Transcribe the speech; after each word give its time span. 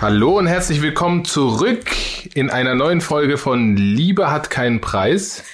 Hallo 0.00 0.38
und 0.38 0.46
herzlich 0.46 0.80
willkommen 0.80 1.26
zurück 1.26 1.84
in 2.34 2.48
einer 2.48 2.74
neuen 2.74 3.02
Folge 3.02 3.36
von 3.36 3.76
Liebe 3.76 4.30
hat 4.30 4.48
keinen 4.48 4.80
Preis. 4.80 5.44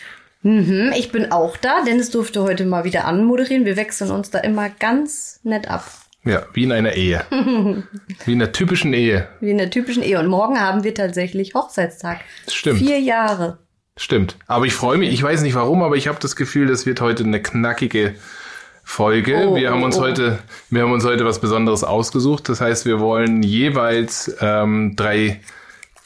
Mhm, 0.42 0.92
ich 0.96 1.10
bin 1.10 1.32
auch 1.32 1.56
da. 1.56 1.82
Dennis 1.84 2.10
durfte 2.10 2.42
heute 2.42 2.66
mal 2.66 2.84
wieder 2.84 3.06
anmoderieren. 3.06 3.64
Wir 3.64 3.76
wechseln 3.76 4.12
uns 4.12 4.30
da 4.30 4.38
immer 4.38 4.68
ganz 4.70 5.40
nett 5.42 5.68
ab. 5.68 6.05
Ja, 6.26 6.42
wie 6.52 6.64
in 6.64 6.72
einer 6.72 6.94
Ehe. 6.94 7.24
wie 7.30 8.32
in 8.32 8.42
einer 8.42 8.52
typischen 8.52 8.92
Ehe. 8.92 9.28
Wie 9.40 9.50
in 9.50 9.58
der 9.58 9.70
typischen 9.70 10.02
Ehe. 10.02 10.18
Und 10.18 10.26
morgen 10.26 10.60
haben 10.60 10.84
wir 10.84 10.92
tatsächlich 10.92 11.54
Hochzeitstag. 11.54 12.20
Stimmt. 12.48 12.80
Vier 12.80 13.00
Jahre. 13.00 13.58
Stimmt. 13.96 14.36
Aber 14.46 14.66
ich 14.66 14.74
freue 14.74 14.98
mich, 14.98 15.12
ich 15.12 15.22
weiß 15.22 15.40
nicht 15.42 15.54
warum, 15.54 15.82
aber 15.82 15.96
ich 15.96 16.08
habe 16.08 16.18
das 16.20 16.36
Gefühl, 16.36 16.66
das 16.66 16.84
wird 16.84 17.00
heute 17.00 17.24
eine 17.24 17.40
knackige 17.40 18.16
Folge. 18.82 19.48
Oh, 19.48 19.54
wir 19.54 19.70
haben 19.70 19.82
oh, 19.82 19.86
uns 19.86 19.96
oh. 19.96 20.02
heute, 20.02 20.38
wir 20.68 20.82
haben 20.82 20.92
uns 20.92 21.04
heute 21.04 21.24
was 21.24 21.40
Besonderes 21.40 21.84
ausgesucht. 21.84 22.48
Das 22.48 22.60
heißt, 22.60 22.86
wir 22.86 23.00
wollen 23.00 23.42
jeweils 23.42 24.36
ähm, 24.40 24.94
drei 24.96 25.40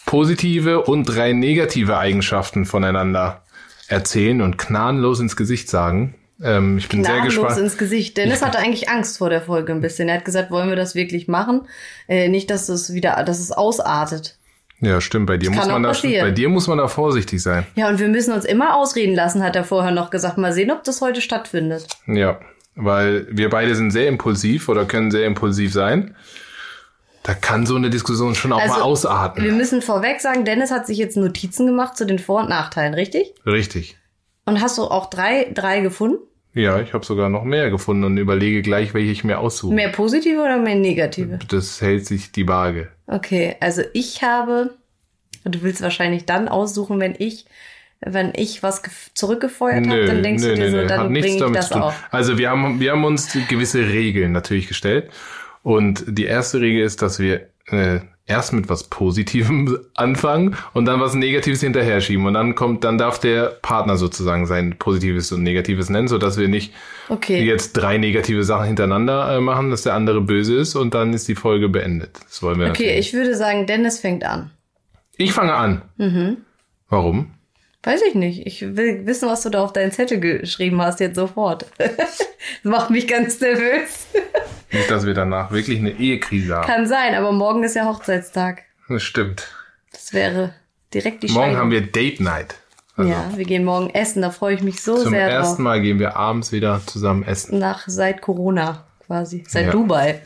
positive 0.07 0.83
und 0.83 1.05
drei 1.05 1.33
negative 1.33 1.99
Eigenschaften 1.99 2.65
voneinander 2.67 3.43
erzählen 3.89 4.41
und 4.41 4.59
gnadenlos 4.59 5.19
ins 5.19 5.35
Gesicht 5.35 5.69
sagen. 5.69 6.15
Ähm, 6.43 6.79
ich 6.79 6.89
bin 6.89 7.05
sehr 7.05 7.21
gespannt. 7.21 7.59
ins 7.59 7.77
Gesicht. 7.77 8.17
Dennis 8.17 8.43
hatte 8.43 8.59
eigentlich 8.59 8.89
Angst 8.89 9.19
vor 9.19 9.29
der 9.31 9.43
Folge 9.43 9.73
ein 9.73 9.81
bisschen. 9.81 10.09
Er 10.09 10.17
hat 10.17 10.25
gesagt, 10.25 10.51
wollen 10.51 10.69
wir 10.69 10.77
das 10.77 10.95
wirklich 10.95 11.29
machen? 11.29 11.63
Äh, 12.09 12.29
nicht, 12.29 12.51
dass 12.51 12.69
es 12.69 12.93
wieder, 12.95 13.23
dass 13.25 13.39
es 13.41 13.53
ausartet. 13.53 14.37
Ja, 14.81 15.01
stimmt. 15.03 15.27
Bei 15.27 15.37
dir 15.37 15.51
Das 15.51 15.57
muss 15.57 15.69
man 15.69 15.83
da, 15.83 15.93
bei 15.93 16.31
dir 16.31 16.49
muss 16.49 16.67
man 16.67 16.79
da 16.79 16.89
vorsichtig 16.89 17.43
sein. 17.43 17.67
Ja, 17.75 17.89
und 17.89 17.99
wir 17.99 18.09
müssen 18.09 18.33
uns 18.33 18.47
immer 18.47 18.77
ausreden 18.77 19.15
lassen, 19.15 19.43
hat 19.43 19.55
er 19.55 19.65
vorher 19.65 19.93
noch 19.93 20.09
gesagt. 20.11 20.39
Mal 20.39 20.53
sehen, 20.55 20.71
ob 20.71 20.85
das 20.85 21.03
heute 21.03 21.21
stattfindet. 21.21 21.87
Ja, 22.07 22.41
weil 22.77 23.27
wir 23.31 23.51
beide 23.51 23.75
sind 23.75 23.91
sehr 23.91 24.09
impulsiv 24.09 24.71
oder 24.71 24.87
können 24.87 25.11
sehr 25.11 25.27
impulsiv 25.27 25.73
sein. 25.75 26.17
Da 27.23 27.35
kann 27.35 27.67
so 27.67 27.77
eine 27.77 27.91
Diskussion 27.91 28.35
schon 28.35 28.55
auch 28.55 28.61
Also, 28.63 28.75
mal 28.75 28.81
ausarten. 28.83 29.45
Wir 29.45 29.53
müssen 29.53 29.83
vorweg 29.83 30.23
sagen, 30.23 30.47
Dennis 30.47 30.71
hat 30.71 30.87
sich 30.87 30.97
jetzt 30.97 31.19
Notizen 31.19 31.67
gemacht 31.67 31.99
zu 31.99 32.07
den 32.07 32.19
Vor- 32.19 32.41
und 32.41 32.49
Nachteilen, 32.49 32.95
richtig? 32.95 33.35
Richtig. 33.45 33.99
Und 34.47 34.63
hast 34.63 34.79
du 34.79 34.85
auch 34.85 35.11
drei, 35.11 35.51
drei 35.53 35.81
gefunden? 35.81 36.17
Ja, 36.53 36.81
ich 36.81 36.93
habe 36.95 37.05
sogar 37.05 37.29
noch 37.29 37.45
mehr 37.45 37.71
gefunden 37.71 38.05
und 38.05 38.17
überlege 38.19 38.63
gleich, 38.63 38.93
welche 38.93 39.13
ich 39.13 39.23
mir 39.23 39.39
aussuche. 39.39 39.73
Mehr 39.75 39.91
positive 39.91 40.41
oder 40.41 40.59
mehr 40.59 40.75
negative? 40.75 41.39
Das 41.49 41.81
hält 41.81 42.07
sich 42.07 42.33
die 42.33 42.49
Waage. 42.49 42.89
Okay, 43.07 43.57
also 43.61 43.83
ich 43.93 44.23
habe, 44.23 44.75
du 45.45 45.63
willst 45.63 45.81
wahrscheinlich 45.83 46.25
dann 46.27 46.49
aussuchen, 46.49 46.99
wenn 46.99 47.15
ich, 47.17 47.47
wenn 48.01 48.33
ich 48.35 48.63
was 48.63 48.83
gef- 48.83 49.11
zurückgefeuert 49.15 49.87
habe, 49.87 50.07
dann 50.07 50.23
denkst 50.23 50.43
du 50.43 50.55
dir 50.55 50.71
so, 50.71 50.79
hat 50.79 50.91
dann 50.91 51.13
bringe 51.13 51.27
ich 51.27 51.37
damit 51.37 51.57
das 51.59 51.69
zu 51.69 51.75
tun. 51.75 51.83
auch. 51.83 51.95
Also 52.11 52.37
wir 52.39 52.51
haben, 52.51 52.81
wir 52.81 52.93
haben 52.93 53.05
uns 53.05 53.37
gewisse 53.49 53.87
Regeln 53.89 54.33
natürlich 54.33 54.67
gestellt. 54.69 55.11
Und 55.63 56.05
die 56.09 56.25
erste 56.25 56.61
Regel 56.61 56.83
ist, 56.83 57.03
dass 57.03 57.19
wir 57.21 57.49
äh, 57.71 58.01
erst 58.27 58.53
mit 58.53 58.69
was 58.69 58.85
Positivem 58.85 59.79
anfangen 59.95 60.57
und 60.73 60.85
dann 60.85 61.01
was 61.01 61.15
Negatives 61.15 61.61
hinterher 61.61 62.01
schieben. 62.01 62.27
Und 62.27 62.35
dann 62.35 62.55
kommt, 62.55 62.85
dann 62.85 62.97
darf 62.99 63.19
der 63.19 63.47
Partner 63.63 63.97
sozusagen 63.97 64.47
sein 64.47 64.77
Positives 64.79 65.33
und 65.33 65.43
Negatives 65.43 65.91
nennen, 65.91 66.09
sodass 66.09 66.39
wir 66.39 66.49
nicht 66.49 66.73
Okay. 67.09 67.43
jetzt 67.43 67.73
drei 67.73 67.99
negative 67.99 68.45
Sachen 68.45 68.67
hintereinander 68.67 69.37
äh, 69.37 69.41
machen, 69.41 69.71
dass 69.71 69.83
der 69.83 69.95
andere 69.95 70.21
böse 70.21 70.55
ist 70.55 70.77
und 70.77 70.95
dann 70.95 71.13
ist 71.13 71.27
die 71.27 71.35
Folge 71.35 71.69
beendet. 71.69 72.21
Das 72.29 72.41
wollen 72.43 72.61
wir 72.61 72.69
Okay, 72.69 72.85
natürlich. 72.85 73.09
ich 73.09 73.15
würde 73.15 73.35
sagen, 73.35 73.67
Dennis 73.67 73.99
fängt 73.99 74.23
an. 74.25 74.51
Ich 75.17 75.33
fange 75.33 75.55
an. 75.55 75.83
Mhm. 75.97 76.37
Warum? 76.89 77.33
Weiß 77.83 78.03
ich 78.03 78.15
nicht. 78.15 78.47
Ich 78.47 78.61
will 78.77 79.07
wissen, 79.07 79.29
was 79.29 79.43
du 79.43 79.49
da 79.49 79.63
auf 79.65 79.73
deinen 79.73 79.91
Zettel 79.91 80.21
geschrieben 80.21 80.83
hast, 80.83 81.01
jetzt 81.01 81.17
sofort. 81.17 81.65
das 81.79 82.19
macht 82.63 82.91
mich 82.91 83.09
ganz 83.09 83.41
nervös. 83.41 84.07
Nicht, 84.71 84.91
dass 84.91 85.07
wir 85.07 85.15
danach 85.15 85.51
wirklich 85.51 85.79
eine 85.79 85.91
Ehekrise 85.93 86.57
haben. 86.57 86.67
Kann 86.67 86.87
sein, 86.87 87.15
aber 87.15 87.33
morgen 87.33 87.63
ist 87.65 87.75
ja 87.77 87.87
Hochzeitstag. 87.87 88.63
Das 88.89 89.03
stimmt. 89.03 89.49
Das 89.93 90.13
wäre 90.13 90.55
direkt 90.93 91.23
die 91.23 91.29
Morgen 91.29 91.47
Scheidung. 91.47 91.57
haben 91.59 91.71
wir 91.71 91.81
Date 91.81 92.21
Night. 92.21 92.55
Also 92.97 93.11
ja, 93.11 93.31
wir 93.35 93.45
gehen 93.47 93.65
morgen 93.65 93.89
essen, 93.91 94.21
da 94.21 94.31
freue 94.31 94.55
ich 94.57 94.63
mich 94.63 94.83
so 94.83 94.99
zum 95.03 95.13
sehr 95.13 95.29
drauf. 95.29 95.47
ersten 95.47 95.63
Mal 95.63 95.81
gehen 95.81 95.99
wir 95.99 96.17
abends 96.17 96.53
wieder 96.53 96.83
zusammen 96.87 97.23
essen. 97.23 97.59
Nach 97.59 97.85
seit 97.87 98.21
Corona 98.21 98.85
quasi, 99.07 99.45
seit 99.49 99.67
Ja. 99.67 99.73
Dubai. 99.73 100.21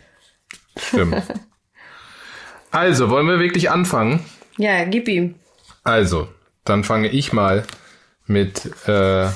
Stimmt. 0.76 1.22
also, 2.72 3.10
wollen 3.10 3.28
wir 3.28 3.38
wirklich 3.38 3.70
anfangen? 3.70 4.25
Ja, 4.56 4.84
gib 4.84 5.09
ihm. 5.09 5.37
Also, 5.84 6.28
dann 6.64 6.84
fange 6.84 7.08
ich 7.08 7.32
mal 7.32 7.64
mit, 8.26 8.70
äh, 8.86 9.28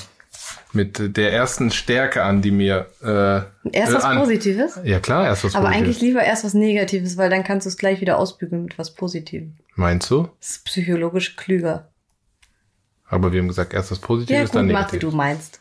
mit 0.72 1.16
der 1.16 1.32
ersten 1.32 1.70
Stärke 1.70 2.22
an, 2.22 2.42
die 2.42 2.50
mir. 2.50 2.86
Äh, 3.02 3.68
Erst 3.76 3.94
was 3.94 4.04
an, 4.04 4.18
Positives. 4.18 4.78
Ja, 4.84 5.00
klar, 5.00 5.24
erst 5.26 5.44
was 5.44 5.54
Aber 5.54 5.66
Positives. 5.66 5.86
eigentlich 5.88 6.00
lieber 6.02 6.22
erst 6.22 6.44
was 6.44 6.54
Negatives, 6.54 7.16
weil 7.16 7.30
dann 7.30 7.44
kannst 7.44 7.66
du 7.66 7.68
es 7.68 7.76
gleich 7.76 8.00
wieder 8.00 8.18
ausbügeln 8.18 8.64
mit 8.64 8.78
was 8.78 8.94
Positivem. 8.94 9.54
Meinst 9.74 10.10
du? 10.10 10.28
Das 10.40 10.50
ist 10.50 10.64
psychologisch 10.64 11.36
klüger. 11.36 11.88
Aber 13.08 13.32
wir 13.32 13.40
haben 13.40 13.48
gesagt, 13.48 13.72
erst 13.72 13.90
was 13.90 13.98
Ja, 14.00 14.06
Positives, 14.06 14.50
dann 14.50 14.66
gut, 14.66 14.72
mach 14.74 14.80
wie 14.80 14.96
Negatives. 14.96 15.10
du 15.10 15.16
meinst. 15.16 15.60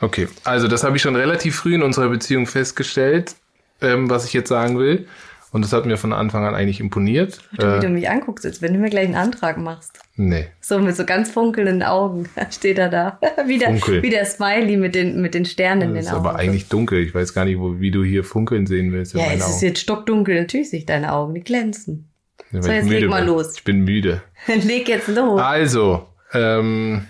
Okay, 0.00 0.28
also 0.44 0.68
das 0.68 0.84
habe 0.84 0.96
ich 0.96 1.02
schon 1.02 1.16
relativ 1.16 1.56
früh 1.56 1.74
in 1.74 1.82
unserer 1.82 2.08
Beziehung 2.08 2.46
festgestellt, 2.46 3.34
ähm, 3.80 4.08
was 4.08 4.24
ich 4.24 4.32
jetzt 4.32 4.48
sagen 4.48 4.78
will. 4.78 5.08
Und 5.50 5.62
das 5.64 5.72
hat 5.72 5.86
mir 5.86 5.96
von 5.96 6.12
Anfang 6.12 6.44
an 6.44 6.54
eigentlich 6.54 6.78
imponiert. 6.80 7.40
Warte, 7.52 7.72
wie 7.72 7.76
Äh, 7.78 7.80
du 7.80 7.88
mich 7.88 8.10
anguckst, 8.10 8.44
als 8.44 8.60
wenn 8.60 8.74
du 8.74 8.78
mir 8.78 8.90
gleich 8.90 9.06
einen 9.06 9.14
Antrag 9.14 9.56
machst. 9.56 9.98
nee. 10.16 10.46
So 10.60 10.78
mit 10.78 10.94
so 10.94 11.06
ganz 11.06 11.30
funkelnden 11.30 11.82
Augen 11.82 12.28
steht 12.50 12.78
er 12.78 12.90
da. 12.90 13.18
wie, 13.46 13.56
der, 13.58 13.68
Funkel. 13.70 14.02
wie 14.02 14.10
der 14.10 14.26
Smiley 14.26 14.76
mit 14.76 14.94
den, 14.94 15.22
mit 15.22 15.32
den 15.34 15.46
Sternen 15.46 15.82
in 15.82 15.88
Das 15.94 16.04
den 16.04 16.08
ist 16.12 16.12
Augen. 16.18 16.26
aber 16.26 16.38
eigentlich 16.38 16.68
dunkel. 16.68 16.98
Ich 17.02 17.14
weiß 17.14 17.32
gar 17.32 17.46
nicht, 17.46 17.58
wo, 17.58 17.80
wie 17.80 17.90
du 17.90 18.04
hier 18.04 18.24
funkeln 18.24 18.66
sehen 18.66 18.92
willst. 18.92 19.14
in 19.14 19.20
ja, 19.20 19.26
es 19.32 19.36
ist 19.40 19.56
Augen. 19.56 19.64
jetzt 19.66 19.80
stockdunkel. 19.80 20.38
Natürlich 20.38 20.68
sehe 20.70 20.80
ich 20.80 20.86
deine 20.86 21.12
Augen, 21.14 21.32
die 21.34 21.40
glänzen. 21.42 22.10
Ja, 22.52 22.62
so, 22.62 22.70
jetzt 22.70 22.88
leg 22.88 23.08
mal 23.08 23.20
bin. 23.24 23.28
los. 23.34 23.54
Ich 23.56 23.64
bin 23.64 23.80
müde. 23.84 24.22
Leg 24.46 24.88
jetzt 24.88 25.08
los. 25.08 25.40
Also, 25.40 26.06
ähm, 26.34 27.06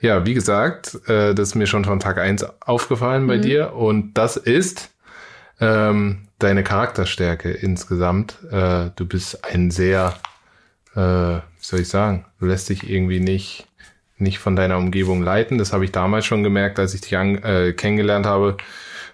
ja, 0.00 0.26
wie 0.26 0.34
gesagt, 0.34 0.98
äh, 1.08 1.34
das 1.34 1.48
ist 1.48 1.54
mir 1.54 1.66
schon 1.66 1.84
von 1.84 2.00
Tag 2.00 2.18
eins 2.18 2.44
aufgefallen 2.60 3.22
Mhm. 3.24 3.28
bei 3.28 3.38
dir. 3.38 3.72
Und 3.74 4.14
das 4.14 4.36
ist 4.36 4.90
ähm, 5.60 6.28
deine 6.42 6.64
Charakterstärke 6.64 7.50
insgesamt. 7.50 8.38
Äh, 8.50 8.90
du 8.96 9.06
bist 9.06 9.44
ein 9.44 9.70
sehr, 9.70 10.14
äh, 10.94 10.98
wie 10.98 11.42
soll 11.60 11.80
ich 11.80 11.88
sagen, 11.88 12.24
du 12.40 12.46
lässt 12.46 12.68
dich 12.68 12.88
irgendwie 12.88 13.20
nicht, 13.20 13.66
nicht 14.18 14.38
von 14.38 14.56
deiner 14.56 14.78
Umgebung 14.78 15.22
leiten. 15.22 15.58
Das 15.58 15.72
habe 15.72 15.84
ich 15.84 15.92
damals 15.92 16.26
schon 16.26 16.42
gemerkt, 16.42 16.78
als 16.78 16.94
ich 16.94 17.00
dich 17.02 17.16
an, 17.16 17.42
äh, 17.42 17.72
kennengelernt 17.72 18.26
habe, 18.26 18.56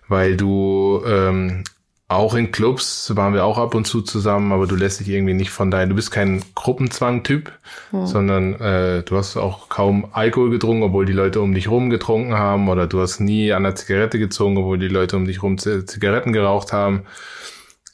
weil 0.09 0.37
du 0.37 1.03
ähm, 1.07 1.65
auch 2.09 2.35
in 2.35 2.51
Clubs 2.53 3.15
waren 3.15 3.35
wir 3.35 3.45
auch 3.45 3.59
ab 3.59 3.75
und 3.75 3.87
zu 3.87 4.01
zusammen, 4.01 4.51
aber 4.53 4.67
du 4.67 4.77
lässt 4.77 4.99
dich 4.99 5.09
irgendwie 5.11 5.35
nicht 5.35 5.51
von 5.51 5.71
deinem, 5.71 5.91
du 5.91 5.95
bist 5.95 6.11
kein 6.11 6.43
Gruppenzwang-Typ, 6.55 7.53
sondern 7.93 8.55
äh, 8.61 9.03
du 9.03 9.17
hast 9.17 9.37
auch 9.37 9.69
kaum 9.69 10.09
Alkohol 10.13 10.49
getrunken, 10.49 10.85
obwohl 10.85 11.05
die 11.05 11.13
Leute 11.13 11.43
um 11.43 11.53
dich 11.53 11.69
rum 11.69 11.91
getrunken 11.91 12.35
haben, 12.35 12.71
oder 12.71 12.87
du 12.87 13.03
hast 13.03 13.21
nie 13.21 13.53
an 13.53 13.65
der 13.65 13.75
Zigarette 13.75 14.19
gezogen, 14.19 14.57
obwohl 14.57 14.79
die 14.79 14.89
Leute 14.89 15.17
um 15.17 15.27
dich 15.27 15.43
rum 15.43 15.59
Zigaretten 15.59 16.33
geraucht 16.33 16.73
haben. 16.73 17.05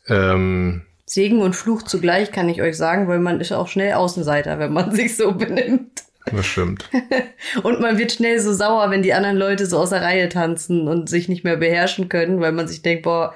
Ähm, 0.06 0.82
Segen 1.06 1.42
und 1.42 1.56
Fluch 1.56 1.82
zugleich 1.82 2.30
kann 2.30 2.48
ich 2.48 2.62
euch 2.62 2.76
sagen, 2.76 3.08
weil 3.08 3.18
man 3.18 3.40
ist 3.40 3.52
auch 3.52 3.66
schnell 3.66 3.94
Außenseiter, 3.94 4.60
wenn 4.60 4.72
man 4.72 4.90
sich 4.94 5.16
so 5.16 5.32
benimmt. 5.32 6.04
das 6.30 6.46
stimmt. 6.46 6.88
Und 7.62 7.80
man 7.80 7.98
wird 7.98 8.12
schnell 8.12 8.40
so 8.40 8.54
sauer, 8.54 8.90
wenn 8.90 9.02
die 9.02 9.12
anderen 9.12 9.36
Leute 9.36 9.66
so 9.66 9.78
aus 9.78 9.90
der 9.90 10.00
Reihe 10.00 10.30
tanzen 10.30 10.88
und 10.88 11.10
sich 11.10 11.28
nicht 11.28 11.44
mehr 11.44 11.58
beherrschen 11.58 12.08
können, 12.08 12.40
weil 12.40 12.52
man 12.52 12.66
sich 12.66 12.80
denkt, 12.80 13.02
boah, 13.02 13.34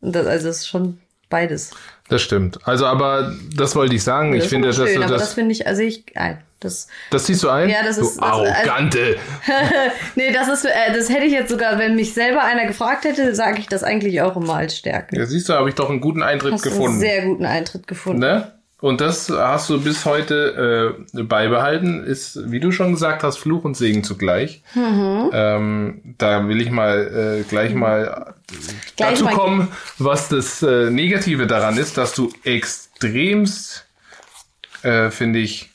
das, 0.00 0.26
also 0.26 0.48
es 0.48 0.58
ist 0.58 0.68
schon 0.68 0.98
beides. 1.30 1.70
Das 2.08 2.22
stimmt. 2.22 2.58
Also, 2.66 2.86
aber 2.86 3.34
das 3.54 3.76
wollte 3.76 3.94
ich 3.94 4.02
sagen. 4.02 4.30
Das 4.32 4.38
ich 4.38 4.44
ist 4.44 4.50
finde, 4.50 4.68
aber 4.68 4.76
dass 4.78 4.88
schön, 4.88 4.96
du 5.00 5.04
aber 5.06 5.12
das 5.14 5.22
das, 5.22 5.34
finde 5.34 5.52
ich, 5.52 5.66
also 5.66 5.82
ich, 5.82 6.04
nein, 6.14 6.38
das, 6.60 6.88
das 7.10 7.26
siehst 7.26 7.42
du 7.42 7.50
ein? 7.50 7.68
Ja, 7.68 7.82
das 7.84 7.98
ist- 7.98 8.16
Du 8.16 8.20
das- 8.20 8.30
also- 8.32 8.44
arrogante. 8.46 9.16
nee, 10.16 10.32
das 10.32 10.48
ist, 10.48 10.64
äh, 10.64 10.70
das 10.94 11.08
hätte 11.10 11.24
ich 11.24 11.32
jetzt 11.32 11.50
sogar, 11.50 11.78
wenn 11.78 11.94
mich 11.96 12.14
selber 12.14 12.42
einer 12.42 12.66
gefragt 12.66 13.04
hätte, 13.04 13.34
sage 13.34 13.58
ich 13.60 13.66
das 13.68 13.84
eigentlich 13.84 14.22
auch 14.22 14.36
immer 14.36 14.54
als 14.56 14.76
Stärke. 14.76 15.16
Ja, 15.18 15.26
siehst 15.26 15.48
du, 15.48 15.52
habe 15.52 15.68
ich 15.68 15.74
doch 15.74 15.90
einen 15.90 16.00
guten 16.00 16.22
Eintritt 16.22 16.52
Hast 16.54 16.64
einen 16.64 16.74
gefunden. 16.74 17.00
sehr 17.00 17.22
guten 17.26 17.44
Eintritt 17.44 17.86
gefunden. 17.86 18.20
Ne? 18.20 18.52
Und 18.80 19.00
das 19.00 19.28
hast 19.28 19.70
du 19.70 19.80
bis 19.80 20.04
heute 20.04 20.94
äh, 21.16 21.22
beibehalten. 21.24 22.04
Ist, 22.04 22.50
wie 22.50 22.60
du 22.60 22.70
schon 22.70 22.92
gesagt 22.92 23.24
hast, 23.24 23.38
Fluch 23.38 23.64
und 23.64 23.76
Segen 23.76 24.04
zugleich. 24.04 24.62
Mhm. 24.74 25.30
Ähm, 25.32 26.14
da 26.16 26.46
will 26.46 26.60
ich 26.60 26.70
mal 26.70 27.40
äh, 27.40 27.42
gleich 27.48 27.74
mal 27.74 28.34
Gleich 28.96 29.10
dazu 29.10 29.24
mal- 29.24 29.34
kommen, 29.34 29.68
was 29.98 30.28
das 30.28 30.62
äh, 30.62 30.90
Negative 30.90 31.48
daran 31.48 31.76
ist, 31.76 31.98
dass 31.98 32.14
du 32.14 32.30
extremst, 32.44 33.84
äh, 34.82 35.10
finde 35.10 35.40
ich, 35.40 35.70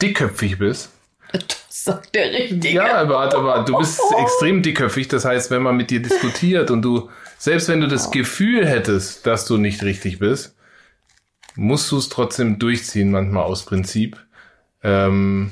dickköpfig 0.00 0.58
bist. 0.58 0.90
Das 1.32 1.84
sagt 1.84 2.14
der 2.14 2.30
Richtige. 2.32 2.70
Ja, 2.70 2.98
aber, 2.98 3.34
aber 3.34 3.64
du 3.64 3.76
bist 3.78 4.00
extrem 4.22 4.62
dickköpfig. 4.62 5.08
Das 5.08 5.24
heißt, 5.24 5.50
wenn 5.50 5.62
man 5.62 5.76
mit 5.76 5.90
dir 5.90 6.00
diskutiert 6.00 6.70
und 6.70 6.82
du, 6.82 7.10
selbst 7.36 7.68
wenn 7.68 7.80
du 7.80 7.88
das 7.88 8.12
Gefühl 8.12 8.64
hättest, 8.66 9.26
dass 9.26 9.44
du 9.44 9.56
nicht 9.56 9.82
richtig 9.82 10.20
bist, 10.20 10.54
musst 11.58 11.90
du 11.90 11.98
es 11.98 12.08
trotzdem 12.08 12.58
durchziehen, 12.58 13.10
manchmal 13.10 13.42
aus 13.42 13.64
Prinzip. 13.64 14.16
Ähm, 14.82 15.50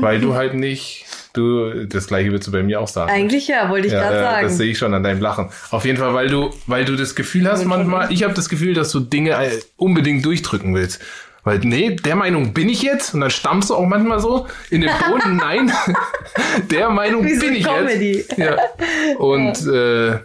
weil 0.00 0.20
du 0.20 0.34
halt 0.34 0.54
nicht, 0.54 1.06
du, 1.32 1.86
das 1.86 2.08
gleiche 2.08 2.30
würdest 2.30 2.48
du 2.48 2.52
bei 2.52 2.64
mir 2.64 2.80
auch 2.80 2.88
sagen. 2.88 3.10
Eigentlich 3.10 3.46
ja, 3.46 3.70
wollte 3.70 3.86
ich 3.86 3.92
ja, 3.92 4.00
gerade 4.00 4.16
ja, 4.16 4.22
sagen. 4.22 4.46
Das 4.48 4.56
sehe 4.56 4.72
ich 4.72 4.78
schon 4.78 4.92
an 4.92 5.04
deinem 5.04 5.20
Lachen. 5.20 5.48
Auf 5.70 5.84
jeden 5.84 5.98
Fall, 5.98 6.12
weil 6.12 6.28
du, 6.28 6.50
weil 6.66 6.84
du 6.84 6.96
das 6.96 7.14
Gefühl 7.14 7.48
hast 7.48 7.64
manchmal, 7.64 8.12
ich 8.12 8.24
habe 8.24 8.34
das 8.34 8.48
Gefühl, 8.48 8.74
dass 8.74 8.90
du 8.90 8.98
Dinge 8.98 9.30
äh, 9.30 9.60
unbedingt 9.76 10.24
durchdrücken 10.24 10.74
willst. 10.74 11.00
Weil, 11.44 11.60
nee, 11.60 11.94
der 11.94 12.16
Meinung 12.16 12.52
bin 12.52 12.68
ich 12.68 12.82
jetzt. 12.82 13.14
Und 13.14 13.20
dann 13.20 13.30
stammst 13.30 13.70
du 13.70 13.76
auch 13.76 13.86
manchmal 13.86 14.18
so 14.18 14.48
in 14.70 14.80
den 14.80 14.90
Boden. 15.08 15.36
Nein, 15.40 15.70
der 16.72 16.90
Meinung 16.90 17.24
Wie 17.24 17.38
bin 17.38 17.54
ich 17.54 17.64
Comedy. 17.64 18.14
jetzt. 18.14 18.36
Ja. 18.36 18.56
Und 19.18 19.64
äh, 19.68 20.18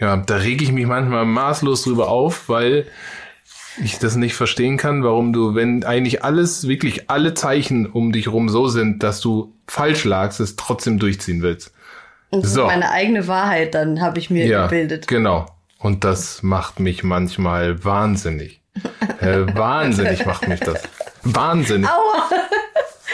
ja, 0.00 0.16
da 0.18 0.36
rege 0.36 0.62
ich 0.62 0.72
mich 0.72 0.86
manchmal 0.86 1.24
maßlos 1.24 1.84
drüber 1.84 2.08
auf, 2.08 2.50
weil 2.50 2.86
ich 3.82 3.98
das 3.98 4.16
nicht 4.16 4.34
verstehen 4.34 4.76
kann, 4.76 5.02
warum 5.04 5.32
du, 5.32 5.54
wenn 5.54 5.84
eigentlich 5.84 6.24
alles, 6.24 6.66
wirklich 6.68 7.10
alle 7.10 7.34
Zeichen 7.34 7.86
um 7.86 8.12
dich 8.12 8.28
rum 8.28 8.48
so 8.48 8.68
sind, 8.68 9.02
dass 9.02 9.20
du 9.20 9.54
falsch 9.66 10.04
lagst, 10.04 10.40
es 10.40 10.56
trotzdem 10.56 10.98
durchziehen 10.98 11.42
willst. 11.42 11.72
Und 12.30 12.44
das 12.44 12.52
So. 12.54 12.62
ist 12.62 12.66
meine 12.68 12.90
eigene 12.90 13.26
Wahrheit, 13.28 13.74
dann 13.74 14.00
habe 14.00 14.18
ich 14.18 14.30
mir 14.30 14.46
Ja, 14.46 14.64
gebildet. 14.64 15.06
genau. 15.08 15.46
Und 15.78 16.04
das 16.04 16.42
macht 16.42 16.80
mich 16.80 17.04
manchmal 17.04 17.84
wahnsinnig. 17.84 18.60
Äh, 19.20 19.46
wahnsinnig 19.56 20.24
macht 20.26 20.46
mich 20.48 20.60
das. 20.60 20.82
Wahnsinnig. 21.24 21.88
Aua! 21.88 22.28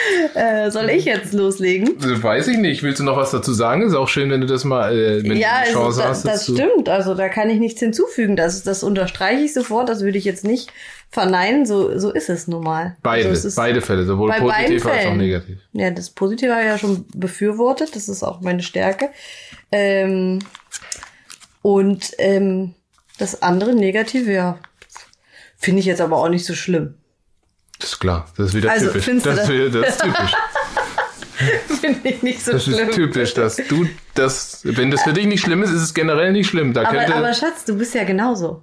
äh, 0.35 0.71
soll 0.71 0.91
ich 0.91 1.05
jetzt 1.05 1.33
loslegen? 1.33 1.95
Weiß 2.23 2.49
ich 2.49 2.59
nicht. 2.59 2.83
Willst 2.83 3.01
du 3.01 3.05
noch 3.05 3.17
was 3.17 3.31
dazu 3.31 3.53
sagen? 3.53 3.83
Ist 3.83 3.95
auch 3.95 4.09
schön, 4.09 4.31
wenn 4.31 4.41
du 4.41 4.47
das 4.47 4.65
mal, 4.65 4.97
äh, 4.97 5.23
wenn 5.23 5.37
ja, 5.37 5.61
du 5.61 5.71
die 5.71 5.77
also, 5.77 5.79
Chance 5.79 5.99
das, 6.01 6.09
hast. 6.09 6.25
das 6.25 6.41
dazu. 6.41 6.57
stimmt. 6.57 6.89
Also 6.89 7.15
da 7.15 7.29
kann 7.29 7.51
ich 7.51 7.59
nichts 7.59 7.81
hinzufügen. 7.81 8.37
Das, 8.37 8.63
das 8.63 8.83
unterstreiche 8.83 9.43
ich 9.43 9.55
sofort. 9.55 9.89
Das 9.89 10.03
würde 10.03 10.19
ich 10.19 10.25
jetzt 10.25 10.45
nicht 10.45 10.73
verneinen. 11.11 11.67
So, 11.67 11.97
so 11.99 12.11
ist 12.13 12.29
es 12.29 12.49
nun 12.49 12.65
mal. 12.65 12.97
Beide, 13.03 13.29
also 13.29 13.39
es 13.39 13.45
ist, 13.45 13.57
beide 13.57 13.81
Fälle, 13.81 14.05
sowohl 14.05 14.33
positiv 14.33 14.87
als 14.87 15.07
auch 15.07 15.15
negativ. 15.15 15.59
Ja, 15.73 15.91
das 15.91 16.11
Positive 16.11 16.53
habe 16.53 16.63
ich 16.63 16.69
ja 16.69 16.79
schon 16.79 17.07
befürwortet. 17.15 17.95
Das 17.95 18.09
ist 18.09 18.23
auch 18.23 18.41
meine 18.41 18.63
Stärke. 18.63 19.11
Ähm, 19.71 20.41
und 21.63 22.13
ähm, 22.19 22.75
das 23.19 23.43
andere 23.43 23.75
Negative, 23.75 24.33
ja, 24.33 24.59
finde 25.57 25.81
ich 25.81 25.87
jetzt 25.87 26.01
aber 26.01 26.19
auch 26.19 26.29
nicht 26.29 26.45
so 26.45 26.55
schlimm. 26.55 26.95
Das 27.79 27.91
ist 27.93 27.99
klar. 28.01 28.27
Das 28.37 28.49
ist 28.49 28.55
wieder 28.55 28.71
Also, 28.71 28.87
typisch. 28.87 29.05
findest 29.05 29.27
du 29.27 29.31
Das, 29.31 29.49
ist 29.49 29.75
das- 29.75 29.83
das 29.83 29.89
ist 29.97 30.03
typisch. 30.03 30.33
finde 31.81 32.09
ich 32.09 32.23
nicht 32.23 32.45
so 32.45 32.53
Das 32.53 32.65
schlimm. 32.65 32.89
ist 32.89 32.95
typisch, 32.95 33.35
dass 33.35 33.57
du 33.57 33.87
das, 34.15 34.61
wenn 34.65 34.91
das 34.91 35.03
für 35.03 35.13
dich 35.13 35.27
nicht 35.27 35.43
schlimm 35.43 35.63
ist, 35.63 35.71
ist 35.71 35.83
es 35.83 35.93
generell 35.95 36.33
nicht 36.33 36.49
schlimm. 36.49 36.73
Da 36.73 36.83
aber, 36.83 36.91
könnte, 36.99 37.15
aber 37.15 37.35
Schatz, 37.35 37.65
du 37.65 37.77
bist 37.77 37.95
ja 37.95 38.05
genauso. 38.05 38.63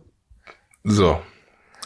so. 0.83 1.21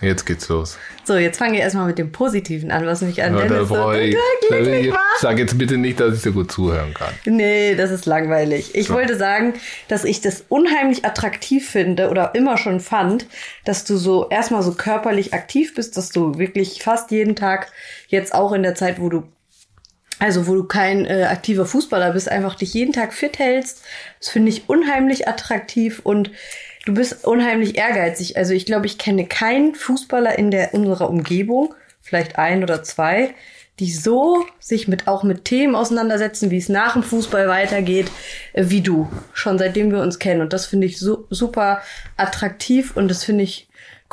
Jetzt 0.02 0.26
geht's 0.26 0.50
los. 0.50 0.78
So, 1.06 1.16
jetzt 1.16 1.38
fange 1.38 1.56
ich 1.56 1.62
erstmal 1.62 1.86
mit 1.88 1.98
dem 1.98 2.12
Positiven 2.12 2.70
an, 2.70 2.86
was 2.86 3.02
mich 3.02 3.24
an 3.24 3.34
da 3.34 3.44
Dennis 3.44 3.70
so 3.70 3.92
ich, 3.94 4.18
glücklich 4.50 4.90
macht. 4.90 5.00
sag 5.22 5.40
jetzt 5.40 5.58
bitte 5.58 5.78
nicht, 5.78 6.00
dass 6.02 6.16
ich 6.16 6.22
so 6.22 6.34
gut 6.34 6.52
zuhören 6.52 6.94
kann. 6.94 7.14
Nee, 7.26 7.76
das 7.76 7.92
ist 7.92 8.06
langweilig. 8.06 8.76
Ich 8.76 8.88
So. 8.88 8.94
wollte 8.94 9.16
sagen, 9.16 9.54
dass 9.88 10.04
ich 10.04 10.20
das 10.20 10.44
unheimlich 10.50 11.06
attraktiv 11.06 11.70
finde 11.70 12.10
oder 12.10 12.36
immer 12.36 12.58
schon 12.58 12.82
fand, 12.82 13.26
dass 13.64 13.86
du 13.86 13.96
so 13.96 14.28
erstmal 14.30 14.64
so 14.64 14.74
körperlich 14.74 15.34
aktiv 15.34 15.74
bist, 15.76 15.96
dass 15.96 16.10
du 16.10 16.38
wirklich 16.38 16.84
fast 16.84 17.12
jeden 17.12 17.38
Tag, 17.38 17.72
jetzt 18.10 18.34
auch 18.34 18.52
in 18.52 18.64
der 18.64 18.76
Zeit, 18.76 19.00
wo 19.00 19.08
du 19.10 19.24
also 20.18 20.48
wo 20.48 20.56
du 20.56 20.64
kein 20.64 21.06
äh, 21.06 21.24
aktiver 21.24 21.66
Fußballer 21.66 22.14
bist, 22.14 22.30
einfach 22.32 22.56
dich 22.56 22.74
jeden 22.74 22.94
Tag 22.94 23.14
fit 23.14 23.38
hältst. 23.38 23.84
Das 24.20 24.30
finde 24.30 24.50
ich 24.50 24.70
unheimlich 24.70 25.28
attraktiv 25.28 26.00
und 26.04 26.32
du 26.86 26.94
bist 26.94 27.26
unheimlich 27.26 27.78
ehrgeizig. 27.78 28.38
Also 28.38 28.54
ich 28.54 28.66
glaube, 28.66 28.86
ich 28.86 28.98
kenne 28.98 29.26
keinen 29.26 29.76
Fußballer 29.76 30.38
in 30.38 30.52
der 30.52 30.74
unserer 30.74 31.10
Umgebung, 31.10 31.74
vielleicht 32.02 32.38
ein 32.38 32.64
oder 32.64 32.84
zwei, 32.84 33.34
die 33.80 33.92
so 33.92 34.46
sich 34.60 34.88
mit 34.88 35.08
auch 35.08 35.24
mit 35.24 35.44
Themen 35.44 35.76
auseinandersetzen, 35.76 36.50
wie 36.50 36.58
es 36.58 36.70
nach 36.70 36.94
dem 36.94 37.04
Fußball 37.04 37.48
weitergeht, 37.50 38.10
äh, 38.54 38.66
wie 38.68 38.82
du. 38.82 39.10
Schon 39.34 39.58
seitdem 39.58 39.92
wir 39.92 40.02
uns 40.02 40.20
kennen. 40.20 40.42
Und 40.42 40.54
das 40.54 40.66
finde 40.66 40.88
ich 40.88 40.98
so, 40.98 41.28
super 41.30 41.82
attraktiv 42.16 42.96
und 42.96 43.10
das 43.10 43.24
finde 43.24 43.44
ich 43.44 43.65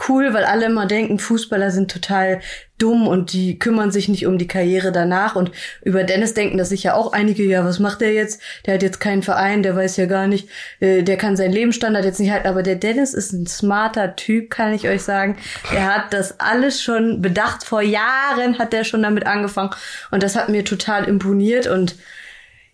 cool, 0.09 0.33
weil 0.33 0.45
alle 0.45 0.67
immer 0.67 0.87
denken, 0.87 1.19
Fußballer 1.19 1.71
sind 1.71 1.91
total 1.91 2.41
dumm 2.79 3.07
und 3.07 3.33
die 3.33 3.59
kümmern 3.59 3.91
sich 3.91 4.09
nicht 4.09 4.27
um 4.27 4.39
die 4.39 4.47
Karriere 4.47 4.91
danach. 4.91 5.37
Und 5.37 5.53
über 5.83 6.03
Dennis 6.03 6.35
denken 6.35 6.59
das 6.59 6.71
sicher 6.71 6.97
auch 6.97 7.13
einige, 7.13 7.45
ja, 7.45 7.65
was 7.65 7.79
macht 7.79 8.01
der 8.01 8.13
jetzt? 8.13 8.41
Der 8.65 8.75
hat 8.75 8.83
jetzt 8.83 9.01
keinen 9.01 9.23
Verein, 9.23 9.63
der 9.63 9.77
weiß 9.77 9.97
ja 9.99 10.07
gar 10.07 10.27
nicht, 10.27 10.49
äh, 10.81 11.03
der 11.03 11.17
kann 11.17 11.37
seinen 11.37 11.53
Lebensstandard 11.53 12.05
jetzt 12.05 12.21
nicht 12.21 12.31
halten. 12.31 12.49
Aber 12.49 12.63
der 12.63 12.77
Dennis 12.77 13.15
ist 13.15 13.33
ein 13.33 13.47
smarter 13.47 14.17
Typ, 14.17 14.51
kann 14.51 14.73
ich 14.73 14.89
euch 14.89 15.03
sagen. 15.03 15.37
Der 15.73 15.95
hat 15.95 16.13
das 16.13 16.41
alles 16.41 16.83
schon 16.83 17.21
bedacht. 17.21 17.65
Vor 17.65 17.83
Jahren 17.83 18.59
hat 18.59 18.73
der 18.73 18.85
schon 18.85 19.03
damit 19.03 19.27
angefangen. 19.27 19.71
Und 20.11 20.23
das 20.23 20.37
hat 20.37 20.49
mir 20.49 20.65
total 20.65 21.05
imponiert 21.05 21.67
und 21.67 21.97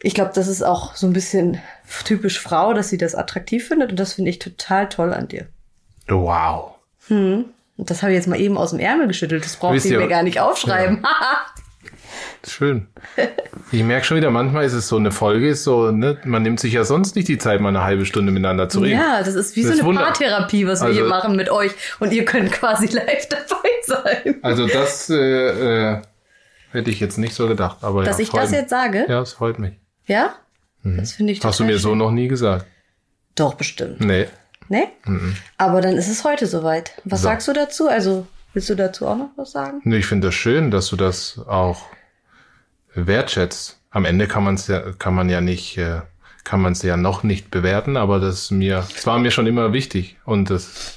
ich 0.01 0.15
glaube, 0.15 0.31
das 0.33 0.47
ist 0.47 0.63
auch 0.63 0.95
so 0.95 1.09
ein 1.09 1.13
bisschen 1.13 1.61
typisch 2.05 2.39
Frau, 2.39 2.73
dass 2.73 2.89
sie 2.89 2.99
das 2.99 3.17
attraktiv 3.17 3.67
findet. 3.67 3.91
Und 3.91 3.99
das 3.99 4.13
finde 4.13 4.31
ich 4.31 4.39
total 4.39 4.89
toll 4.89 5.13
an 5.13 5.27
dir. 5.27 5.47
Wow. 6.07 6.78
Und 7.11 7.91
das 7.91 8.03
habe 8.03 8.13
ich 8.13 8.17
jetzt 8.17 8.27
mal 8.29 8.41
eben 8.41 8.57
aus 8.59 8.71
dem 8.71 8.79
Ärmel 8.81 9.07
geschüttelt. 9.09 9.45
Das 9.45 9.57
braucht 9.57 9.85
ihr- 9.85 9.99
mir 9.99 10.09
gar 10.09 10.23
nicht 10.23 10.41
aufschreiben. 10.41 11.05
Schön. 12.47 12.87
Ich 13.73 13.83
merke 13.83 14.05
schon 14.07 14.17
wieder, 14.17 14.31
manchmal 14.31 14.65
ist 14.65 14.73
es 14.73 14.89
so 14.89 14.97
eine 14.97 15.11
Folge, 15.11 15.49
ist 15.49 15.65
so, 15.65 15.91
ne, 15.91 16.19
man 16.25 16.43
nimmt 16.43 16.61
sich 16.61 16.73
ja 16.73 16.85
sonst 16.85 17.15
nicht 17.17 17.29
die 17.29 17.37
Zeit, 17.39 17.61
mal 17.61 17.69
eine 17.71 17.83
halbe 17.83 18.07
Stunde 18.07 18.33
miteinander 18.33 18.69
zu 18.69 18.81
reden. 18.81 18.99
ja, 18.99 19.19
das 19.23 19.35
ist 19.35 19.55
wie 19.57 19.63
Das 19.63 19.73
so 19.73 19.79
eine 19.79 19.85
Wunder- 19.89 20.03
Paartherapie, 20.05 20.67
was 20.67 20.81
wir 20.81 20.89
hier 20.91 21.03
Also- 21.03 21.15
machen 21.15 21.37
mit 21.37 21.51
euch. 21.51 21.73
Und 22.01 22.13
ihr 22.13 22.25
könnt 22.25 22.53
quasi 22.53 22.87
live 22.95 23.29
dabei 23.29 23.69
sein. 23.85 24.37
Also 24.43 24.67
das 24.67 25.11
äh, 25.11 25.17
äh, 25.95 26.03
hätte 26.73 26.91
ich 26.91 27.01
jetzt 27.01 27.19
nicht 27.19 27.35
so 27.35 27.49
gedacht. 27.49 27.79
Aber 27.83 28.05
Dass 28.05 28.19
ja, 28.19 28.23
ich 28.25 28.31
das 28.31 28.51
mich. 28.51 28.61
jetzt 28.61 28.71
sage? 28.71 29.05
Ja, 29.09 29.21
es 29.21 29.33
freut 29.33 29.59
mich. 29.59 29.75
Ja? 30.07 30.35
Das 30.85 31.13
finde 31.13 31.33
ich 31.33 31.43
Mhm. 31.43 31.49
Hast 31.49 31.61
du 31.61 31.65
mir 31.65 31.79
so 31.79 31.91
schön. 31.91 31.99
noch 31.99 32.11
nie 32.13 32.29
gesagt. 32.29 32.65
Doch, 33.35 33.55
bestimmt. 33.55 34.01
Nee. 34.01 34.27
Ne? 34.69 34.89
Aber 35.57 35.81
dann 35.81 35.97
ist 35.97 36.09
es 36.09 36.25
heute 36.25 36.47
soweit. 36.47 36.93
Was 37.05 37.23
So. 37.23 37.29
sagst 37.29 37.49
du 37.49 37.53
dazu? 37.53 37.89
Also, 37.89 38.27
willst 38.53 38.69
du 38.69 38.75
dazu 38.75 39.07
auch 39.07 39.17
noch 39.17 39.31
was 39.37 39.53
sagen? 39.53 39.81
Nee, 39.85 39.97
Ich 39.99 40.07
finde 40.07 40.29
das 40.29 40.35
schön, 40.35 40.71
dass 40.71 40.89
du 40.89 40.97
das 40.97 41.41
auch 41.47 41.87
wertschätzt. 42.95 43.79
Am 43.91 44.05
Ende 44.05 44.27
kann 44.29 44.45
man 44.45 44.55
es 44.57 44.67
ja, 44.67 44.81
kann 44.99 45.15
man 45.15 45.29
ja 45.29 45.41
nicht, 45.41 45.79
äh, 45.79 46.01
kann 46.45 46.61
man 46.61 46.73
es 46.73 46.83
ja 46.83 46.97
noch 46.97 47.23
nicht 47.23 47.51
bewerten, 47.51 47.97
aber 47.97 48.21
das 48.21 48.51
mir, 48.51 48.87
es 48.95 49.07
war 49.07 49.19
mir 49.19 49.31
schon 49.31 49.47
immer 49.47 49.73
wichtig. 49.73 50.17
Und 50.25 50.51
das, 50.51 50.97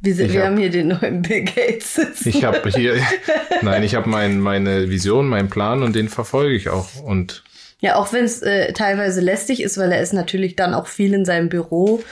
Wir, 0.00 0.14
sind, 0.14 0.32
wir 0.32 0.40
hab- 0.40 0.46
haben 0.48 0.56
hier 0.56 0.70
den 0.70 0.88
neuen 0.88 1.22
Bill 1.28 1.44
Gates 1.44 1.94
sitzen. 1.96 2.28
ich 2.28 2.44
habe 2.44 2.68
hier, 2.70 2.94
nein, 3.62 3.82
ich 3.82 3.94
habe 3.94 4.08
mein, 4.08 4.40
meine 4.40 4.88
Vision, 4.88 5.28
meinen 5.28 5.50
Plan 5.50 5.82
und 5.82 5.94
den 5.94 6.08
verfolge 6.08 6.54
ich 6.54 6.68
auch. 6.70 6.88
Und 7.02 7.42
Ja, 7.80 7.96
auch 7.96 8.12
wenn 8.12 8.24
es 8.24 8.40
äh, 8.42 8.72
teilweise 8.72 9.20
lästig 9.20 9.62
ist, 9.62 9.76
weil 9.78 9.92
er 9.92 10.00
ist 10.00 10.12
natürlich 10.14 10.56
dann 10.56 10.72
auch 10.74 10.86
viel 10.86 11.12
in 11.14 11.24
seinem 11.26 11.48
Büro. 11.50 12.02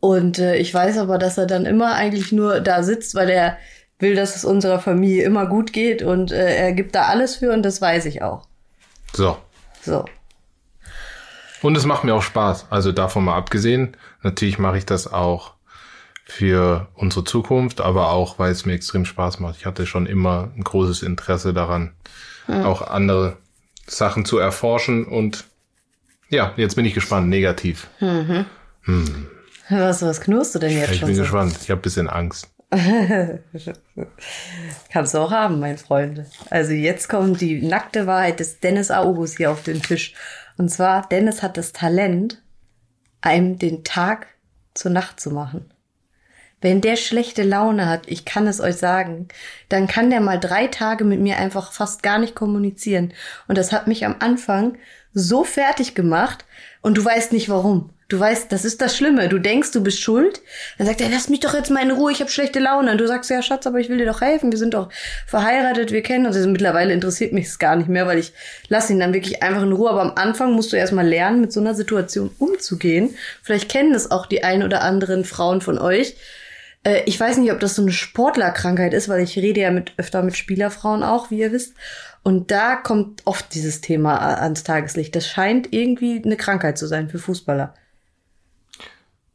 Und 0.00 0.38
äh, 0.38 0.56
ich 0.56 0.72
weiß 0.72 0.98
aber, 0.98 1.18
dass 1.18 1.38
er 1.38 1.46
dann 1.46 1.66
immer 1.66 1.94
eigentlich 1.94 2.32
nur 2.32 2.60
da 2.60 2.82
sitzt, 2.82 3.14
weil 3.14 3.28
er 3.28 3.58
will, 3.98 4.14
dass 4.14 4.34
es 4.34 4.44
unserer 4.44 4.80
Familie 4.80 5.24
immer 5.24 5.46
gut 5.46 5.72
geht 5.72 6.02
und 6.02 6.32
äh, 6.32 6.56
er 6.56 6.72
gibt 6.72 6.94
da 6.94 7.02
alles 7.04 7.36
für 7.36 7.52
und 7.52 7.62
das 7.62 7.80
weiß 7.82 8.06
ich 8.06 8.22
auch. 8.22 8.46
so. 9.12 9.36
So. 9.82 10.04
Und 11.62 11.76
es 11.76 11.84
macht 11.84 12.04
mir 12.04 12.14
auch 12.14 12.22
Spaß. 12.22 12.66
Also 12.70 12.92
davon 12.92 13.24
mal 13.24 13.36
abgesehen. 13.36 13.96
Natürlich 14.22 14.58
mache 14.58 14.78
ich 14.78 14.86
das 14.86 15.12
auch 15.12 15.54
für 16.24 16.88
unsere 16.94 17.24
Zukunft, 17.24 17.80
aber 17.80 18.10
auch, 18.10 18.38
weil 18.38 18.52
es 18.52 18.64
mir 18.64 18.72
extrem 18.72 19.04
Spaß 19.04 19.40
macht. 19.40 19.56
Ich 19.58 19.66
hatte 19.66 19.86
schon 19.86 20.06
immer 20.06 20.50
ein 20.56 20.64
großes 20.64 21.02
Interesse 21.02 21.52
daran, 21.52 21.92
auch 22.46 22.82
andere 22.82 23.36
Sachen 23.86 24.24
zu 24.24 24.38
erforschen. 24.38 25.04
Und 25.04 25.44
ja, 26.30 26.52
jetzt 26.56 26.76
bin 26.76 26.84
ich 26.84 26.94
gespannt. 26.94 27.28
Negativ. 27.28 27.88
Was, 29.70 30.02
was 30.02 30.20
knurst 30.20 30.54
du 30.54 30.58
denn 30.58 30.76
jetzt 30.76 30.92
Ich 30.92 30.98
schon 30.98 31.06
bin 31.08 31.16
so? 31.16 31.22
gespannt. 31.22 31.56
Ich 31.62 31.70
habe 31.70 31.80
ein 31.80 31.82
bisschen 31.82 32.08
Angst. 32.08 32.48
Kannst 34.92 35.14
du 35.14 35.18
auch 35.18 35.30
haben, 35.32 35.58
mein 35.58 35.78
Freund. 35.78 36.24
Also 36.50 36.72
jetzt 36.72 37.08
kommt 37.08 37.40
die 37.40 37.62
nackte 37.62 38.06
Wahrheit 38.06 38.40
des 38.40 38.60
Dennis 38.60 38.90
August 38.90 39.38
hier 39.38 39.50
auf 39.50 39.62
den 39.62 39.82
Tisch. 39.82 40.14
Und 40.56 40.68
zwar, 40.68 41.08
Dennis 41.08 41.42
hat 41.42 41.56
das 41.56 41.72
Talent, 41.72 42.42
einem 43.20 43.58
den 43.58 43.82
Tag 43.82 44.28
zur 44.74 44.90
Nacht 44.92 45.20
zu 45.20 45.30
machen. 45.30 45.72
Wenn 46.60 46.80
der 46.82 46.96
schlechte 46.96 47.42
Laune 47.42 47.88
hat, 47.88 48.02
ich 48.06 48.24
kann 48.26 48.46
es 48.46 48.60
euch 48.60 48.76
sagen, 48.76 49.28
dann 49.70 49.86
kann 49.86 50.10
der 50.10 50.20
mal 50.20 50.38
drei 50.38 50.66
Tage 50.66 51.04
mit 51.04 51.18
mir 51.20 51.38
einfach 51.38 51.72
fast 51.72 52.02
gar 52.02 52.18
nicht 52.18 52.34
kommunizieren. 52.34 53.14
Und 53.48 53.56
das 53.56 53.72
hat 53.72 53.86
mich 53.86 54.04
am 54.04 54.16
Anfang 54.20 54.76
so 55.14 55.42
fertig 55.42 55.94
gemacht 55.94 56.44
und 56.82 56.98
du 56.98 57.04
weißt 57.04 57.32
nicht 57.32 57.48
warum. 57.48 57.90
Du 58.10 58.18
weißt, 58.18 58.50
das 58.50 58.64
ist 58.64 58.80
das 58.82 58.96
Schlimme. 58.96 59.28
Du 59.28 59.38
denkst, 59.38 59.70
du 59.70 59.82
bist 59.82 60.00
schuld. 60.00 60.42
Dann 60.76 60.86
sagt 60.88 61.00
er, 61.00 61.08
lass 61.08 61.28
mich 61.28 61.40
doch 61.40 61.54
jetzt 61.54 61.70
mal 61.70 61.82
in 61.82 61.92
Ruhe, 61.92 62.10
ich 62.10 62.20
habe 62.20 62.30
schlechte 62.30 62.58
Laune. 62.58 62.90
Und 62.90 62.98
du 62.98 63.06
sagst, 63.06 63.30
ja, 63.30 63.40
Schatz, 63.40 63.66
aber 63.68 63.78
ich 63.78 63.88
will 63.88 63.98
dir 63.98 64.06
doch 64.06 64.20
helfen. 64.20 64.50
Wir 64.50 64.58
sind 64.58 64.74
doch 64.74 64.90
verheiratet, 65.26 65.92
wir 65.92 66.02
kennen 66.02 66.26
uns. 66.26 66.34
Also 66.36 66.48
mittlerweile 66.48 66.92
interessiert 66.92 67.32
mich 67.32 67.46
es 67.46 67.60
gar 67.60 67.76
nicht 67.76 67.88
mehr, 67.88 68.08
weil 68.08 68.18
ich 68.18 68.32
lasse 68.68 68.92
ihn 68.92 68.98
dann 68.98 69.14
wirklich 69.14 69.42
einfach 69.44 69.62
in 69.62 69.72
Ruhe. 69.72 69.90
Aber 69.90 70.02
am 70.02 70.12
Anfang 70.16 70.52
musst 70.54 70.72
du 70.72 70.76
erstmal 70.76 71.06
lernen, 71.06 71.40
mit 71.40 71.52
so 71.52 71.60
einer 71.60 71.74
Situation 71.74 72.32
umzugehen. 72.38 73.14
Vielleicht 73.42 73.70
kennen 73.70 73.92
das 73.92 74.10
auch 74.10 74.26
die 74.26 74.42
ein 74.42 74.64
oder 74.64 74.82
anderen 74.82 75.24
Frauen 75.24 75.60
von 75.60 75.78
euch 75.78 76.16
Äh, 76.82 77.02
ich 77.06 77.18
weiß 77.20 77.36
nicht, 77.38 77.52
ob 77.52 77.60
das 77.60 77.74
so 77.74 77.82
eine 77.82 77.92
Sportlerkrankheit 77.92 78.94
ist, 78.94 79.08
weil 79.08 79.22
ich 79.22 79.36
rede 79.36 79.60
ja 79.60 79.70
mit 79.70 79.92
öfter 79.98 80.22
mit 80.22 80.36
Spielerfrauen 80.36 81.02
auch, 81.02 81.30
wie 81.30 81.40
ihr 81.40 81.52
wisst. 81.52 81.74
Und 82.22 82.50
da 82.50 82.76
kommt 82.76 83.22
oft 83.26 83.54
dieses 83.54 83.80
Thema 83.80 84.18
ans 84.18 84.62
Tageslicht. 84.64 85.14
Das 85.16 85.26
scheint 85.28 85.72
irgendwie 85.72 86.22
eine 86.24 86.36
Krankheit 86.36 86.78
zu 86.78 86.86
sein 86.86 87.08
für 87.08 87.18
Fußballer. 87.18 87.74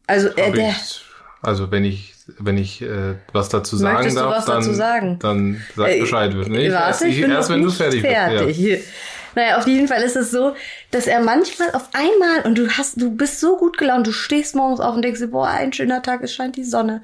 Also 0.07 0.29
äh, 0.29 0.51
der, 0.51 0.69
ich, 0.69 1.01
also 1.41 1.71
wenn 1.71 1.85
ich 1.85 2.13
wenn 2.39 2.57
ich 2.57 2.81
äh, 2.81 3.15
was 3.33 3.49
dazu 3.49 3.77
sagen 3.77 4.13
darf, 4.15 4.45
dann, 4.45 4.55
dazu 4.61 4.73
sagen? 4.73 5.19
dann 5.19 5.61
sag 5.75 5.89
Äh, 5.89 5.99
Bescheid. 5.99 6.33
Nee, 6.33 6.71
Warte, 6.71 6.87
erst, 6.87 7.01
ich 7.03 7.15
ich, 7.15 7.21
bin 7.21 7.31
erst 7.31 7.49
wenn 7.49 7.61
du 7.61 7.67
nicht 7.67 7.77
fertig, 7.77 8.01
fertig. 8.01 8.57
bist. 8.57 8.87
Naja, 9.35 9.57
auf 9.57 9.67
jeden 9.67 9.87
Fall 9.89 10.01
ist 10.01 10.15
es 10.15 10.31
so, 10.31 10.55
dass 10.91 11.07
er 11.07 11.19
manchmal 11.19 11.69
auf 11.73 11.89
einmal 11.93 12.41
und 12.45 12.57
du 12.57 12.69
hast, 12.69 13.01
du 13.01 13.11
bist 13.11 13.41
so 13.41 13.57
gut 13.57 13.77
gelaunt, 13.77 14.07
du 14.07 14.13
stehst 14.13 14.55
morgens 14.55 14.79
auf 14.79 14.95
und 14.95 15.01
denkst 15.01 15.19
dir, 15.19 15.27
boah, 15.27 15.49
ein 15.49 15.73
schöner 15.73 16.01
Tag, 16.01 16.23
es 16.23 16.33
scheint 16.33 16.55
die 16.55 16.63
Sonne. 16.63 17.03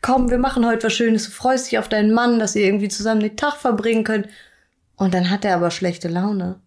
Komm, 0.00 0.30
wir 0.30 0.38
machen 0.38 0.64
heute 0.64 0.84
was 0.86 0.92
Schönes. 0.94 1.24
Du 1.24 1.30
freust 1.32 1.66
dich 1.70 1.78
auf 1.78 1.88
deinen 1.88 2.12
Mann, 2.14 2.38
dass 2.38 2.54
ihr 2.54 2.64
irgendwie 2.64 2.88
zusammen 2.88 3.20
den 3.20 3.36
Tag 3.36 3.56
verbringen 3.56 4.04
könnt. 4.04 4.28
Und 4.96 5.12
dann 5.12 5.28
hat 5.28 5.44
er 5.44 5.56
aber 5.56 5.70
schlechte 5.72 6.06
Laune. 6.08 6.60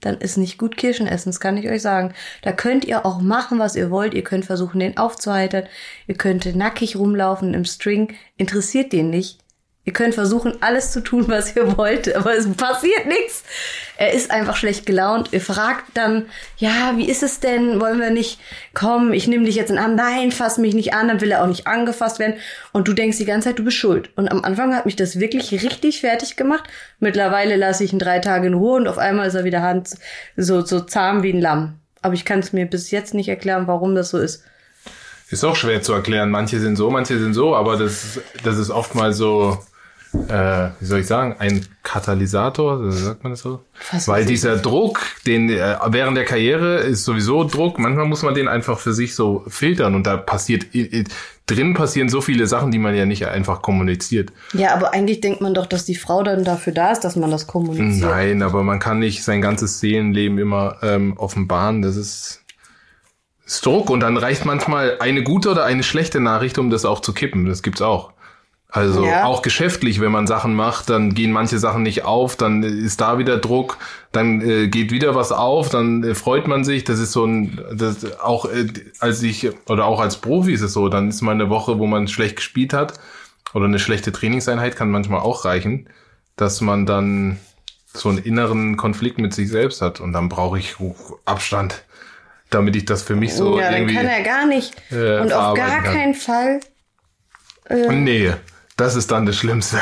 Dann 0.00 0.18
ist 0.18 0.36
nicht 0.36 0.58
gut 0.58 0.76
Kirschen 0.76 1.08
essen, 1.08 1.30
das 1.30 1.40
kann 1.40 1.56
ich 1.56 1.68
euch 1.68 1.82
sagen. 1.82 2.14
Da 2.42 2.52
könnt 2.52 2.84
ihr 2.84 3.04
auch 3.04 3.20
machen, 3.20 3.58
was 3.58 3.74
ihr 3.74 3.90
wollt. 3.90 4.14
Ihr 4.14 4.22
könnt 4.22 4.44
versuchen, 4.44 4.78
den 4.78 4.96
aufzuheitern. 4.96 5.64
Ihr 6.06 6.16
könnt 6.16 6.54
nackig 6.54 6.96
rumlaufen 6.96 7.54
im 7.54 7.64
String. 7.64 8.14
Interessiert 8.36 8.92
den 8.92 9.10
nicht. 9.10 9.40
Ihr 9.88 9.94
könnt 9.94 10.14
versuchen, 10.14 10.52
alles 10.60 10.92
zu 10.92 11.00
tun, 11.00 11.24
was 11.28 11.56
ihr 11.56 11.78
wollt, 11.78 12.14
aber 12.14 12.36
es 12.36 12.46
passiert 12.46 13.06
nichts. 13.06 13.42
Er 13.96 14.12
ist 14.12 14.30
einfach 14.30 14.54
schlecht 14.54 14.84
gelaunt. 14.84 15.30
Ihr 15.32 15.40
fragt 15.40 15.84
dann, 15.94 16.26
ja, 16.58 16.92
wie 16.96 17.08
ist 17.08 17.22
es 17.22 17.40
denn? 17.40 17.80
Wollen 17.80 17.98
wir 17.98 18.10
nicht, 18.10 18.38
komm, 18.74 19.14
ich 19.14 19.28
nehme 19.28 19.46
dich 19.46 19.54
jetzt 19.54 19.70
in 19.70 19.78
Arm. 19.78 19.94
Nein, 19.94 20.30
fass 20.30 20.58
mich 20.58 20.74
nicht 20.74 20.92
an. 20.92 21.08
Dann 21.08 21.22
will 21.22 21.30
er 21.30 21.42
auch 21.42 21.46
nicht 21.46 21.66
angefasst 21.66 22.18
werden. 22.18 22.34
Und 22.72 22.86
du 22.86 22.92
denkst 22.92 23.16
die 23.16 23.24
ganze 23.24 23.48
Zeit, 23.48 23.58
du 23.58 23.64
bist 23.64 23.78
schuld. 23.78 24.10
Und 24.14 24.30
am 24.30 24.44
Anfang 24.44 24.76
hat 24.76 24.84
mich 24.84 24.94
das 24.94 25.20
wirklich 25.20 25.52
richtig 25.52 26.02
fertig 26.02 26.36
gemacht. 26.36 26.64
Mittlerweile 27.00 27.56
lasse 27.56 27.82
ich 27.82 27.94
ihn 27.94 27.98
drei 27.98 28.18
Tage 28.18 28.48
in 28.48 28.54
Ruhe 28.54 28.76
und 28.76 28.88
auf 28.88 28.98
einmal 28.98 29.28
ist 29.28 29.36
er 29.36 29.44
wieder 29.44 29.62
Hand, 29.62 29.94
so, 30.36 30.66
so 30.66 30.80
zahm 30.80 31.22
wie 31.22 31.32
ein 31.32 31.40
Lamm. 31.40 31.78
Aber 32.02 32.12
ich 32.12 32.26
kann 32.26 32.40
es 32.40 32.52
mir 32.52 32.66
bis 32.66 32.90
jetzt 32.90 33.14
nicht 33.14 33.30
erklären, 33.30 33.66
warum 33.66 33.94
das 33.94 34.10
so 34.10 34.18
ist. 34.18 34.44
Ist 35.30 35.44
auch 35.44 35.56
schwer 35.56 35.80
zu 35.80 35.94
erklären. 35.94 36.30
Manche 36.30 36.60
sind 36.60 36.76
so, 36.76 36.90
manche 36.90 37.18
sind 37.18 37.32
so, 37.32 37.56
aber 37.56 37.78
das, 37.78 38.20
das 38.44 38.58
ist 38.58 38.68
oftmals 38.68 39.16
so, 39.16 39.58
äh, 40.14 40.68
wie 40.80 40.84
soll 40.84 41.00
ich 41.00 41.06
sagen, 41.06 41.36
ein 41.38 41.66
Katalysator, 41.82 42.90
sagt 42.90 43.22
man 43.22 43.32
das 43.32 43.40
so? 43.40 43.60
Fast 43.74 44.08
Weil 44.08 44.24
dieser 44.24 44.56
Druck, 44.56 45.00
den 45.26 45.50
äh, 45.50 45.76
während 45.88 46.16
der 46.16 46.24
Karriere 46.24 46.78
ist 46.78 47.04
sowieso 47.04 47.44
Druck. 47.44 47.78
Manchmal 47.78 48.06
muss 48.06 48.22
man 48.22 48.34
den 48.34 48.48
einfach 48.48 48.78
für 48.78 48.92
sich 48.94 49.14
so 49.14 49.44
filtern 49.48 49.94
und 49.94 50.06
da 50.06 50.16
passiert 50.16 50.74
i- 50.74 51.04
drin 51.46 51.74
passieren 51.74 52.08
so 52.08 52.20
viele 52.20 52.46
Sachen, 52.46 52.70
die 52.70 52.78
man 52.78 52.94
ja 52.94 53.06
nicht 53.06 53.26
einfach 53.26 53.62
kommuniziert. 53.62 54.32
Ja, 54.52 54.74
aber 54.74 54.92
eigentlich 54.92 55.20
denkt 55.20 55.40
man 55.40 55.54
doch, 55.54 55.66
dass 55.66 55.84
die 55.84 55.94
Frau 55.96 56.22
dann 56.22 56.44
dafür 56.44 56.72
da 56.72 56.92
ist, 56.92 57.00
dass 57.00 57.16
man 57.16 57.30
das 57.30 57.46
kommuniziert. 57.46 58.10
Nein, 58.10 58.42
aber 58.42 58.62
man 58.62 58.78
kann 58.78 58.98
nicht 58.98 59.24
sein 59.24 59.40
ganzes 59.40 59.80
Seelenleben 59.80 60.38
immer 60.38 60.76
ähm, 60.82 61.16
offenbaren. 61.16 61.80
Das 61.82 61.96
ist, 61.96 62.42
ist 63.46 63.64
Druck 63.64 63.88
und 63.88 64.00
dann 64.00 64.16
reicht 64.18 64.44
manchmal 64.44 64.98
eine 65.00 65.22
gute 65.22 65.50
oder 65.50 65.64
eine 65.64 65.82
schlechte 65.82 66.20
Nachricht, 66.20 66.58
um 66.58 66.68
das 66.70 66.84
auch 66.84 67.00
zu 67.00 67.12
kippen. 67.14 67.46
Das 67.46 67.62
gibt's 67.62 67.80
auch. 67.82 68.12
Also 68.70 69.06
Ja. 69.06 69.24
auch 69.24 69.40
geschäftlich, 69.40 69.98
wenn 70.00 70.12
man 70.12 70.26
Sachen 70.26 70.54
macht, 70.54 70.90
dann 70.90 71.14
gehen 71.14 71.32
manche 71.32 71.58
Sachen 71.58 71.82
nicht 71.82 72.04
auf, 72.04 72.36
dann 72.36 72.62
ist 72.62 73.00
da 73.00 73.16
wieder 73.18 73.38
Druck, 73.38 73.78
dann 74.12 74.42
äh, 74.42 74.68
geht 74.68 74.90
wieder 74.92 75.14
was 75.14 75.32
auf, 75.32 75.70
dann 75.70 76.04
äh, 76.04 76.14
freut 76.14 76.46
man 76.46 76.64
sich. 76.64 76.84
Das 76.84 76.98
ist 76.98 77.12
so 77.12 77.24
ein, 77.24 77.58
das 77.72 78.20
auch 78.20 78.44
äh, 78.44 78.66
als 79.00 79.22
ich 79.22 79.48
oder 79.70 79.86
auch 79.86 80.00
als 80.00 80.18
Profi 80.18 80.52
ist 80.52 80.60
es 80.60 80.74
so, 80.74 80.90
dann 80.90 81.08
ist 81.08 81.22
mal 81.22 81.32
eine 81.32 81.48
Woche, 81.48 81.78
wo 81.78 81.86
man 81.86 82.08
schlecht 82.08 82.36
gespielt 82.36 82.74
hat 82.74 82.92
oder 83.54 83.64
eine 83.64 83.78
schlechte 83.78 84.12
Trainingseinheit 84.12 84.76
kann 84.76 84.90
manchmal 84.90 85.20
auch 85.20 85.46
reichen, 85.46 85.88
dass 86.36 86.60
man 86.60 86.84
dann 86.84 87.38
so 87.94 88.10
einen 88.10 88.18
inneren 88.18 88.76
Konflikt 88.76 89.18
mit 89.18 89.32
sich 89.32 89.48
selbst 89.48 89.80
hat 89.80 89.98
und 89.98 90.12
dann 90.12 90.28
brauche 90.28 90.58
ich 90.58 90.76
Abstand, 91.24 91.84
damit 92.50 92.76
ich 92.76 92.84
das 92.84 93.02
für 93.02 93.16
mich 93.16 93.32
so 93.34 93.58
ja, 93.58 93.70
dann 93.70 93.74
irgendwie 93.76 93.94
kann 93.94 94.06
er 94.06 94.22
gar 94.22 94.46
nicht. 94.46 94.74
äh, 94.92 95.20
und 95.20 95.32
auf 95.32 95.54
gar 95.54 95.82
kann. 95.82 95.94
keinen 95.94 96.14
Fall. 96.14 96.60
Nee, 97.70 98.32
das 98.78 98.96
ist 98.96 99.10
dann 99.10 99.26
das 99.26 99.36
Schlimmste. 99.36 99.78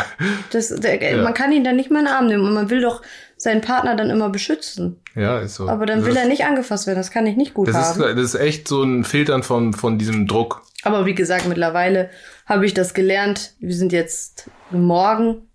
Das, 0.51 0.69
der, 0.69 1.23
Man 1.23 1.35
kann 1.35 1.53
ihn 1.53 1.63
dann 1.63 1.77
nicht 1.77 1.91
mal 1.91 2.01
in 2.01 2.07
den 2.07 2.15
Arm 2.15 2.27
nehmen 2.27 2.45
und 2.45 2.55
man 2.55 2.71
will 2.71 2.81
doch 2.81 3.03
seinen 3.37 3.61
Partner 3.61 3.95
dann 3.95 4.11
immer 4.11 4.31
beschützen. 4.31 4.99
Ja, 5.15 5.39
ist 5.39 5.55
so. 5.57 5.69
Aber 5.69 5.87
dann 5.87 5.99
das 5.99 6.07
will 6.07 6.15
ist, 6.15 6.19
er 6.23 6.27
nicht 6.29 6.45
angefasst 6.45 6.87
werden. 6.87 6.99
Das 6.99 7.11
kann 7.11 7.27
ich 7.27 7.37
nicht 7.37 7.55
gut 7.55 7.69
Das 7.69 7.77
ist, 7.77 8.03
haben. 8.03 8.17
das 8.17 8.25
ist 8.25 8.35
echt 8.35 8.67
so 8.67 8.83
ein 8.83 9.05
Filtern 9.05 9.43
von, 9.43 9.73
von 9.75 9.99
diesem 9.99 10.27
Druck. 10.27 10.63
Aber 10.83 11.05
wie 11.07 11.15
gesagt, 11.15 11.47
mittlerweile 11.47 12.11
habe 12.47 12.65
ich 12.67 12.75
das 12.75 12.95
gelernt. 12.95 13.53
Wir 13.61 13.75
sind 13.75 13.93
jetzt 13.93 14.51
morgen 14.71 15.49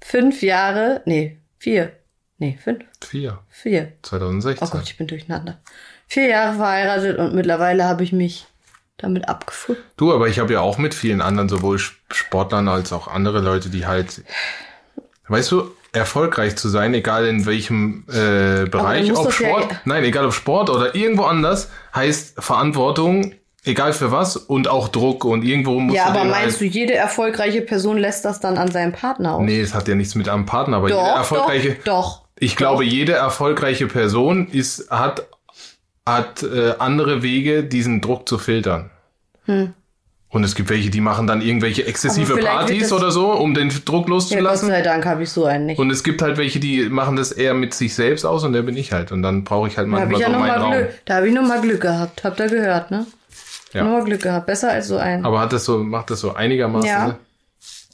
fünf 0.00 0.42
Jahre, 0.42 1.02
nee, 1.04 1.38
vier, 1.58 1.92
nee, 2.38 2.58
fünf, 2.62 2.84
Vier. 3.04 3.40
vier. 3.48 3.92
2016. 4.02 4.66
Oh 4.66 4.70
Gott, 4.70 4.84
ich 4.84 4.96
bin 4.96 5.06
durcheinander. 5.06 5.58
Vier 6.06 6.28
Jahre 6.28 6.56
verheiratet 6.56 7.18
und 7.18 7.34
mittlerweile 7.34 7.84
habe 7.84 8.04
ich 8.04 8.12
mich 8.12 8.46
damit 8.98 9.28
abgefunden. 9.28 9.82
Du, 9.96 10.12
aber 10.12 10.28
ich 10.28 10.38
habe 10.38 10.52
ja 10.54 10.60
auch 10.60 10.78
mit 10.78 10.94
vielen 10.94 11.20
anderen, 11.20 11.48
sowohl 11.48 11.76
Sp- 11.76 11.96
Sportlern 12.12 12.68
als 12.68 12.92
auch 12.92 13.08
andere 13.08 13.40
Leute, 13.40 13.68
die 13.68 13.86
halt, 13.86 14.22
weißt 15.28 15.50
du, 15.52 15.70
erfolgreich 15.92 16.56
zu 16.56 16.68
sein, 16.68 16.92
egal 16.94 17.26
in 17.26 17.46
welchem 17.46 18.04
äh, 18.08 18.64
Bereich, 18.68 19.10
ob 19.12 19.24
das 19.26 19.38
ja- 19.38 19.48
Sport, 19.48 19.76
nein, 19.84 20.04
egal 20.04 20.26
ob 20.26 20.32
Sport 20.34 20.70
oder 20.70 20.94
irgendwo 20.94 21.24
anders, 21.24 21.70
heißt 21.94 22.34
Verantwortung, 22.42 23.34
egal 23.64 23.92
für 23.92 24.12
was 24.12 24.36
und 24.36 24.68
auch 24.68 24.88
Druck 24.88 25.24
und 25.24 25.42
irgendwo 25.42 25.80
muss 25.80 25.96
Ja, 25.96 26.04
du 26.04 26.10
aber 26.10 26.20
den 26.20 26.30
meinst 26.30 26.60
du, 26.60 26.64
halt, 26.64 26.74
jede 26.74 26.94
erfolgreiche 26.94 27.62
Person 27.62 27.96
lässt 27.98 28.24
das 28.24 28.40
dann 28.40 28.58
an 28.58 28.70
seinem 28.70 28.92
Partner 28.92 29.34
aus? 29.34 29.42
Nee, 29.42 29.60
es 29.60 29.74
hat 29.74 29.88
ja 29.88 29.94
nichts 29.94 30.14
mit 30.14 30.28
einem 30.28 30.46
Partner, 30.46 30.76
aber 30.78 30.88
jede 30.88 31.00
doch, 31.00 31.16
erfolgreiche, 31.16 31.76
doch, 31.84 31.84
doch. 32.18 32.22
Ich 32.38 32.54
glaube, 32.56 32.84
jede 32.84 33.12
erfolgreiche 33.12 33.86
Person 33.86 34.48
ist, 34.48 34.90
hat, 34.90 35.26
hat 36.06 36.42
äh, 36.44 36.74
andere 36.78 37.22
Wege, 37.22 37.64
diesen 37.64 38.00
Druck 38.00 38.28
zu 38.28 38.38
filtern. 38.38 38.90
Und 40.28 40.42
es 40.44 40.54
gibt 40.54 40.68
welche, 40.70 40.90
die 40.90 41.00
machen 41.00 41.26
dann 41.26 41.40
irgendwelche 41.40 41.86
exzessive 41.86 42.34
Hm. 42.36 42.44
Partys 42.44 42.92
oder 42.92 43.10
so, 43.10 43.32
um 43.32 43.54
den 43.54 43.68
Druck 43.68 43.92
Ja, 43.92 44.00
Gott 44.00 44.08
loszulassen. 44.08 44.68
sei 44.68 44.82
Dank 44.82 45.06
habe 45.06 45.22
ich 45.22 45.30
so 45.30 45.44
einen 45.46 45.66
nicht. 45.66 45.78
und 45.78 45.90
es 45.90 46.02
gibt 46.04 46.20
halt 46.22 46.36
welche, 46.36 46.58
die 46.60 46.88
machen 46.88 47.16
das 47.16 47.30
eher 47.32 47.54
mit 47.54 47.74
sich 47.74 47.94
selbst 47.94 48.24
aus 48.24 48.42
und 48.44 48.52
der 48.52 48.62
bin 48.62 48.76
ich 48.76 48.92
halt. 48.92 49.12
Und 49.12 49.22
dann 49.22 49.44
brauche 49.44 49.68
ich 49.68 49.76
halt 49.78 49.86
Da 49.86 49.90
manchmal 49.90 50.14
ich 50.14 50.20
ja 50.20 50.26
so 50.26 50.32
meinen 50.38 50.48
mal 50.48 50.58
Raum. 50.60 50.72
Glück. 50.72 50.90
Da 51.04 51.14
habe 51.16 51.28
ich 51.28 51.34
noch 51.34 51.46
mal 51.46 51.60
Glück 51.60 51.80
gehabt. 51.80 52.24
Habt 52.24 52.40
ihr 52.40 52.48
gehört, 52.48 52.90
ne? 52.90 53.06
Ja. 53.72 53.84
Noch 53.84 53.90
mal 53.92 54.04
Glück 54.04 54.22
gehabt. 54.22 54.46
Besser 54.46 54.70
als 54.72 54.88
so 54.88 54.96
ein. 54.96 55.24
Aber 55.24 55.40
hat 55.40 55.52
das 55.52 55.64
so, 55.64 55.78
macht 55.78 56.10
das 56.10 56.20
so 56.20 56.34
einigermaßen? 56.34 56.88
Ja. 56.88 57.06
ne? 57.08 57.16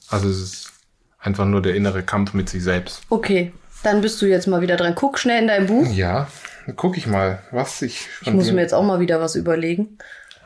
Also 0.09 0.29
es 0.29 0.39
ist 0.43 0.73
einfach 1.21 1.45
nur 1.45 1.61
der 1.63 1.75
innere 1.75 2.03
Kampf 2.03 2.33
mit 2.35 2.49
sich 2.49 2.63
selbst. 2.63 3.03
Okay, 3.11 3.53
dann 3.83 4.01
bist 4.01 4.21
du 4.23 4.27
jetzt 4.27 4.47
mal 4.47 4.61
wieder 4.63 4.77
dran. 4.77 4.95
Guck 4.95 5.19
schnell 5.19 5.41
in 5.43 5.49
dein 5.49 5.67
Buch. 5.67 5.87
Ja, 5.93 6.29
guck 6.77 6.97
ich 6.97 7.07
mal, 7.07 7.41
was 7.51 7.83
ich. 7.83 8.07
Ich 8.23 8.33
muss 8.33 8.51
mir 8.53 8.61
jetzt 8.61 8.75
auch 8.75 8.83
mal 8.85 9.01
wieder 9.01 9.21
was 9.21 9.35
überlegen. 9.37 9.99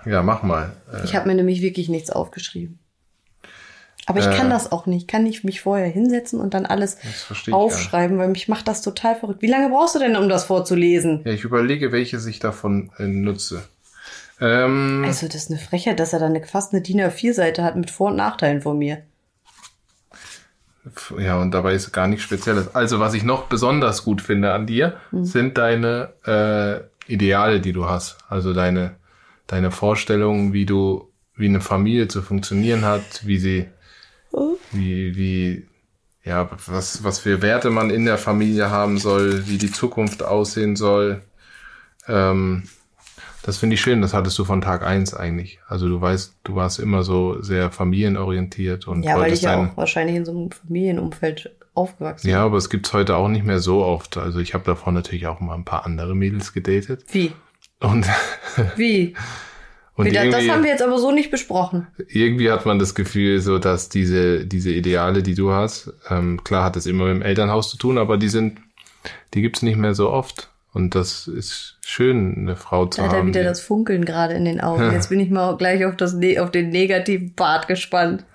ja, 0.05 0.23
mach 0.23 0.43
mal. 0.43 0.73
Äh, 0.93 1.05
Ich 1.05 1.15
habe 1.15 1.29
mir 1.29 1.35
nämlich 1.35 1.63
wirklich 1.63 1.89
nichts 1.89 2.11
aufgeschrieben. 2.11 2.79
Aber 4.09 4.21
ich 4.21 4.27
Äh. 4.27 4.35
kann 4.37 4.51
das 4.51 4.71
auch 4.71 4.87
nicht. 4.87 5.03
Ich 5.03 5.07
kann 5.09 5.25
nicht 5.25 5.43
mich 5.43 5.61
vorher 5.63 5.89
hinsetzen 5.89 6.41
und 6.41 6.55
dann 6.55 6.65
alles 6.65 6.99
ich 7.31 7.53
aufschreiben, 7.53 8.19
weil 8.19 8.29
mich 8.29 8.47
macht 8.49 8.69
das 8.69 8.81
total 8.83 9.17
verrückt. 9.17 9.43
Wie 9.43 9.49
lange 9.49 9.69
brauchst 9.69 9.97
du 9.97 9.99
denn, 9.99 10.15
um 10.17 10.29
das 10.29 10.45
vorzulesen? 10.45 11.23
Ja, 11.25 11.33
ich 11.33 11.43
überlege, 11.43 11.91
welches 11.91 12.25
ich 12.27 12.39
davon 12.39 12.93
äh, 12.99 13.03
nutze. 13.09 13.65
Ähm, 14.41 15.03
Also, 15.05 15.27
das 15.27 15.35
ist 15.37 15.51
eine 15.51 15.59
Frechheit, 15.59 15.99
dass 15.99 16.13
er 16.13 16.21
dann 16.21 16.37
eine, 16.37 16.45
fast 16.47 16.73
eine 16.73 16.83
DIN 16.83 17.01
A4-Seite 17.01 17.65
hat 17.65 17.75
mit 17.77 17.91
Vor- 17.91 18.11
und 18.11 18.17
Nachteilen 18.17 18.63
von 18.63 18.79
mir. 18.79 18.99
Ja, 21.19 21.39
und 21.41 21.51
dabei 21.53 21.75
ist 21.75 21.93
gar 21.93 22.07
nichts 22.07 22.25
Spezielles. 22.25 22.75
Also, 22.75 23.01
was 23.01 23.15
ich 23.15 23.25
noch 23.25 23.47
besonders 23.47 24.05
gut 24.05 24.23
finde 24.23 24.53
an 24.53 24.67
dir, 24.67 24.97
sind 25.13 25.59
deine 25.59 26.13
äh, 26.25 27.13
Ideale, 27.13 27.61
die 27.61 27.73
du 27.73 27.87
hast. 27.87 28.19
Also 28.29 28.53
deine, 28.53 28.97
deine 29.47 29.71
Vorstellungen, 29.71 30.53
wie 30.53 30.67
du, 30.67 31.11
wie 31.35 31.47
eine 31.47 31.61
Familie 31.61 32.09
zu 32.09 32.23
funktionieren 32.23 32.85
hat, 32.85 33.27
wie 33.27 33.39
sie, 33.39 33.69
wie, 34.73 35.17
wie, 35.17 35.67
ja, 36.25 36.49
was, 36.67 37.05
was 37.05 37.21
für 37.21 37.43
Werte 37.43 37.71
man 37.71 37.91
in 37.91 38.05
der 38.05 38.19
Familie 38.19 38.71
haben 38.71 38.99
soll, 38.99 39.47
wie 39.47 39.59
die 39.59 39.71
Zukunft 39.71 40.23
aussehen 40.23 40.77
soll. 40.77 41.23
Ähm, 42.09 42.65
das 43.47 43.59
finde 43.59 43.75
ich 43.75 43.81
schön, 43.81 44.03
das 44.03 44.13
hattest 44.13 44.37
du 44.41 44.45
von 44.45 44.61
Tag 44.61 44.85
eins 44.85 45.15
eigentlich. 45.15 45.61
Also 45.69 45.89
du 45.89 46.01
weißt, 46.01 46.35
du 46.43 46.57
warst 46.57 46.81
immer 46.81 47.05
so 47.05 47.41
sehr 47.43 47.71
familienorientiert 47.71 48.89
und 48.89 49.05
Ja, 49.05 49.21
weil 49.21 49.33
ich 49.33 49.43
ja 49.43 49.57
auch 49.57 49.77
wahrscheinlich 49.77 50.17
in 50.17 50.25
so 50.25 50.33
einem 50.33 50.51
Familienumfeld 50.51 51.55
aufgewachsen 51.73 52.29
Ja, 52.29 52.45
aber 52.45 52.57
es 52.57 52.71
gibt's 52.71 52.93
heute 52.93 53.15
auch 53.15 53.29
nicht 53.29 53.45
mehr 53.45 53.61
so 53.61 53.85
oft. 53.85 54.17
Also 54.17 54.41
ich 54.41 54.53
habe 54.53 54.65
davor 54.65 54.93
natürlich 54.93 55.29
auch 55.29 55.39
mal 55.39 55.55
ein 55.55 55.65
paar 55.65 55.87
andere 55.87 56.17
Mädels 56.17 56.53
gedatet. 56.55 57.05
Wie? 57.13 57.31
Und, 57.79 58.05
Wie? 58.77 59.15
und 59.95 60.13
das, 60.13 60.29
das 60.29 60.49
haben 60.49 60.65
wir 60.65 60.71
jetzt 60.71 60.83
aber 60.83 60.99
so 60.99 61.13
nicht 61.13 61.31
besprochen. 61.31 61.87
irgendwie 62.09 62.51
hat 62.51 62.67
man 62.67 62.81
das 62.81 62.97
Gefühl, 62.97 63.41
so 63.41 63.61
dass 63.61 63.89
diese, 63.89 64.45
diese 64.45 64.73
Ideale, 64.73 65.23
die 65.23 65.37
du 65.37 65.53
hast, 65.53 65.93
ähm, 66.11 66.43
klar 66.43 66.65
hat 66.65 66.75
es 66.75 66.87
immer 66.87 67.05
mit 67.05 67.15
dem 67.15 67.23
Elternhaus 67.23 67.71
zu 67.71 67.77
tun, 67.77 67.97
aber 67.97 68.17
die 68.17 68.29
sind, 68.29 68.59
die 69.35 69.43
gibt's 69.43 69.63
nicht 69.63 69.77
mehr 69.77 69.95
so 69.95 70.11
oft. 70.11 70.51
Und 70.77 70.95
das 70.95 71.27
ist 71.27 71.79
schön, 71.87 72.37
eine 72.37 72.55
Frau 72.55 72.85
zu 72.85 73.01
Da 73.01 73.07
hat 73.07 73.15
er 73.15 73.19
haben. 73.21 73.29
wieder 73.29 73.43
das 73.43 73.63
Funkeln 73.63 74.05
gerade 74.05 74.35
in 74.35 74.45
den 74.45 74.61
Augen. 74.61 74.93
Jetzt 74.93 75.09
bin 75.09 75.21
ich 75.21 75.31
mal 75.31 75.57
gleich 75.57 75.87
auf, 75.87 75.97
das, 75.97 76.13
ne- 76.13 76.39
auf 76.39 76.51
den 76.51 76.69
negativen 76.69 77.35
Part 77.35 77.67
gespannt. 77.67 78.27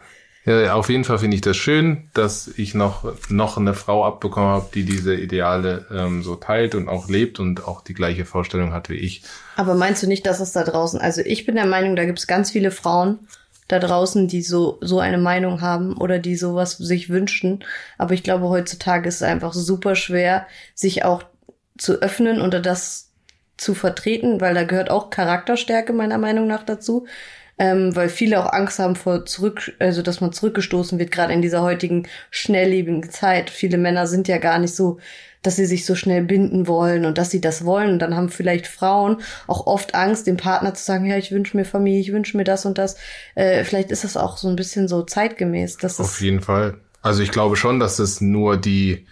Ja, 0.43 0.73
auf 0.73 0.89
jeden 0.89 1.03
Fall 1.03 1.19
finde 1.19 1.35
ich 1.35 1.41
das 1.41 1.55
schön, 1.55 2.09
dass 2.15 2.47
ich 2.57 2.73
noch, 2.73 3.05
noch 3.29 3.57
eine 3.59 3.75
Frau 3.75 4.03
abbekommen 4.03 4.49
habe, 4.49 4.69
die 4.73 4.85
diese 4.85 5.13
Ideale 5.13 5.85
ähm, 5.93 6.23
so 6.23 6.35
teilt 6.35 6.73
und 6.73 6.89
auch 6.89 7.07
lebt 7.09 7.39
und 7.39 7.67
auch 7.67 7.83
die 7.83 7.93
gleiche 7.93 8.25
Vorstellung 8.25 8.73
hat 8.73 8.89
wie 8.89 8.95
ich. 8.95 9.21
Aber 9.55 9.75
meinst 9.75 10.01
du 10.01 10.07
nicht, 10.07 10.25
dass 10.25 10.39
es 10.39 10.51
da 10.51 10.63
draußen, 10.63 10.99
also 10.99 11.21
ich 11.23 11.45
bin 11.45 11.53
der 11.53 11.67
Meinung, 11.67 11.95
da 11.95 12.05
gibt 12.05 12.17
es 12.17 12.25
ganz 12.25 12.49
viele 12.49 12.71
Frauen 12.71 13.19
da 13.67 13.77
draußen, 13.77 14.27
die 14.27 14.41
so, 14.41 14.79
so 14.81 14.99
eine 14.99 15.19
Meinung 15.19 15.61
haben 15.61 15.95
oder 15.95 16.17
die 16.17 16.35
sowas 16.35 16.71
sich 16.77 17.09
wünschen. 17.09 17.63
Aber 17.99 18.15
ich 18.15 18.23
glaube, 18.23 18.49
heutzutage 18.49 19.07
ist 19.07 19.17
es 19.17 19.23
einfach 19.23 19.53
super 19.53 19.95
schwer, 19.95 20.47
sich 20.73 21.05
auch 21.05 21.23
zu 21.81 22.01
öffnen 22.01 22.41
oder 22.41 22.59
das 22.59 23.11
zu 23.57 23.73
vertreten, 23.73 24.41
weil 24.41 24.53
da 24.53 24.63
gehört 24.63 24.89
auch 24.89 25.09
Charakterstärke 25.09 25.93
meiner 25.93 26.17
Meinung 26.17 26.47
nach 26.47 26.63
dazu 26.63 27.05
ähm, 27.61 27.95
weil 27.95 28.09
viele 28.09 28.43
auch 28.43 28.51
Angst 28.51 28.79
haben 28.79 28.95
vor 28.95 29.23
zurück, 29.27 29.73
also 29.77 30.01
dass 30.01 30.19
man 30.19 30.33
zurückgestoßen 30.33 30.97
wird, 30.97 31.11
gerade 31.11 31.31
in 31.31 31.43
dieser 31.43 31.61
heutigen 31.61 32.07
schnelllebigen 32.31 33.07
Zeit. 33.11 33.51
Viele 33.51 33.77
Männer 33.77 34.07
sind 34.07 34.27
ja 34.27 34.39
gar 34.39 34.57
nicht 34.57 34.75
so, 34.75 34.97
dass 35.43 35.57
sie 35.57 35.67
sich 35.67 35.85
so 35.85 35.93
schnell 35.93 36.23
binden 36.23 36.65
wollen 36.65 37.05
und 37.05 37.19
dass 37.19 37.29
sie 37.29 37.39
das 37.39 37.63
wollen. 37.63 37.91
Und 37.91 37.99
dann 37.99 38.15
haben 38.15 38.29
vielleicht 38.29 38.65
Frauen 38.65 39.21
auch 39.45 39.67
oft 39.67 39.93
Angst, 39.93 40.25
dem 40.25 40.37
Partner 40.37 40.73
zu 40.73 40.83
sagen, 40.83 41.05
ja, 41.05 41.17
ich 41.17 41.31
wünsche 41.31 41.55
mir 41.55 41.63
Familie, 41.63 41.99
ich 41.99 42.11
wünsche 42.11 42.35
mir 42.35 42.45
das 42.45 42.65
und 42.65 42.79
das. 42.79 42.95
Äh, 43.35 43.63
vielleicht 43.63 43.91
ist 43.91 44.03
das 44.03 44.17
auch 44.17 44.37
so 44.37 44.47
ein 44.47 44.55
bisschen 44.55 44.87
so 44.87 45.03
zeitgemäß. 45.03 45.77
Dass 45.77 45.99
Auf 45.99 46.19
jeden 46.19 46.41
Fall. 46.41 46.79
Also 47.03 47.21
ich 47.21 47.29
glaube 47.29 47.57
schon, 47.57 47.79
dass 47.79 47.99
es 47.99 48.21
nur 48.21 48.57
die 48.57 49.05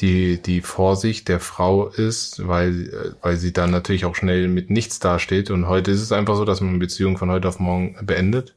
die, 0.00 0.40
die 0.40 0.60
Vorsicht 0.60 1.28
der 1.28 1.40
Frau 1.40 1.88
ist, 1.88 2.46
weil, 2.46 3.14
weil 3.20 3.36
sie 3.36 3.52
dann 3.52 3.70
natürlich 3.70 4.04
auch 4.04 4.14
schnell 4.14 4.48
mit 4.48 4.70
nichts 4.70 5.00
dasteht. 5.00 5.50
Und 5.50 5.66
heute 5.66 5.90
ist 5.90 6.02
es 6.02 6.12
einfach 6.12 6.36
so, 6.36 6.44
dass 6.44 6.60
man 6.60 6.70
eine 6.70 6.78
Beziehung 6.78 7.18
von 7.18 7.30
heute 7.30 7.48
auf 7.48 7.58
morgen 7.58 7.96
beendet. 8.02 8.54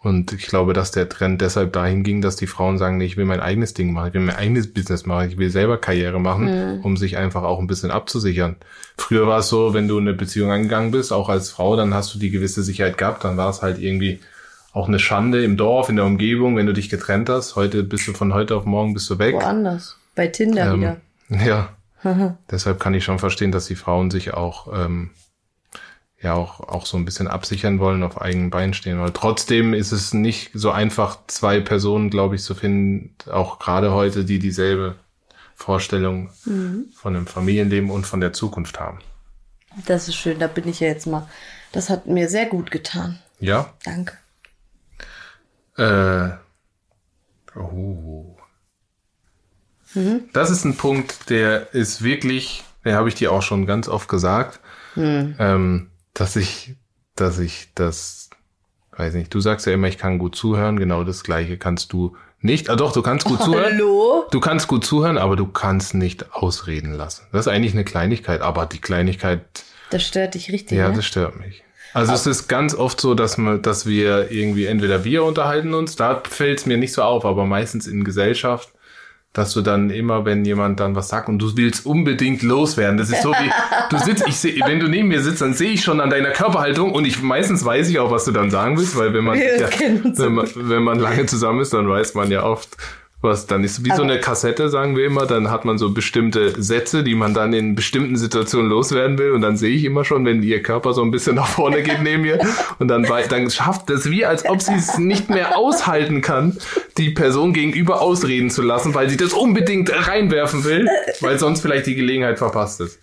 Und 0.00 0.32
ich 0.32 0.46
glaube, 0.46 0.72
dass 0.72 0.92
der 0.92 1.08
Trend 1.08 1.40
deshalb 1.40 1.72
dahin 1.72 2.04
ging, 2.04 2.22
dass 2.22 2.36
die 2.36 2.46
Frauen 2.46 2.78
sagen, 2.78 2.98
nee, 2.98 3.06
ich 3.06 3.16
will 3.16 3.24
mein 3.24 3.40
eigenes 3.40 3.74
Ding 3.74 3.92
machen, 3.92 4.08
ich 4.08 4.14
will 4.14 4.20
mein 4.20 4.36
eigenes 4.36 4.72
Business 4.72 5.04
machen, 5.04 5.30
ich 5.30 5.38
will 5.38 5.50
selber 5.50 5.78
Karriere 5.78 6.20
machen, 6.20 6.76
mhm. 6.76 6.80
um 6.82 6.96
sich 6.96 7.16
einfach 7.16 7.42
auch 7.42 7.58
ein 7.58 7.66
bisschen 7.66 7.90
abzusichern. 7.90 8.54
Früher 8.96 9.26
war 9.26 9.40
es 9.40 9.48
so, 9.48 9.74
wenn 9.74 9.88
du 9.88 9.98
eine 9.98 10.14
Beziehung 10.14 10.52
angegangen 10.52 10.92
bist, 10.92 11.12
auch 11.12 11.28
als 11.28 11.50
Frau, 11.50 11.74
dann 11.74 11.92
hast 11.92 12.14
du 12.14 12.20
die 12.20 12.30
gewisse 12.30 12.62
Sicherheit 12.62 12.98
gehabt, 12.98 13.24
dann 13.24 13.36
war 13.36 13.50
es 13.50 13.62
halt 13.62 13.80
irgendwie 13.80 14.20
auch 14.72 14.86
eine 14.86 15.00
Schande 15.00 15.42
im 15.42 15.56
Dorf, 15.56 15.88
in 15.88 15.96
der 15.96 16.04
Umgebung, 16.04 16.56
wenn 16.56 16.66
du 16.66 16.74
dich 16.74 16.88
getrennt 16.88 17.28
hast. 17.28 17.56
Heute 17.56 17.82
bist 17.82 18.06
du 18.06 18.12
von 18.12 18.32
heute 18.32 18.54
auf 18.54 18.64
morgen 18.64 18.94
bist 18.94 19.10
du 19.10 19.18
weg. 19.18 19.34
Woanders. 19.34 19.96
Bei 20.16 20.26
Tinder 20.26 20.72
ähm, 20.72 20.80
wieder. 20.80 21.00
Ja. 21.46 21.72
Deshalb 22.50 22.78
kann 22.78 22.94
ich 22.94 23.02
schon 23.02 23.18
verstehen, 23.18 23.50
dass 23.50 23.66
die 23.66 23.74
Frauen 23.74 24.12
sich 24.12 24.32
auch 24.32 24.68
ähm, 24.72 25.10
ja 26.20 26.34
auch, 26.34 26.60
auch 26.60 26.86
so 26.86 26.96
ein 26.96 27.04
bisschen 27.04 27.28
absichern 27.28 27.78
wollen, 27.78 28.02
auf 28.02 28.20
eigenen 28.20 28.50
Beinen 28.50 28.74
stehen. 28.74 29.00
Weil 29.00 29.12
trotzdem 29.12 29.74
ist 29.74 29.92
es 29.92 30.14
nicht 30.14 30.50
so 30.54 30.70
einfach, 30.70 31.18
zwei 31.26 31.60
Personen, 31.60 32.10
glaube 32.10 32.36
ich, 32.36 32.42
zu 32.42 32.54
finden, 32.54 33.14
auch 33.30 33.58
gerade 33.58 33.92
heute, 33.92 34.24
die 34.24 34.38
dieselbe 34.38 34.96
Vorstellung 35.54 36.30
mhm. 36.44 36.90
von 36.94 37.14
dem 37.14 37.26
Familienleben 37.26 37.90
und 37.90 38.06
von 38.06 38.20
der 38.20 38.32
Zukunft 38.32 38.78
haben. 38.78 38.98
Das 39.86 40.08
ist 40.08 40.16
schön, 40.16 40.38
da 40.38 40.46
bin 40.46 40.68
ich 40.68 40.80
ja 40.80 40.88
jetzt 40.88 41.06
mal. 41.06 41.28
Das 41.72 41.90
hat 41.90 42.06
mir 42.06 42.28
sehr 42.28 42.46
gut 42.46 42.70
getan. 42.70 43.18
Ja. 43.40 43.74
Danke. 43.84 44.14
Äh, 45.76 46.30
oh. 47.58 48.36
Mhm. 49.96 50.28
Das 50.32 50.50
ist 50.50 50.64
ein 50.64 50.76
Punkt, 50.76 51.30
der 51.30 51.74
ist 51.74 52.02
wirklich, 52.02 52.62
den 52.84 52.94
habe 52.94 53.08
ich 53.08 53.14
dir 53.14 53.32
auch 53.32 53.42
schon 53.42 53.66
ganz 53.66 53.88
oft 53.88 54.08
gesagt, 54.08 54.60
mhm. 54.94 55.34
ähm, 55.38 55.90
dass 56.14 56.36
ich, 56.36 56.74
dass 57.16 57.38
ich 57.38 57.68
das, 57.74 58.30
weiß 58.96 59.14
nicht, 59.14 59.34
du 59.34 59.40
sagst 59.40 59.66
ja 59.66 59.72
immer, 59.72 59.88
ich 59.88 59.98
kann 59.98 60.18
gut 60.18 60.36
zuhören, 60.36 60.78
genau 60.78 61.02
das 61.02 61.24
gleiche 61.24 61.56
kannst 61.56 61.92
du 61.92 62.16
nicht. 62.40 62.68
Ah 62.70 62.76
doch, 62.76 62.92
du 62.92 63.02
kannst 63.02 63.26
gut 63.26 63.42
zuhören. 63.42 63.72
Hallo? 63.72 64.24
Du 64.30 64.40
kannst 64.40 64.68
gut 64.68 64.84
zuhören, 64.84 65.18
aber 65.18 65.34
du 65.34 65.46
kannst 65.46 65.94
nicht 65.94 66.34
ausreden 66.34 66.92
lassen. 66.92 67.26
Das 67.32 67.46
ist 67.46 67.52
eigentlich 67.52 67.72
eine 67.72 67.84
Kleinigkeit, 67.84 68.42
aber 68.42 68.66
die 68.66 68.80
Kleinigkeit. 68.80 69.40
Das 69.90 70.06
stört 70.06 70.34
dich 70.34 70.52
richtig. 70.52 70.78
Ja, 70.78 70.90
ne? 70.90 70.96
das 70.96 71.06
stört 71.06 71.40
mich. 71.40 71.64
Also 71.94 72.12
es 72.12 72.26
ist 72.26 72.48
ganz 72.48 72.74
oft 72.74 73.00
so, 73.00 73.14
dass 73.14 73.38
man, 73.38 73.62
dass 73.62 73.86
wir 73.86 74.30
irgendwie 74.30 74.66
entweder 74.66 75.04
wir 75.04 75.24
unterhalten 75.24 75.72
uns, 75.72 75.96
da 75.96 76.20
fällt 76.28 76.58
es 76.58 76.66
mir 76.66 76.76
nicht 76.76 76.92
so 76.92 77.02
auf, 77.02 77.24
aber 77.24 77.46
meistens 77.46 77.86
in 77.86 78.04
Gesellschaft 78.04 78.68
dass 79.36 79.52
du 79.52 79.60
dann 79.60 79.90
immer, 79.90 80.24
wenn 80.24 80.46
jemand 80.46 80.80
dann 80.80 80.96
was 80.96 81.08
sagt 81.08 81.28
und 81.28 81.38
du 81.38 81.54
willst 81.58 81.84
unbedingt 81.84 82.42
loswerden, 82.42 82.96
das 82.96 83.10
ist 83.10 83.20
so 83.20 83.32
wie, 83.32 83.50
du 83.90 83.98
sitzt, 83.98 84.26
ich 84.26 84.36
seh, 84.38 84.58
wenn 84.64 84.80
du 84.80 84.88
neben 84.88 85.08
mir 85.08 85.20
sitzt, 85.20 85.42
dann 85.42 85.52
sehe 85.52 85.72
ich 85.72 85.84
schon 85.84 86.00
an 86.00 86.08
deiner 86.08 86.30
Körperhaltung 86.30 86.92
und 86.92 87.04
ich 87.04 87.22
meistens 87.22 87.62
weiß 87.62 87.90
ich 87.90 87.98
auch, 87.98 88.10
was 88.10 88.24
du 88.24 88.32
dann 88.32 88.50
sagen 88.50 88.78
willst, 88.78 88.96
weil 88.96 89.12
wenn 89.12 89.24
man, 89.24 89.38
ja, 89.38 89.68
wenn 89.78 90.32
man, 90.32 90.48
wenn 90.54 90.82
man 90.82 90.98
lange 90.98 91.26
zusammen 91.26 91.60
ist, 91.60 91.74
dann 91.74 91.86
weiß 91.86 92.14
man 92.14 92.30
ja 92.30 92.44
oft, 92.44 92.78
was 93.26 93.46
dann 93.46 93.62
ist 93.62 93.84
wie 93.84 93.90
Aber 93.90 93.98
so 93.98 94.02
eine 94.04 94.18
Kassette, 94.18 94.70
sagen 94.70 94.96
wir 94.96 95.04
immer. 95.04 95.26
Dann 95.26 95.50
hat 95.50 95.66
man 95.66 95.76
so 95.76 95.90
bestimmte 95.90 96.60
Sätze, 96.62 97.04
die 97.04 97.14
man 97.14 97.34
dann 97.34 97.52
in 97.52 97.74
bestimmten 97.74 98.16
Situationen 98.16 98.70
loswerden 98.70 99.18
will. 99.18 99.32
Und 99.32 99.42
dann 99.42 99.58
sehe 99.58 99.74
ich 99.74 99.84
immer 99.84 100.04
schon, 100.04 100.24
wenn 100.24 100.42
ihr 100.42 100.62
Körper 100.62 100.94
so 100.94 101.02
ein 101.02 101.10
bisschen 101.10 101.36
nach 101.36 101.48
vorne 101.48 101.82
geht 101.82 102.02
neben 102.02 102.22
mir. 102.22 102.38
Und 102.78 102.88
dann, 102.88 103.06
dann 103.28 103.50
schafft 103.50 103.90
das 103.90 104.10
wie, 104.10 104.24
als 104.24 104.48
ob 104.48 104.62
sie 104.62 104.74
es 104.74 104.96
nicht 104.96 105.28
mehr 105.28 105.58
aushalten 105.58 106.22
kann, 106.22 106.56
die 106.96 107.10
Person 107.10 107.52
gegenüber 107.52 108.00
ausreden 108.00 108.48
zu 108.48 108.62
lassen, 108.62 108.94
weil 108.94 109.10
sie 109.10 109.18
das 109.18 109.34
unbedingt 109.34 109.90
reinwerfen 110.08 110.64
will, 110.64 110.88
weil 111.20 111.38
sonst 111.38 111.60
vielleicht 111.60 111.86
die 111.86 111.96
Gelegenheit 111.96 112.38
verpasst 112.38 112.80
ist. 112.80 112.98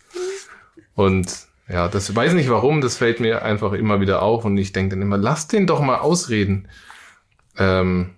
Und 0.96 1.28
ja, 1.70 1.88
das 1.88 2.16
weiß 2.16 2.34
nicht 2.34 2.50
warum, 2.50 2.82
das 2.82 2.98
fällt 2.98 3.20
mir 3.20 3.44
einfach 3.44 3.74
immer 3.74 4.02
wieder 4.02 4.22
auf. 4.22 4.46
Und 4.46 4.58
ich 4.58 4.74
denke 4.74 4.96
dann 4.96 5.02
immer, 5.02 5.18
lass 5.18 5.48
den 5.48 5.68
doch 5.68 5.82
mal 5.82 6.00
ausreden. 6.00 6.68
Ähm, 7.58 8.12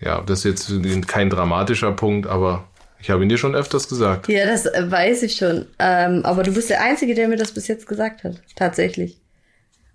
ja, 0.00 0.22
das 0.22 0.44
ist 0.44 0.70
jetzt 0.70 1.08
kein 1.08 1.30
dramatischer 1.30 1.92
Punkt, 1.92 2.26
aber 2.26 2.64
ich 3.00 3.10
habe 3.10 3.22
ihn 3.22 3.28
dir 3.28 3.38
schon 3.38 3.54
öfters 3.54 3.88
gesagt. 3.88 4.28
Ja, 4.28 4.46
das 4.46 4.66
äh, 4.66 4.90
weiß 4.90 5.22
ich 5.22 5.36
schon. 5.36 5.66
Ähm, 5.78 6.24
aber 6.24 6.42
du 6.42 6.52
bist 6.52 6.70
der 6.70 6.82
Einzige, 6.82 7.14
der 7.14 7.28
mir 7.28 7.36
das 7.36 7.52
bis 7.52 7.66
jetzt 7.68 7.86
gesagt 7.86 8.24
hat. 8.24 8.42
Tatsächlich. 8.56 9.18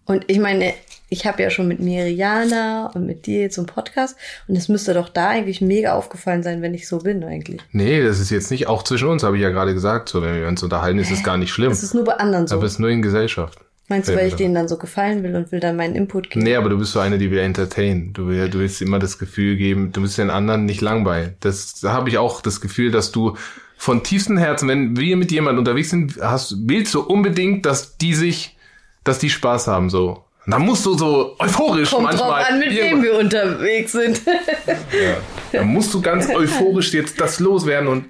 Und 0.06 0.26
ich 0.28 0.40
meine, 0.40 0.74
ich 1.10 1.26
habe 1.26 1.42
ja 1.42 1.50
schon 1.50 1.68
mit 1.68 1.80
Miriana 1.80 2.92
und 2.94 3.08
mit 3.08 3.26
dir 3.26 3.42
jetzt 3.42 3.56
so 3.56 3.62
einen 3.62 3.68
Podcast 3.68 4.16
und 4.48 4.56
es 4.56 4.70
müsste 4.70 4.94
doch 4.94 5.10
da 5.10 5.30
eigentlich 5.30 5.62
mega 5.62 5.94
aufgefallen 5.94 6.44
sein, 6.44 6.62
wenn 6.62 6.76
ich 6.76 6.88
so 6.88 7.00
bin 7.00 7.24
eigentlich. 7.24 7.62
Nee, 7.72 8.04
das 8.04 8.20
ist 8.20 8.30
jetzt 8.30 8.52
nicht 8.52 8.68
auch 8.68 8.84
zwischen 8.84 9.08
uns, 9.08 9.24
habe 9.24 9.36
ich 9.36 9.42
ja 9.42 9.50
gerade 9.50 9.74
gesagt. 9.74 10.10
So, 10.10 10.22
wenn 10.22 10.36
wir 10.36 10.48
uns 10.48 10.62
unterhalten, 10.62 11.00
ist 11.00 11.12
es 11.12 11.24
gar 11.24 11.38
nicht 11.38 11.52
schlimm. 11.52 11.70
Das 11.70 11.82
ist 11.82 11.96
nur 11.96 12.04
bei 12.04 12.14
anderen 12.14 12.48
so. 12.48 12.56
Aber 12.56 12.66
es 12.66 12.74
ist 12.74 12.80
nur 12.80 12.90
in 12.90 13.02
Gesellschaft. 13.02 13.65
Meinst 13.88 14.10
du, 14.10 14.16
weil 14.16 14.28
ich 14.28 14.36
denen 14.36 14.56
dann 14.56 14.68
so 14.68 14.78
gefallen 14.78 15.22
will 15.22 15.36
und 15.36 15.52
will 15.52 15.60
dann 15.60 15.76
meinen 15.76 15.96
Input 15.96 16.32
geben? 16.32 16.44
Nee, 16.44 16.56
aber 16.56 16.70
du 16.70 16.78
bist 16.80 16.94
so 16.94 17.00
eine, 17.00 17.20
die 17.20 17.30
will 17.30 17.38
entertain. 17.38 18.14
Du, 18.14 18.28
will, 18.28 18.50
du 18.50 18.60
willst 18.60 18.82
immer 18.82 18.98
das 18.98 19.20
Gefühl 19.20 19.58
geben, 19.58 19.92
du 19.92 20.02
bist 20.02 20.18
den 20.18 20.32
anderen 20.32 20.66
nicht 20.66 20.82
langweilen. 20.82 21.36
Das 21.42 21.80
da 21.82 21.94
habe 21.94 22.10
ich 22.10 22.18
auch 22.18 22.42
das 22.42 22.62
Gefühl, 22.62 22.90
dass 22.90 23.12
du 23.12 23.38
von 23.78 24.04
tiefstem 24.04 24.38
Herzen, 24.38 24.68
wenn 24.70 24.98
wir 24.98 25.18
mit 25.18 25.32
jemandem 25.32 25.60
unterwegs 25.60 25.92
sind, 25.92 26.20
hast, 26.20 26.56
willst 26.68 26.96
du 26.96 27.02
unbedingt, 27.02 27.68
dass 27.68 27.98
die 27.98 28.16
sich, 28.16 28.58
dass 29.04 29.20
die 29.20 29.30
Spaß 29.30 29.68
haben, 29.68 29.92
so. 29.92 30.24
Und 30.46 30.52
dann 30.52 30.62
musst 30.64 30.86
du 30.86 30.98
so 30.98 31.36
euphorisch 31.40 31.92
Kommt 31.92 32.04
manchmal. 32.04 32.42
Drauf 32.44 32.52
an, 32.52 32.60
mit 32.60 32.70
wem 32.76 33.04
wir 33.04 33.18
unterwegs 33.20 33.92
sind. 33.92 34.22
ja. 34.68 35.18
Dann 35.52 35.68
musst 35.68 35.94
du 35.94 36.02
ganz 36.02 36.30
euphorisch 36.30 36.94
jetzt 36.94 37.20
das 37.20 37.40
loswerden 37.40 37.88
und 37.88 38.06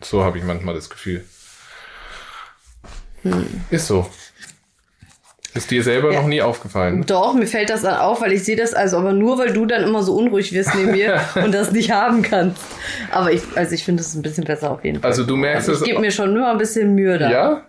so 0.00 0.24
habe 0.24 0.38
ich 0.38 0.44
manchmal 0.44 0.74
das 0.74 0.88
Gefühl. 0.88 1.24
Hm. 3.22 3.46
Ist 3.70 3.86
so. 3.86 4.08
Ist 5.54 5.70
dir 5.70 5.82
selber 5.82 6.12
ja. 6.12 6.20
noch 6.20 6.28
nie 6.28 6.40
aufgefallen? 6.40 7.04
Doch, 7.06 7.34
mir 7.34 7.46
fällt 7.46 7.68
das 7.68 7.82
dann 7.82 7.96
auf, 7.96 8.22
weil 8.22 8.32
ich 8.32 8.44
sehe 8.44 8.56
das 8.56 8.72
also, 8.72 8.96
aber 8.96 9.12
nur 9.12 9.36
weil 9.38 9.52
du 9.52 9.66
dann 9.66 9.82
immer 9.82 10.02
so 10.02 10.14
unruhig 10.14 10.52
wirst 10.52 10.74
neben 10.74 10.92
mir 10.92 11.20
und 11.44 11.52
das 11.52 11.72
nicht 11.72 11.90
haben 11.90 12.22
kannst. 12.22 12.62
Aber 13.10 13.32
ich, 13.32 13.42
also 13.54 13.74
ich 13.74 13.84
finde 13.84 14.02
es 14.02 14.14
ein 14.14 14.22
bisschen 14.22 14.44
besser 14.44 14.70
auf 14.70 14.82
jeden 14.82 15.00
Fall. 15.00 15.10
Also 15.10 15.24
du 15.24 15.36
merkst 15.36 15.68
also 15.68 15.72
ich 15.72 15.76
es. 15.76 15.82
Ich 15.82 15.88
gebe 15.88 16.00
mir 16.00 16.10
schon 16.10 16.32
nur 16.32 16.48
ein 16.48 16.56
bisschen 16.56 16.94
Mühe 16.94 17.18
da. 17.18 17.30
Ja? 17.30 17.66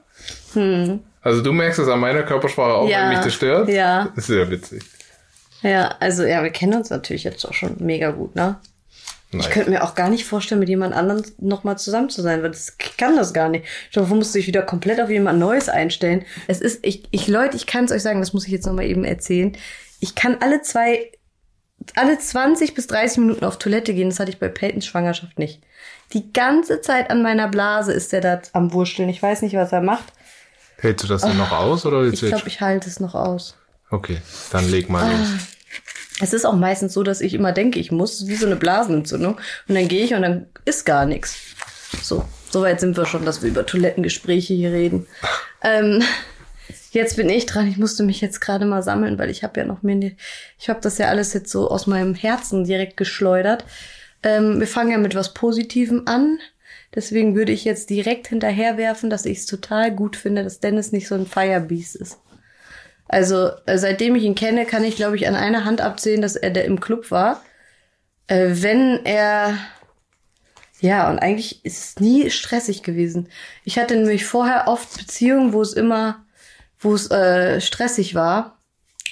Hm. 0.53 1.01
Also 1.21 1.41
du 1.41 1.51
merkst 1.51 1.79
es 1.79 1.87
an 1.89 1.99
meiner 1.99 2.23
Körpersprache 2.23 2.73
auch, 2.73 2.89
ja. 2.89 3.03
wenn 3.03 3.09
mich 3.09 3.25
das 3.25 3.33
stört? 3.33 3.67
Ja. 3.67 4.09
Das 4.15 4.29
ist 4.29 4.35
ja 4.35 4.49
witzig. 4.49 4.83
Ja, 5.61 5.95
also 5.99 6.23
ja, 6.23 6.43
wir 6.43 6.51
kennen 6.51 6.73
uns 6.75 6.89
natürlich 6.89 7.23
jetzt 7.23 7.45
auch 7.45 7.53
schon 7.53 7.75
mega 7.79 8.11
gut, 8.11 8.35
ne? 8.35 8.57
Ich 9.39 9.49
könnte 9.49 9.69
mir 9.69 9.83
auch 9.83 9.95
gar 9.95 10.09
nicht 10.09 10.25
vorstellen, 10.25 10.59
mit 10.59 10.69
jemand 10.69 10.93
anderem 10.93 11.23
nochmal 11.39 11.77
zusammen 11.77 12.09
zu 12.09 12.21
sein, 12.21 12.43
weil 12.43 12.51
das 12.51 12.75
ich 12.79 12.97
kann 12.97 13.15
das 13.15 13.33
gar 13.33 13.49
nicht. 13.49 13.65
Dafür 13.93 14.15
musst 14.15 14.33
du 14.33 14.39
dich 14.39 14.47
wieder 14.47 14.61
komplett 14.61 15.01
auf 15.01 15.09
jemand 15.09 15.39
Neues 15.39 15.69
einstellen. 15.69 16.25
Es 16.47 16.61
ist, 16.61 16.85
ich, 16.85 17.03
ich 17.11 17.27
Leute, 17.27 17.57
ich 17.57 17.65
kann 17.65 17.85
es 17.85 17.91
euch 17.91 18.01
sagen, 18.01 18.19
das 18.19 18.33
muss 18.33 18.45
ich 18.45 18.51
jetzt 18.51 18.65
nochmal 18.65 18.85
eben 18.85 19.03
erzählen. 19.05 19.57
Ich 19.99 20.15
kann 20.15 20.37
alle 20.41 20.61
zwei, 20.61 21.11
alle 21.95 22.17
20 22.17 22.73
bis 22.73 22.87
30 22.87 23.19
Minuten 23.19 23.45
auf 23.45 23.57
Toilette 23.57 23.93
gehen. 23.93 24.09
Das 24.09 24.19
hatte 24.19 24.31
ich 24.31 24.39
bei 24.39 24.49
Peytons 24.49 24.85
Schwangerschaft 24.85 25.39
nicht. 25.39 25.61
Die 26.13 26.31
ganze 26.31 26.81
Zeit 26.81 27.09
an 27.09 27.23
meiner 27.23 27.47
Blase 27.47 27.93
ist 27.93 28.11
der 28.11 28.21
da 28.21 28.41
am 28.53 28.73
Wursteln. 28.73 29.09
Ich 29.09 29.21
weiß 29.21 29.41
nicht, 29.41 29.55
was 29.55 29.71
er 29.71 29.81
macht. 29.81 30.13
Hältst 30.77 31.05
du 31.05 31.07
das 31.07 31.21
denn 31.21 31.37
noch 31.37 31.51
aus 31.51 31.85
oder 31.85 32.03
Ich 32.03 32.19
glaube, 32.19 32.47
ich 32.47 32.61
halte 32.61 32.89
es 32.89 32.99
noch 32.99 33.15
aus. 33.15 33.55
Okay, 33.89 34.17
dann 34.51 34.69
leg 34.69 34.89
mal 34.89 35.09
los. 35.09 35.29
Es 36.21 36.33
ist 36.33 36.45
auch 36.45 36.55
meistens 36.55 36.93
so, 36.93 37.03
dass 37.03 37.21
ich 37.21 37.33
immer 37.33 37.51
denke, 37.51 37.79
ich 37.79 37.91
muss 37.91 38.27
wie 38.27 38.35
so 38.35 38.45
eine 38.45 38.55
Blasenentzündung. 38.55 39.35
Und 39.67 39.75
dann 39.75 39.87
gehe 39.87 40.05
ich 40.05 40.13
und 40.13 40.21
dann 40.21 40.47
ist 40.65 40.85
gar 40.85 41.05
nichts. 41.05 41.37
So, 42.01 42.25
soweit 42.49 42.79
sind 42.79 42.97
wir 42.97 43.05
schon, 43.05 43.25
dass 43.25 43.41
wir 43.41 43.49
über 43.49 43.65
Toilettengespräche 43.65 44.53
hier 44.53 44.71
reden. 44.71 45.07
Ähm, 45.61 46.03
Jetzt 46.93 47.15
bin 47.15 47.27
ich 47.27 47.47
dran. 47.47 47.67
Ich 47.67 47.77
musste 47.77 48.03
mich 48.03 48.21
jetzt 48.21 48.39
gerade 48.39 48.65
mal 48.65 48.83
sammeln, 48.83 49.17
weil 49.17 49.31
ich 49.31 49.43
habe 49.43 49.59
ja 49.59 49.65
noch 49.65 49.81
mir, 49.81 50.11
ich 50.59 50.69
habe 50.69 50.79
das 50.79 50.99
ja 50.99 51.07
alles 51.07 51.33
jetzt 51.33 51.49
so 51.49 51.69
aus 51.69 51.87
meinem 51.87 52.13
Herzen 52.13 52.65
direkt 52.65 52.97
geschleudert. 52.97 53.65
Ähm, 54.21 54.59
wir 54.59 54.67
fangen 54.67 54.91
ja 54.91 54.99
mit 54.99 55.15
was 55.15 55.33
Positivem 55.33 56.03
an. 56.05 56.37
Deswegen 56.93 57.35
würde 57.35 57.51
ich 57.51 57.65
jetzt 57.65 57.89
direkt 57.89 58.27
hinterherwerfen, 58.27 59.09
dass 59.09 59.25
ich 59.25 59.39
es 59.39 59.45
total 59.47 59.91
gut 59.91 60.15
finde, 60.15 60.43
dass 60.43 60.59
Dennis 60.59 60.91
nicht 60.91 61.07
so 61.07 61.15
ein 61.15 61.25
Firebeast 61.25 61.95
ist. 61.95 62.19
Also 63.13 63.51
äh, 63.67 63.77
seitdem 63.77 64.15
ich 64.15 64.23
ihn 64.23 64.35
kenne, 64.35 64.65
kann 64.65 64.83
ich, 64.83 64.95
glaube 64.95 65.15
ich, 65.15 65.27
an 65.27 65.35
einer 65.35 65.65
Hand 65.65 65.81
absehen, 65.81 66.21
dass 66.21 66.35
er 66.35 66.49
der 66.49 66.65
im 66.65 66.79
Club 66.79 67.11
war. 67.11 67.41
Äh, 68.27 68.49
wenn 68.53 69.05
er 69.05 69.57
ja, 70.83 71.09
und 71.09 71.19
eigentlich 71.19 71.63
ist 71.63 71.81
es 71.81 71.99
nie 72.01 72.29
stressig 72.29 72.83
gewesen. 72.83 73.29
Ich 73.63 73.79
hatte 73.79 73.95
nämlich 73.95 74.25
vorher 74.25 74.67
oft 74.67 74.97
Beziehungen, 74.97 75.53
wo 75.53 75.61
es 75.61 75.71
immer, 75.71 76.25
wo 76.77 76.93
es 76.93 77.09
äh, 77.09 77.61
stressig 77.61 78.15
war 78.15 78.59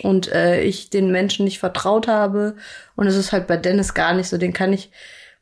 und 0.04 0.30
äh, 0.34 0.62
ich 0.64 0.90
den 0.90 1.12
Menschen 1.12 1.46
nicht 1.46 1.60
vertraut 1.60 2.10
habe. 2.10 2.58
Und 2.98 3.08
es 3.08 3.16
ist 3.16 3.32
halt 3.32 3.48
bei 3.48 3.56
Dennis 3.56 3.94
gar 3.94 4.14
nicht 4.14 4.28
so. 4.28 4.38
Den 4.38 4.52
kann 4.52 4.74
ich 4.74 4.92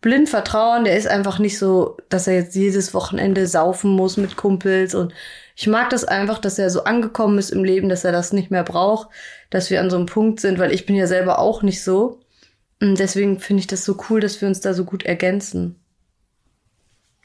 blind 0.02 0.30
vertrauen. 0.30 0.84
Der 0.84 0.98
ist 0.98 1.08
einfach 1.08 1.40
nicht 1.40 1.58
so, 1.58 1.98
dass 2.10 2.28
er 2.28 2.36
jetzt 2.36 2.56
jedes 2.56 2.94
Wochenende 2.94 3.48
saufen 3.48 3.90
muss 3.90 4.18
mit 4.18 4.36
Kumpels. 4.36 4.94
Und 4.94 5.14
ich 5.60 5.68
mag 5.68 5.90
das 5.90 6.06
einfach, 6.06 6.40
dass 6.40 6.58
er 6.58 6.70
so 6.70 6.86
angekommen 6.86 7.38
ist 7.38 7.50
im 7.50 7.66
Leben, 7.66 7.90
dass 7.90 8.06
er 8.06 8.14
das 8.14 8.32
nicht 8.32 8.50
mehr 8.50 8.64
braucht, 8.64 9.10
dass 9.50 9.70
wir 9.70 9.82
an 9.82 9.90
so 9.90 9.98
einem 9.98 10.06
Punkt 10.06 10.40
sind, 10.40 10.58
weil 10.58 10.72
ich 10.72 10.86
bin 10.86 10.96
ja 10.96 11.06
selber 11.06 11.38
auch 11.38 11.64
nicht 11.64 11.84
so. 11.84 12.22
Und 12.80 12.98
deswegen 12.98 13.42
finde 13.42 13.60
ich 13.60 13.68
das 13.68 13.84
so 13.84 14.02
cool, 14.10 14.22
dass 14.22 14.40
wir 14.40 14.48
uns 14.48 14.62
da 14.62 14.74
so 14.74 14.86
gut 14.86 15.04
ergänzen. 15.04 15.76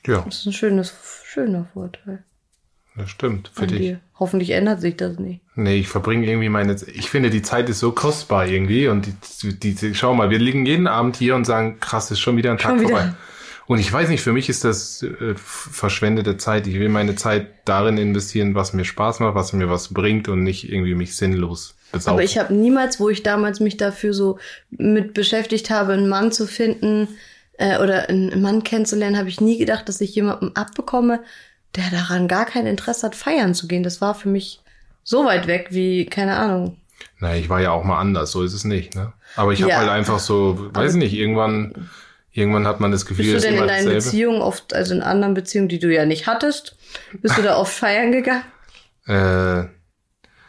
Ja. 0.04 0.22
Das 0.22 0.38
ist 0.38 0.46
ein 0.46 0.52
schönes, 0.52 0.92
schöner 1.24 1.68
Vorteil. 1.74 2.24
Das 2.96 3.08
stimmt. 3.08 3.52
Für 3.54 3.68
dich. 3.68 3.78
dir. 3.78 4.00
Hoffentlich 4.18 4.50
ändert 4.50 4.80
sich 4.80 4.96
das 4.96 5.16
nicht. 5.20 5.40
Nee, 5.54 5.76
ich 5.76 5.88
verbringe 5.88 6.26
irgendwie 6.26 6.48
meine, 6.48 6.74
ich 6.92 7.10
finde, 7.10 7.30
die 7.30 7.42
Zeit 7.42 7.68
ist 7.68 7.78
so 7.78 7.92
kostbar 7.92 8.48
irgendwie 8.48 8.88
und 8.88 9.06
die, 9.06 9.54
die, 9.60 9.74
die 9.76 9.94
schau 9.94 10.12
mal, 10.12 10.30
wir 10.30 10.40
liegen 10.40 10.66
jeden 10.66 10.88
Abend 10.88 11.14
hier 11.14 11.36
und 11.36 11.44
sagen, 11.44 11.78
krass, 11.78 12.10
ist 12.10 12.18
schon 12.18 12.36
wieder 12.36 12.50
ein 12.50 12.58
Tag 12.58 12.72
Schon 12.72 12.80
wieder. 12.80 12.96
vorbei. 12.96 13.14
Und 13.66 13.78
ich 13.78 13.90
weiß 13.92 14.08
nicht, 14.10 14.20
für 14.22 14.32
mich 14.32 14.48
ist 14.48 14.64
das 14.64 15.02
äh, 15.02 15.34
verschwendete 15.36 16.36
Zeit. 16.36 16.66
Ich 16.66 16.74
will 16.78 16.88
meine 16.90 17.14
Zeit 17.16 17.48
darin 17.64 17.96
investieren, 17.98 18.54
was 18.54 18.72
mir 18.74 18.84
Spaß 18.84 19.20
macht, 19.20 19.34
was 19.34 19.52
mir 19.52 19.70
was 19.70 19.92
bringt 19.94 20.28
und 20.28 20.42
nicht 20.42 20.70
irgendwie 20.70 20.94
mich 20.94 21.16
sinnlos 21.16 21.74
besaufen. 21.90 22.12
Aber 22.12 22.22
ich 22.22 22.36
habe 22.38 22.52
niemals, 22.54 23.00
wo 23.00 23.08
ich 23.08 23.22
damals 23.22 23.60
mich 23.60 23.76
dafür 23.76 24.12
so 24.12 24.38
mit 24.70 25.14
beschäftigt 25.14 25.70
habe, 25.70 25.94
einen 25.94 26.08
Mann 26.08 26.30
zu 26.30 26.46
finden 26.46 27.08
äh, 27.56 27.78
oder 27.78 28.08
einen 28.08 28.42
Mann 28.42 28.64
kennenzulernen, 28.64 29.16
habe 29.16 29.28
ich 29.30 29.40
nie 29.40 29.56
gedacht, 29.58 29.88
dass 29.88 30.00
ich 30.00 30.14
jemanden 30.14 30.54
abbekomme, 30.54 31.20
der 31.76 31.84
daran 31.90 32.28
gar 32.28 32.44
kein 32.44 32.66
Interesse 32.66 33.06
hat, 33.06 33.14
feiern 33.16 33.54
zu 33.54 33.66
gehen. 33.66 33.82
Das 33.82 34.00
war 34.00 34.14
für 34.14 34.28
mich 34.28 34.60
so 35.04 35.24
weit 35.24 35.46
weg 35.46 35.68
wie, 35.70 36.04
keine 36.06 36.36
Ahnung. 36.36 36.76
Na, 37.18 37.34
ich 37.34 37.48
war 37.48 37.60
ja 37.60 37.70
auch 37.72 37.84
mal 37.84 37.98
anders, 37.98 38.30
so 38.32 38.42
ist 38.42 38.54
es 38.54 38.64
nicht, 38.64 38.94
ne? 38.94 39.12
Aber 39.36 39.52
ich 39.52 39.60
habe 39.62 39.70
Ja. 39.70 39.78
halt 39.78 39.88
einfach 39.90 40.18
so, 40.18 40.70
weiß 40.74 40.94
nicht, 40.94 41.12
irgendwann, 41.14 41.88
irgendwann 42.34 42.66
hat 42.66 42.80
man 42.80 42.90
das 42.92 43.06
Gefühl, 43.06 43.32
Bist 43.32 43.44
du 43.46 43.48
denn 43.50 43.58
in 43.62 43.66
deinen 43.66 43.86
dasselbe. 43.86 43.94
Beziehungen 43.94 44.42
oft, 44.42 44.74
also 44.74 44.94
in 44.94 45.00
anderen 45.02 45.32
Beziehungen, 45.34 45.68
die 45.68 45.78
du 45.78 45.92
ja 45.92 46.04
nicht 46.04 46.26
hattest, 46.26 46.76
bist 47.22 47.38
du 47.38 47.42
da 47.42 47.56
oft 47.56 47.72
feiern 47.72 48.12
gegangen? 48.12 48.44
Äh, 49.06 49.64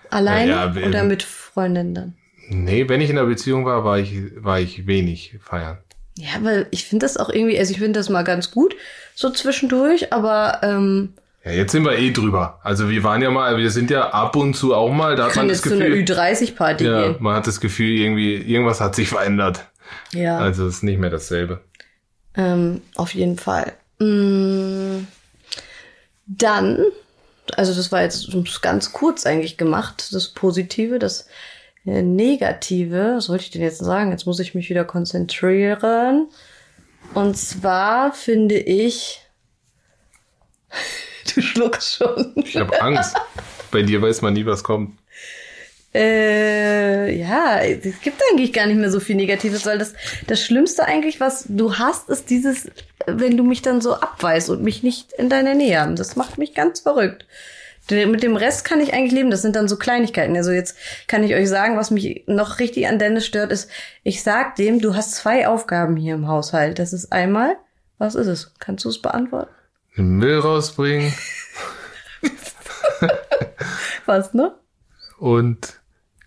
Alleine 0.10 0.52
Ja, 0.52 0.74
ja, 0.76 0.88
oder 0.88 1.04
mit 1.04 1.24
Freundinnen 1.24 1.94
dann? 1.96 2.14
nee, 2.50 2.88
wenn 2.88 3.02
ich 3.02 3.10
in 3.10 3.18
einer 3.18 3.28
Beziehung 3.28 3.66
war, 3.66 3.84
war 3.84 3.98
ich, 4.00 4.14
war 4.36 4.60
ich 4.60 4.86
wenig 4.88 5.38
feiern. 5.44 5.78
Ja, 6.18 6.30
aber 6.38 6.66
ich 6.72 6.86
finde 6.86 7.06
das 7.06 7.18
auch 7.18 7.30
irgendwie, 7.30 7.58
also 7.60 7.72
ich 7.72 7.80
finde 7.80 8.00
das 8.00 8.10
mal 8.10 8.24
ganz 8.24 8.52
gut, 8.52 8.76
so 9.16 9.30
zwischendurch, 9.32 10.14
aber 10.14 10.60
ähm, 10.64 11.14
Ja, 11.44 11.52
jetzt 11.52 11.72
sind 11.74 11.84
wir 11.84 11.98
eh 11.98 12.12
drüber. 12.12 12.60
Also 12.64 12.90
wir 12.90 13.04
waren 13.04 13.22
ja 13.22 13.32
mal, 13.32 13.58
wir 13.58 13.70
sind 13.72 13.90
ja 13.92 14.10
ab 14.12 14.36
und 14.36 14.54
zu 14.56 14.74
auch 14.76 14.94
mal, 14.94 15.16
da 15.16 15.26
hat 15.28 15.36
man 15.36 15.48
das 15.50 15.62
zu 15.62 15.74
einer 15.74 15.90
Gefühl, 15.90 16.04
Ü30-Party 16.04 16.86
ja, 16.86 17.02
gehen. 17.08 17.16
man 17.20 17.36
hat 17.36 17.48
das 17.48 17.60
Gefühl, 17.60 17.90
irgendwie, 18.00 18.36
irgendwas 18.36 18.80
hat 18.80 18.96
sich 18.96 19.10
verändert. 19.10 19.66
Ja, 20.14 20.38
Also 20.38 20.68
es 20.68 20.76
ist 20.78 20.84
nicht 20.84 21.00
mehr 21.00 21.10
dasselbe. 21.10 21.62
Ähm, 22.38 22.82
auf 22.96 23.14
jeden 23.14 23.38
Fall. 23.38 23.74
Mm, 24.00 25.06
dann, 26.26 26.86
also 27.56 27.74
das 27.74 27.92
war 27.92 28.02
jetzt 28.02 28.28
ganz 28.62 28.92
kurz 28.94 29.26
eigentlich 29.26 29.58
gemacht, 29.58 30.10
das 30.12 30.30
Positive, 30.30 31.00
das 31.00 31.28
äh, 31.86 32.02
Negative, 32.02 33.16
was 33.18 33.30
wollte 33.30 33.44
ich 33.44 33.52
denn 33.52 33.62
jetzt 33.62 33.80
sagen? 33.80 34.12
Jetzt 34.12 34.26
muss 34.26 34.40
ich 34.40 34.56
mich 34.56 34.70
wieder 34.70 34.86
konzentrieren. 34.86 36.28
Und 37.14 37.38
zwar 37.38 38.14
finde 38.14 38.58
ich, 38.58 39.22
du 41.36 41.42
schluckst 41.42 41.98
schon. 41.98 42.34
Ich 42.38 42.58
habe 42.58 42.82
Angst. 42.82 43.16
Bei 43.72 43.82
dir 43.82 44.02
weiß 44.02 44.22
man 44.22 44.34
nie, 44.34 44.46
was 44.46 44.64
kommt. 44.64 44.98
Äh, 45.96 47.18
ja, 47.18 47.62
es 47.62 48.02
gibt 48.02 48.22
eigentlich 48.30 48.52
gar 48.52 48.66
nicht 48.66 48.78
mehr 48.78 48.92
so 48.92 49.00
viel 49.00 49.16
Negatives, 49.16 49.66
weil 49.66 49.78
das, 49.78 49.94
das 50.28 50.42
Schlimmste 50.42 50.84
eigentlich, 50.84 51.22
was 51.22 51.46
du 51.48 51.76
hast, 51.76 52.10
ist 52.10 52.30
dieses, 52.30 52.70
wenn 53.08 53.38
du 53.38 53.46
mich 53.46 53.62
dann 53.62 53.80
so 53.80 53.94
abweist 53.94 54.50
und 54.50 54.62
mich 54.62 54.84
nicht 54.84 55.14
in 55.14 55.30
deiner 55.30 55.54
Nähe 55.54 55.80
haben. 55.80 55.96
Das 55.96 56.18
macht 56.18 56.38
mich 56.38 56.54
ganz 56.54 56.82
verrückt. 56.82 57.26
Mit 57.90 58.24
dem 58.24 58.36
Rest 58.36 58.66
kann 58.66 58.82
ich 58.82 58.94
eigentlich 58.94 59.14
leben. 59.14 59.32
Das 59.32 59.42
sind 59.42 59.56
dann 59.56 59.70
so 59.70 59.78
Kleinigkeiten. 59.78 60.36
Also 60.36 60.52
jetzt 60.52 60.76
kann 61.08 61.24
ich 61.24 61.34
euch 61.34 61.48
sagen, 61.48 61.78
was 61.78 61.92
mich 61.92 62.24
noch 62.28 62.60
richtig 62.60 62.88
an 62.88 63.00
Dennis 63.00 63.26
stört, 63.26 63.54
ist, 63.54 63.70
ich 64.04 64.22
sag 64.22 64.56
dem, 64.56 64.82
du 64.82 64.96
hast 64.96 65.14
zwei 65.14 65.48
Aufgaben 65.48 65.96
hier 65.96 66.16
im 66.16 66.28
Haushalt. 66.28 66.80
Das 66.80 66.92
ist 66.92 67.14
einmal, 67.14 67.56
was 68.00 68.16
ist 68.16 68.28
es? 68.28 68.52
Kannst 68.60 68.84
du 68.84 68.90
es 68.90 69.02
beantworten? 69.02 69.52
Den 69.96 70.18
Müll 70.18 70.40
rausbringen 70.40 71.14
Was, 74.06 74.34
ne? 74.34 74.56
und 75.18 75.80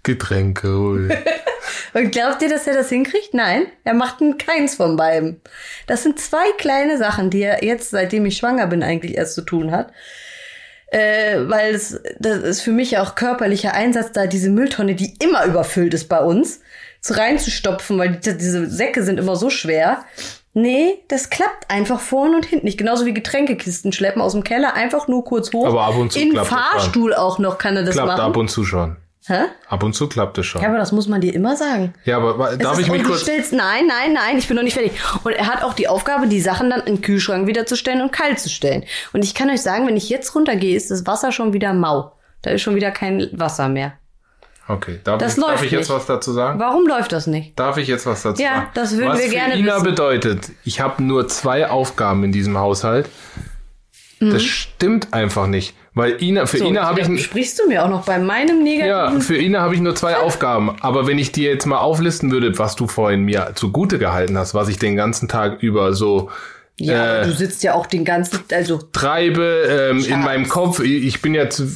Getränke 0.08 0.68
holen. 0.76 1.12
Und 1.94 2.10
glaubt 2.12 2.42
ihr, 2.42 2.48
dass 2.48 2.66
er 2.66 2.74
das 2.74 2.88
hinkriegt? 2.88 3.34
Nein, 3.34 3.66
er 3.84 3.94
macht 3.94 4.18
keins 4.38 4.74
von 4.74 4.96
beiden. 4.96 5.40
Das 5.86 6.02
sind 6.02 6.18
zwei 6.18 6.50
kleine 6.56 6.96
Sachen, 6.96 7.30
die 7.30 7.42
er 7.42 7.64
jetzt, 7.64 7.90
seitdem 7.90 8.24
ich 8.26 8.36
schwanger 8.36 8.66
bin, 8.66 8.82
eigentlich 8.82 9.16
erst 9.16 9.34
zu 9.34 9.42
tun 9.42 9.70
hat. 9.70 9.92
Äh, 10.90 11.40
weil 11.48 11.74
es, 11.74 12.00
das 12.18 12.38
ist 12.38 12.62
für 12.62 12.72
mich 12.72 12.92
ja 12.92 13.02
auch 13.02 13.14
körperlicher 13.14 13.74
Einsatz, 13.74 14.12
da 14.12 14.26
diese 14.26 14.48
Mülltonne, 14.48 14.94
die 14.94 15.14
immer 15.22 15.44
überfüllt 15.44 15.92
ist 15.92 16.08
bei 16.08 16.20
uns, 16.20 16.60
so 17.00 17.12
reinzustopfen, 17.12 17.98
weil 17.98 18.12
die, 18.16 18.36
diese 18.38 18.68
Säcke 18.70 19.02
sind 19.02 19.18
immer 19.18 19.36
so 19.36 19.50
schwer. 19.50 20.04
Nee, 20.54 21.00
das 21.08 21.28
klappt 21.28 21.70
einfach 21.70 22.00
vorne 22.00 22.36
und 22.36 22.46
hinten 22.46 22.64
nicht. 22.64 22.78
Genauso 22.78 23.04
wie 23.04 23.12
Getränkekisten 23.12 23.92
schleppen 23.92 24.22
aus 24.22 24.32
dem 24.32 24.44
Keller, 24.44 24.74
einfach 24.74 25.08
nur 25.08 25.24
kurz 25.24 25.52
hoch. 25.52 25.66
Aber 25.66 25.82
ab 25.82 25.96
und 25.96 26.12
zu 26.12 26.18
In 26.18 26.30
klappt. 26.32 26.48
Fahrstuhl 26.48 27.14
auch 27.14 27.38
noch 27.38 27.58
kann 27.58 27.76
er 27.76 27.82
das 27.82 27.94
klappt 27.94 28.08
machen. 28.08 28.20
ab 28.22 28.36
und 28.36 28.48
zu 28.48 28.64
schon. 28.64 28.96
Hä? 29.28 29.44
Ab 29.68 29.82
und 29.82 29.92
zu 29.94 30.08
klappt 30.08 30.38
es 30.38 30.46
schon. 30.46 30.60
Ja, 30.62 30.68
aber 30.68 30.78
das 30.78 30.90
muss 30.90 31.06
man 31.06 31.20
dir 31.20 31.34
immer 31.34 31.54
sagen. 31.54 31.94
Ja, 32.04 32.16
aber 32.18 32.52
Es 32.52 32.58
darf 32.58 32.78
ich 32.80 32.90
mich 32.90 33.04
kurz... 33.04 33.20
Stellst, 33.22 33.52
nein, 33.52 33.86
nein, 33.86 34.12
nein, 34.14 34.38
ich 34.38 34.48
bin 34.48 34.56
noch 34.56 34.62
nicht 34.64 34.72
fertig. 34.74 34.92
Und 35.22 35.32
er 35.32 35.46
hat 35.46 35.62
auch 35.62 35.74
die 35.74 35.86
Aufgabe, 35.86 36.26
die 36.28 36.40
Sachen 36.40 36.70
dann 36.70 36.80
in 36.80 36.96
den 36.96 37.02
Kühlschrank 37.02 37.46
wieder 37.46 37.66
zu 37.66 37.76
stellen 37.76 38.00
und 38.00 38.10
kalt 38.10 38.40
zu 38.40 38.48
stellen. 38.48 38.84
Und 39.12 39.22
ich 39.24 39.34
kann 39.34 39.50
euch 39.50 39.60
sagen, 39.62 39.86
wenn 39.86 39.96
ich 39.96 40.08
jetzt 40.08 40.34
runtergehe, 40.34 40.74
ist 40.76 40.90
das 40.90 41.06
Wasser 41.06 41.30
schon 41.30 41.52
wieder 41.52 41.72
mau. 41.74 42.12
Da 42.42 42.50
ist 42.52 42.62
schon 42.62 42.74
wieder 42.74 42.90
kein 42.90 43.28
Wasser 43.32 43.68
mehr. 43.68 43.92
Okay, 44.66 45.00
darf, 45.04 45.18
Das 45.18 45.36
ich, 45.38 45.44
darf 45.44 45.62
ich 45.62 45.70
jetzt 45.70 45.88
nicht. 45.88 45.96
was 45.98 46.06
dazu 46.06 46.32
sagen? 46.32 46.58
Warum 46.60 46.86
läuft 46.86 47.12
das 47.12 47.26
nicht? 47.26 47.58
Darf 47.58 47.78
ich 47.78 47.88
jetzt 47.88 48.04
was 48.06 48.22
dazu 48.22 48.42
Ja, 48.42 48.54
sagen? 48.54 48.66
das 48.74 48.96
würden 48.96 49.08
was 49.12 49.20
wir 49.20 49.28
gerne 49.28 49.56
Ina 49.56 49.74
wissen. 49.76 49.84
bedeutet, 49.84 50.50
ich 50.64 50.80
habe 50.80 51.02
nur 51.02 51.26
zwei 51.28 51.68
Aufgaben 51.70 52.24
in 52.24 52.32
diesem 52.32 52.58
Haushalt. 52.58 53.08
Das 54.20 54.42
stimmt 54.42 55.14
einfach 55.14 55.46
nicht. 55.46 55.74
Weil 55.98 56.22
Ina, 56.22 56.46
für. 56.46 56.58
So, 56.58 56.66
Ina 56.66 56.84
habe 56.86 57.00
ich... 57.00 57.24
sprichst 57.24 57.58
du 57.58 57.66
mir 57.66 57.84
auch 57.84 57.88
noch 57.88 58.04
bei 58.04 58.20
meinem 58.20 58.64
Ja, 58.64 59.10
negativen. 59.10 59.20
für 59.20 59.36
Ina 59.36 59.60
habe 59.60 59.74
ich 59.74 59.80
nur 59.80 59.96
zwei 59.96 60.16
Aufgaben. 60.20 60.76
Aber 60.80 61.08
wenn 61.08 61.18
ich 61.18 61.32
dir 61.32 61.50
jetzt 61.50 61.66
mal 61.66 61.78
auflisten 61.78 62.30
würde, 62.30 62.56
was 62.56 62.76
du 62.76 62.86
vorhin 62.86 63.22
mir 63.22 63.50
zugute 63.56 63.98
gehalten 63.98 64.38
hast, 64.38 64.54
was 64.54 64.68
ich 64.68 64.78
den 64.78 64.94
ganzen 64.94 65.26
Tag 65.26 65.60
über 65.60 65.94
so 65.94 66.30
Ja, 66.78 67.22
äh, 67.22 67.24
du 67.24 67.32
sitzt 67.32 67.64
ja 67.64 67.74
auch 67.74 67.86
den 67.86 68.04
ganzen, 68.04 68.38
also 68.52 68.78
treibe 68.92 69.90
ähm, 69.90 70.04
in 70.04 70.20
meinem 70.20 70.48
Kopf, 70.48 70.78
ich 70.78 71.20
bin 71.20 71.34
ja 71.34 71.50
zu, 71.50 71.68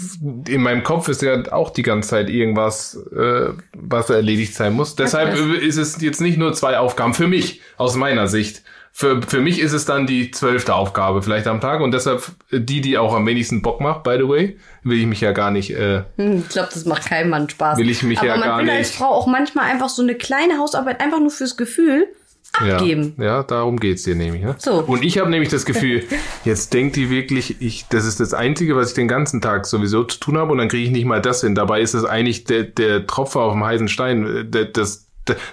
in 0.47 0.63
meinem 0.63 0.85
Kopf 0.85 1.09
ist 1.09 1.23
ja 1.23 1.53
auch 1.53 1.71
die 1.71 1.83
ganze 1.83 2.11
Zeit 2.11 2.31
irgendwas, 2.31 2.97
äh, 3.13 3.49
was 3.75 4.09
erledigt 4.09 4.55
sein 4.55 4.75
muss. 4.75 4.95
Deshalb 4.95 5.33
weiß. 5.33 5.63
ist 5.63 5.79
es 5.79 6.01
jetzt 6.01 6.21
nicht 6.21 6.39
nur 6.39 6.53
zwei 6.53 6.79
Aufgaben 6.79 7.15
für 7.15 7.27
mich 7.27 7.61
aus 7.77 7.97
meiner 7.97 8.29
Sicht. 8.29 8.63
Für, 8.95 9.23
für 9.23 9.41
mich 9.41 9.59
ist 9.59 9.73
es 9.73 9.87
dann 9.87 10.07
die 10.07 10.31
zwölfte 10.31 10.75
Aufgabe 10.75 11.23
vielleicht 11.23 11.47
am 11.47 11.61
Tag 11.63 11.81
und 11.81 11.93
deshalb 11.93 12.31
äh, 12.51 12.61
die, 12.61 12.83
die 12.83 12.99
auch 12.99 13.15
am 13.15 13.27
wenigsten 13.27 13.63
Bock 13.63 13.81
macht, 13.81 14.03
by 14.03 14.17
the 14.19 14.29
way, 14.29 14.59
will 14.85 14.99
ich 14.99 15.07
mich 15.07 15.23
ja 15.23 15.33
gar 15.33 15.51
nicht 15.51 15.71
äh, 15.71 16.03
Hm, 16.19 16.41
Ich 16.47 16.49
glaube, 16.51 16.69
das 16.73 16.85
macht 16.85 17.07
keinem 17.07 17.31
Mann 17.31 17.49
Spaß. 17.49 17.79
Will 17.79 17.89
ich 17.89 18.03
mich 18.03 18.19
Aber 18.19 18.29
ja 18.29 18.37
man 18.37 18.49
gar 18.49 18.59
will 18.63 18.69
als. 18.71 18.91
Frau 18.91 19.07
auch 19.07 19.27
manchmal 19.27 19.65
einfach 19.71 19.89
so 19.89 20.03
eine 20.03 20.15
kleine 20.15 20.59
Hausarbeit 20.59 21.01
einfach 21.01 21.21
nur 21.21 21.31
fürs 21.31 21.57
Gefühl 21.57 22.07
abgeben. 22.53 23.15
Ja, 23.17 23.25
ja 23.25 23.43
darum 23.43 23.81
geht's 23.81 24.03
dir 24.03 24.15
nämlich. 24.15 24.43
Ne? 24.43 24.57
So. 24.59 24.85
Und 24.87 25.03
ich 25.03 25.17
habe 25.19 25.31
nämlich 25.31 25.49
das 25.49 25.65
Gefühl, 25.65 26.05
jetzt 26.45 26.75
denkt 26.75 26.97
die 26.97 27.09
wirklich, 27.09 27.63
ich, 27.63 27.87
das 27.89 28.05
ist 28.05 28.21
das 28.21 28.35
Einzige, 28.35 28.77
was 28.77 28.91
ich 28.91 28.95
den 28.95 29.09
ganzen 29.09 29.41
Tag 29.41 29.65
sowieso 29.67 30.05
zu 30.05 30.21
tun 30.21 30.37
habe 30.37 30.53
und 30.53 30.59
dann 30.59 30.69
kriege 30.69 30.85
ich 30.85 30.91
nicht 30.91 31.07
mal 31.07 31.23
das 31.23 31.41
hin. 31.41 31.55
Dabei 31.55 31.81
ist 31.81 31.95
es 31.95 32.05
eigentlich 32.05 32.45
der, 32.45 32.65
der 32.65 33.07
Tropfer 33.07 33.41
auf 33.41 33.53
dem 33.55 33.65
heißen 33.65 33.89
Stein, 33.89 34.27
äh, 34.27 34.45
der, 34.45 34.67
das, 34.67 35.09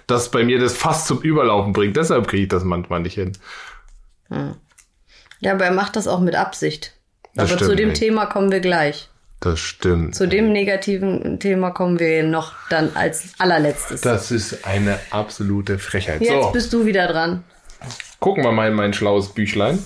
das 0.07 0.31
bei 0.31 0.43
mir 0.43 0.59
das 0.59 0.75
fast 0.75 1.07
zum 1.07 1.21
Überlaufen 1.21 1.73
bringt. 1.73 1.95
Deshalb 1.97 2.27
kriege 2.27 2.43
ich 2.43 2.49
das 2.49 2.63
manchmal 2.63 2.99
nicht 3.01 3.15
hin. 3.15 3.33
Ja, 5.39 5.53
aber 5.53 5.65
er 5.65 5.71
macht 5.71 5.95
das 5.95 6.07
auch 6.07 6.19
mit 6.19 6.35
Absicht. 6.35 6.93
Das 7.35 7.49
aber 7.49 7.59
zu 7.59 7.65
stimmt 7.65 7.79
dem 7.79 7.89
nicht. 7.89 7.99
Thema 7.99 8.25
kommen 8.25 8.51
wir 8.51 8.59
gleich. 8.59 9.09
Das 9.39 9.59
stimmt. 9.59 10.15
Zu 10.15 10.27
dem 10.27 10.51
negativen 10.51 11.39
Thema 11.39 11.71
kommen 11.71 11.97
wir 11.99 12.23
noch 12.23 12.53
dann 12.69 12.91
als 12.95 13.33
allerletztes. 13.37 14.01
Das 14.01 14.31
ist 14.31 14.65
eine 14.65 14.99
absolute 15.11 15.79
Frechheit. 15.79 16.21
Jetzt 16.21 16.43
so, 16.43 16.51
bist 16.51 16.73
du 16.73 16.85
wieder 16.85 17.07
dran. 17.07 17.43
gucken 18.19 18.43
wir 18.43 18.51
mal 18.51 18.67
in 18.67 18.73
mein 18.73 18.91
schlaues 18.93 19.29
Büchlein. 19.29 19.79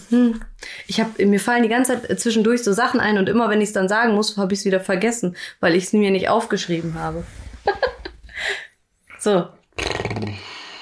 Ich 0.88 1.00
hab, 1.00 1.20
mir 1.20 1.40
fallen 1.40 1.62
die 1.62 1.70
ganze 1.70 2.02
Zeit 2.02 2.20
zwischendurch 2.20 2.64
so 2.64 2.74
Sachen 2.74 3.00
ein 3.00 3.20
und 3.20 3.30
immer 3.30 3.50
wenn 3.52 3.62
ich 3.62 3.68
es 3.68 3.74
dann 3.74 3.88
sagen 3.88 4.16
muss, 4.16 4.38
habe 4.38 4.54
ich 4.54 4.62
es 4.62 4.66
wieder 4.66 4.80
vergessen, 4.80 5.36
weil 5.60 5.76
ich 5.76 5.84
es 5.84 5.94
mir 5.94 6.10
nicht 6.10 6.30
aufgeschrieben 6.30 6.96
habe. 6.96 7.24
so. 9.20 9.48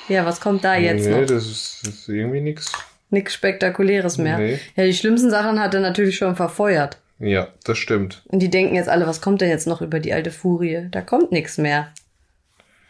Ja, 0.08 0.26
was 0.26 0.42
kommt 0.42 0.64
da 0.64 0.76
jetzt 0.76 1.06
nee, 1.06 1.22
noch? 1.22 1.26
das 1.26 1.46
ist, 1.46 1.80
das 1.84 1.94
ist 1.94 2.10
irgendwie 2.10 2.42
nix. 2.42 2.72
Nichts 3.10 3.34
Spektakuläres 3.34 4.18
mehr. 4.18 4.38
Nee. 4.38 4.60
Ja, 4.76 4.86
die 4.86 4.94
schlimmsten 4.94 5.30
Sachen 5.30 5.60
hat 5.60 5.74
er 5.74 5.82
natürlich 5.82 6.18
schon 6.18 6.36
verfeuert. 6.36 6.98
Ja, 7.20 7.50
das 7.66 7.78
stimmt. 7.78 8.24
Und 8.26 8.40
die 8.40 8.50
denken 8.50 8.76
jetzt 8.76 8.90
alle, 8.90 9.06
was 9.06 9.22
kommt 9.22 9.42
denn 9.42 9.50
jetzt 9.50 9.68
noch 9.68 9.82
über 9.82 10.00
die 10.00 10.14
alte 10.14 10.32
Furie? 10.32 10.88
Da 10.92 11.02
kommt 11.02 11.32
nichts 11.32 11.58
mehr. 11.58 11.94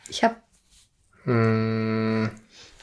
Ich 0.09 0.23
hab, 0.23 0.41
Hm, 1.25 2.29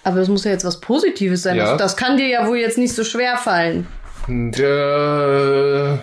aber 0.04 0.20
das 0.20 0.28
muss 0.28 0.44
ja 0.44 0.52
jetzt 0.52 0.64
was 0.64 0.80
Positives 0.80 1.42
sein. 1.42 1.56
Ja. 1.56 1.72
Das, 1.72 1.78
das 1.78 1.96
kann 1.96 2.16
dir 2.16 2.28
ja 2.28 2.46
wohl 2.46 2.58
jetzt 2.58 2.78
nicht 2.78 2.94
so 2.94 3.04
schwer 3.04 3.36
fallen. 3.36 3.86
der, 4.28 6.02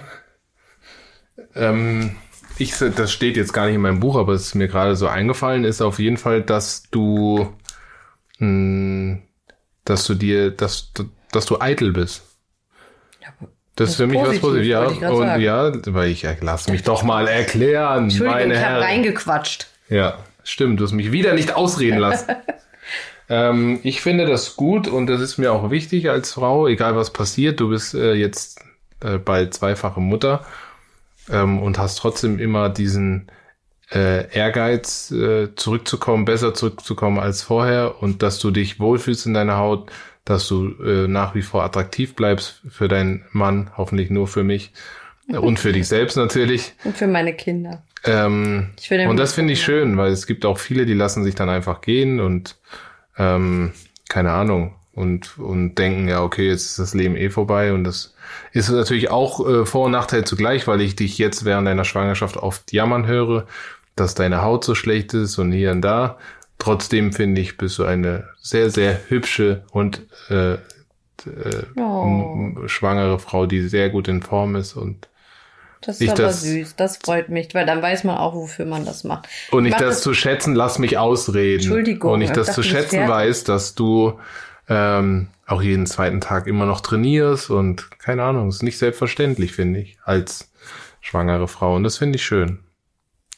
ähm, 1.55 2.15
ich, 2.57 2.73
das 2.77 3.11
steht 3.11 3.37
jetzt 3.37 3.53
gar 3.53 3.65
nicht 3.65 3.75
in 3.75 3.81
meinem 3.81 3.99
Buch, 3.99 4.15
aber 4.17 4.33
es 4.33 4.47
ist 4.47 4.55
mir 4.55 4.67
gerade 4.67 4.95
so 4.95 5.07
eingefallen, 5.07 5.63
ist 5.63 5.81
auf 5.81 5.99
jeden 5.99 6.17
Fall, 6.17 6.41
dass 6.41 6.83
du, 6.91 7.53
hm, 8.37 9.21
dass 9.83 10.05
du 10.05 10.15
dir, 10.15 10.51
dass, 10.51 10.91
du- 10.93 11.09
dass 11.31 11.45
du 11.45 11.59
eitel 11.59 11.91
bist. 11.91 12.23
Das 13.75 13.89
ist 13.89 13.95
Das 13.99 14.05
für 14.05 14.07
mich 14.07 14.19
was 14.21 14.39
positiv, 14.39 14.73
Positives. 14.75 15.01
Ja, 15.01 15.09
und 15.09 15.27
sagen. 15.27 15.41
ja, 15.43 15.71
weil 15.93 16.09
ich, 16.09 16.25
lass 16.41 16.67
mich 16.69 16.83
doch 16.83 17.03
mal 17.03 17.27
erklären, 17.27 18.05
Entschuldigung, 18.05 18.39
meine 18.39 18.53
ich 18.53 18.59
habe 18.63 18.81
reingequatscht. 18.81 19.67
Ja, 19.89 20.19
stimmt. 20.43 20.79
Du 20.79 20.85
hast 20.85 20.93
mich 20.93 21.11
wieder 21.11 21.33
nicht 21.33 21.53
ausreden 21.55 21.97
lassen. 21.99 22.35
ähm, 23.29 23.79
ich 23.83 23.99
finde 24.01 24.25
das 24.27 24.55
gut 24.55 24.87
und 24.87 25.07
das 25.07 25.19
ist 25.19 25.37
mir 25.37 25.51
auch 25.51 25.71
wichtig 25.71 26.09
als 26.09 26.31
Frau, 26.33 26.67
egal 26.67 26.95
was 26.95 27.11
passiert. 27.11 27.59
Du 27.59 27.69
bist 27.69 27.93
äh, 27.95 28.13
jetzt 28.13 28.61
äh, 29.01 29.17
bald 29.17 29.53
zweifache 29.53 29.99
Mutter 29.99 30.45
ähm, 31.29 31.61
und 31.61 31.77
hast 31.77 31.97
trotzdem 31.97 32.39
immer 32.39 32.69
diesen 32.69 33.31
äh, 33.91 34.29
Ehrgeiz, 34.31 35.11
äh, 35.11 35.55
zurückzukommen, 35.55 36.25
besser 36.25 36.53
zurückzukommen 36.53 37.19
als 37.19 37.43
vorher 37.43 38.01
und 38.01 38.23
dass 38.23 38.39
du 38.39 38.51
dich 38.51 38.79
wohlfühlst 38.79 39.25
in 39.25 39.33
deiner 39.33 39.57
Haut, 39.57 39.91
dass 40.23 40.47
du 40.47 40.69
äh, 40.83 41.07
nach 41.07 41.35
wie 41.35 41.43
vor 41.43 41.63
attraktiv 41.63 42.15
bleibst 42.15 42.61
für 42.69 42.87
deinen 42.87 43.25
Mann, 43.31 43.71
hoffentlich 43.77 44.09
nur 44.09 44.27
für 44.27 44.43
mich 44.43 44.71
und 45.27 45.59
für 45.59 45.71
dich 45.71 45.87
selbst 45.87 46.17
natürlich. 46.17 46.73
Und 46.83 46.97
für 46.97 47.07
meine 47.07 47.33
Kinder. 47.33 47.83
Ähm, 48.03 48.69
und 49.07 49.17
das 49.17 49.33
finde 49.33 49.53
ich 49.53 49.63
schön, 49.63 49.97
weil 49.97 50.11
es 50.11 50.27
gibt 50.27 50.45
auch 50.45 50.59
viele, 50.59 50.85
die 50.85 50.93
lassen 50.93 51.23
sich 51.23 51.33
dann 51.33 51.49
einfach 51.49 51.81
gehen 51.81 52.19
und 52.19 52.57
ähm, 53.17 53.73
keine 54.07 54.31
Ahnung 54.31 54.75
und 54.95 55.37
und 55.37 55.75
denken 55.75 56.07
ja 56.07 56.21
okay 56.23 56.47
jetzt 56.47 56.65
ist 56.65 56.79
das 56.79 56.93
Leben 56.93 57.15
eh 57.15 57.29
vorbei 57.29 57.73
und 57.73 57.83
das 57.83 58.13
ist 58.53 58.69
natürlich 58.69 59.11
auch 59.11 59.47
äh, 59.47 59.65
Vor- 59.65 59.85
und 59.85 59.91
Nachteil 59.91 60.23
zugleich, 60.25 60.67
weil 60.67 60.81
ich 60.81 60.95
dich 60.95 61.17
jetzt 61.17 61.45
während 61.45 61.67
deiner 61.67 61.85
Schwangerschaft 61.85 62.37
oft 62.37 62.71
jammern 62.73 63.05
höre, 63.05 63.45
dass 63.95 64.15
deine 64.15 64.41
Haut 64.41 64.63
so 64.63 64.73
schlecht 64.75 65.13
ist 65.13 65.37
und 65.37 65.51
hier 65.51 65.71
und 65.71 65.81
da. 65.81 66.17
Trotzdem 66.57 67.11
finde 67.11 67.41
ich, 67.41 67.57
bist 67.57 67.77
du 67.77 67.83
eine 67.85 68.29
sehr 68.41 68.69
sehr 68.69 68.97
hübsche 69.09 69.63
und 69.71 70.01
äh, 70.29 70.53
äh, 70.53 70.59
Oh, 71.77 72.67
schwangere 72.67 73.19
Frau, 73.19 73.45
die 73.45 73.67
sehr 73.67 73.89
gut 73.89 74.07
in 74.07 74.21
Form 74.21 74.55
ist 74.55 74.73
und 74.75 75.07
das 75.81 76.01
ich 76.01 76.07
ist 76.07 76.13
aber 76.13 76.23
das- 76.23 76.41
süß. 76.41 76.75
Das 76.77 76.97
freut 76.97 77.29
mich, 77.29 77.53
weil 77.53 77.65
dann 77.65 77.81
weiß 77.81 78.05
man 78.05 78.17
auch, 78.17 78.33
wofür 78.33 78.65
man 78.65 78.85
das 78.85 79.03
macht. 79.03 79.27
Und 79.51 79.65
ich 79.65 79.71
mach 79.71 79.79
das 79.79 79.95
das- 79.95 80.01
zu 80.01 80.13
schätzen, 80.13 80.55
lass 80.55 80.79
mich 80.79 80.97
ausreden. 80.97 81.61
Entschuldigung, 81.61 82.11
Und 82.13 82.21
ich 82.21 82.29
ich 82.29 82.35
das 82.35 82.53
zu 82.53 82.63
schätzen 82.63 83.07
weiß, 83.07 83.43
dass 83.43 83.75
du 83.75 84.19
ähm, 84.67 85.27
auch 85.45 85.61
jeden 85.61 85.85
zweiten 85.85 86.21
Tag 86.21 86.47
immer 86.47 86.65
noch 86.65 86.81
trainierst 86.81 87.49
und 87.49 87.99
keine 87.99 88.23
Ahnung, 88.23 88.49
ist 88.49 88.63
nicht 88.63 88.77
selbstverständlich, 88.77 89.51
finde 89.51 89.79
ich, 89.79 89.97
als 90.03 90.51
schwangere 91.01 91.47
Frau. 91.47 91.75
Und 91.75 91.83
das 91.83 91.97
finde 91.97 92.17
ich 92.17 92.25
schön, 92.25 92.59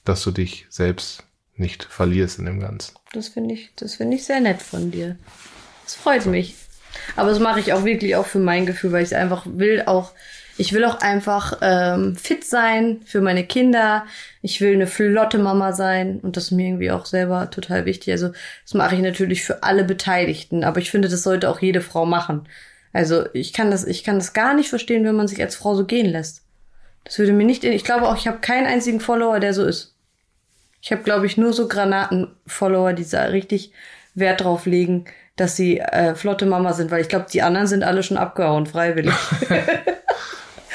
dass 0.06 0.24
du 0.24 0.32
dich 0.32 0.66
selbst 0.70 1.24
nicht 1.56 1.84
verlierst 1.84 2.40
in 2.40 2.46
dem 2.46 2.60
Ganzen. 2.60 2.96
Das 3.14 3.30
finde 3.30 3.56
ich, 3.56 3.72
das 3.76 3.96
finde 3.96 4.16
ich 4.16 4.26
sehr 4.26 4.40
nett 4.40 4.62
von 4.62 4.92
dir. 4.92 5.18
Das 5.84 5.96
freut 5.96 6.26
mich. 6.26 6.56
Aber 7.16 7.30
das 7.30 7.40
mache 7.40 7.60
ich 7.60 7.74
auch 7.74 7.84
wirklich 7.84 8.16
auch 8.16 8.26
für 8.26 8.40
mein 8.40 8.66
Gefühl, 8.66 8.92
weil 8.92 9.04
ich 9.04 9.10
es 9.10 9.14
einfach 9.14 9.46
will 9.46 9.84
auch, 9.86 10.12
ich 10.58 10.74
will 10.74 10.84
auch 10.86 11.00
einfach 11.02 11.60
ähm, 11.62 12.16
fit 12.16 12.44
sein 12.44 13.02
für 13.06 13.22
meine 13.22 13.46
Kinder. 13.46 14.06
Ich 14.42 14.60
will 14.60 14.74
eine 14.74 14.88
flotte 14.88 15.38
Mama 15.38 15.74
sein 15.74 16.20
und 16.22 16.36
das 16.36 16.46
ist 16.46 16.52
mir 16.52 16.68
irgendwie 16.68 16.92
auch 16.92 17.06
selber 17.06 17.50
total 17.52 17.86
wichtig. 17.86 18.12
Also 18.12 18.30
das 18.64 18.74
mache 18.74 18.96
ich 18.96 19.02
natürlich 19.02 19.44
für 19.44 19.64
alle 19.64 19.84
Beteiligten, 19.84 20.64
aber 20.64 20.80
ich 20.80 20.90
finde, 20.90 21.10
das 21.10 21.24
sollte 21.24 21.50
auch 21.50 21.62
jede 21.62 21.82
Frau 21.82 22.06
machen. 22.06 22.48
Also 22.92 23.26
ich 23.34 23.54
kann 23.54 23.70
das, 23.70 23.86
ich 23.86 24.04
kann 24.04 24.18
das 24.18 24.34
gar 24.34 24.56
nicht 24.56 24.70
verstehen, 24.70 25.06
wenn 25.06 25.16
man 25.16 25.28
sich 25.28 25.42
als 25.42 25.56
Frau 25.56 25.76
so 25.76 25.86
gehen 25.86 26.08
lässt. 26.08 26.44
Das 27.04 27.20
würde 27.20 27.34
mir 27.34 27.46
nicht, 27.46 27.64
in, 27.64 27.72
ich 27.72 27.84
glaube 27.84 28.08
auch, 28.08 28.18
ich 28.18 28.28
habe 28.28 28.40
keinen 28.40 28.66
einzigen 28.66 29.00
Follower, 29.00 29.40
der 29.40 29.54
so 29.54 29.64
ist. 29.64 29.94
Ich 30.82 30.92
habe, 30.92 31.04
glaube 31.04 31.26
ich, 31.26 31.38
nur 31.38 31.54
so 31.54 31.68
Granaten-Follower, 31.68 32.94
die 32.94 33.08
da 33.08 33.24
richtig 33.26 33.72
Wert 34.16 34.42
drauf 34.42 34.66
legen, 34.66 35.06
dass 35.36 35.56
sie 35.56 35.80
äh, 35.80 36.16
flotte 36.16 36.46
Mama 36.46 36.74
sind, 36.74 36.90
weil 36.90 37.02
ich 37.02 37.10
glaube, 37.10 37.28
die 37.32 37.44
anderen 37.44 37.68
sind 37.68 37.84
alle 37.84 38.04
schon 38.04 38.18
abgehauen, 38.18 38.66
freiwillig. 38.66 39.14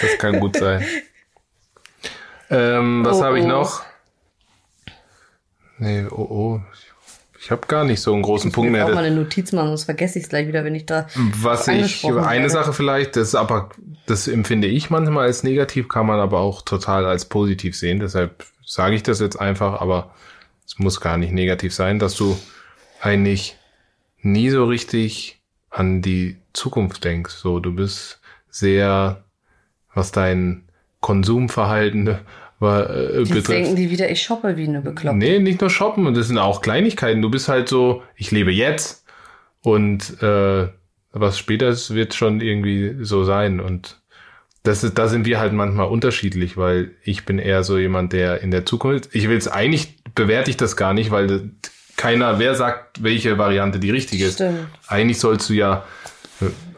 Das 0.03 0.19
kann 0.19 0.41
gut 0.41 0.57
sein. 0.57 0.85
Ähm, 2.51 3.05
was 3.05 3.19
Oh, 3.19 3.25
habe 3.25 3.39
ich 3.39 3.45
oh. 3.45 3.49
noch? 3.49 3.83
Nee, 5.79 6.05
oh, 6.11 6.17
oh. 6.21 6.61
Ich 7.41 7.51
habe 7.51 7.67
gar 7.67 7.85
nicht 7.85 8.01
so 8.01 8.13
einen 8.13 8.23
großen 8.23 8.51
Ich 8.51 8.55
Punkt 8.55 8.71
mehr. 8.71 8.87
auch 8.87 8.91
mal 8.95 9.05
eine 9.05 9.17
Notiz 9.17 9.51
machen, 9.51 9.69
sonst 9.69 9.85
vergesse 9.85 10.19
ich 10.19 10.25
es 10.25 10.29
gleich 10.29 10.47
wieder, 10.47 10.65
wenn 10.65 10.77
ich 10.77 10.87
da. 10.87 11.09
Was 11.17 11.67
ich, 11.67 12.05
eine. 12.05 12.49
Sache 12.51 12.73
vielleicht, 12.73 13.17
das 13.17 13.29
ist 13.29 13.35
aber, 13.35 13.71
das 14.07 14.29
empfinde 14.29 14.69
ich 14.69 14.91
manchmal 14.91 15.25
als 15.27 15.43
negativ, 15.43 15.89
kann 15.89 16.07
man 16.07 16.21
aber 16.21 16.39
auch 16.39 16.63
total 16.63 17.05
als 17.05 17.25
positiv 17.25 17.77
sehen. 17.77 17.99
Deshalb 17.99 18.45
sage 18.65 18.95
ich 18.95 19.03
das 19.03 19.19
jetzt 19.19 19.41
einfach, 19.41 19.81
aber 19.81 20.15
es 20.65 20.79
muss 20.79 21.01
gar 21.01 21.17
nicht 21.17 21.33
negativ 21.33 21.75
sein, 21.75 21.99
dass 21.99 22.15
du 22.15 22.39
eigentlich 23.01 23.57
nie 24.21 24.51
so 24.51 24.65
richtig 24.67 25.41
an 25.69 26.01
die 26.01 26.37
Zukunft 26.53 27.03
denkst. 27.03 27.35
So, 27.35 27.59
du 27.59 27.75
bist 27.75 28.21
sehr, 28.51 29.25
was 29.95 30.13
dein 30.13 30.65
Konsumverhalten 31.01 32.19
war, 32.59 32.91
äh, 32.91 33.19
Jetzt 33.19 33.29
betrifft. 33.29 33.49
denken 33.49 33.77
die 33.77 33.91
wieder, 33.91 34.11
ich 34.11 34.23
shoppe 34.23 34.57
wie 34.57 34.69
eine 34.69 34.81
Bekloppte. 34.81 35.19
Nee, 35.19 35.39
nicht 35.39 35.61
nur 35.61 35.71
shoppen, 35.71 36.07
und 36.07 36.17
das 36.17 36.29
sind 36.29 36.39
auch 36.39 36.63
Kleinigkeiten. 36.63 37.21
Du 37.21 37.31
bist 37.31 37.49
halt 37.49 37.69
so, 37.69 38.03
ich 38.17 38.31
lebe 38.31 38.53
jetzt 38.53 39.05
und 39.63 40.23
äh, 40.23 40.69
was 41.13 41.39
später 41.39 41.69
ist, 41.69 41.95
wird 41.95 42.15
schon 42.15 42.41
irgendwie 42.41 42.97
so 43.05 43.25
sein. 43.25 43.61
Und 43.61 44.01
das 44.63 44.85
ist, 44.85 44.97
da 44.97 45.09
sind 45.09 45.27
wir 45.27 45.41
halt 45.41 45.53
manchmal 45.53 45.89
unterschiedlich, 45.89 46.57
weil 46.57 46.93
ich 47.03 47.25
bin 47.25 47.39
eher 47.39 47.65
so 47.65 47.79
jemand, 47.79 48.13
der 48.13 48.41
in 48.43 48.51
der 48.51 48.65
Zukunft, 48.65 49.11
ich 49.13 49.29
will 49.29 49.37
es 49.37 49.49
eigentlich, 49.49 49.97
bewerte 50.15 50.51
ich 50.51 50.57
das 50.57 50.77
gar 50.77 50.95
nicht, 50.95 51.11
weil 51.11 51.51
keiner, 51.97 52.39
wer 52.39 52.55
sagt, 52.55 53.03
welche 53.03 53.39
Variante 53.39 53.79
die 53.79 53.91
richtige 53.91 54.25
ist. 54.25 54.35
Stimmt. 54.35 54.67
Eigentlich 54.89 55.19
sollst 55.19 55.51
du 55.51 55.55
ja, 55.55 55.85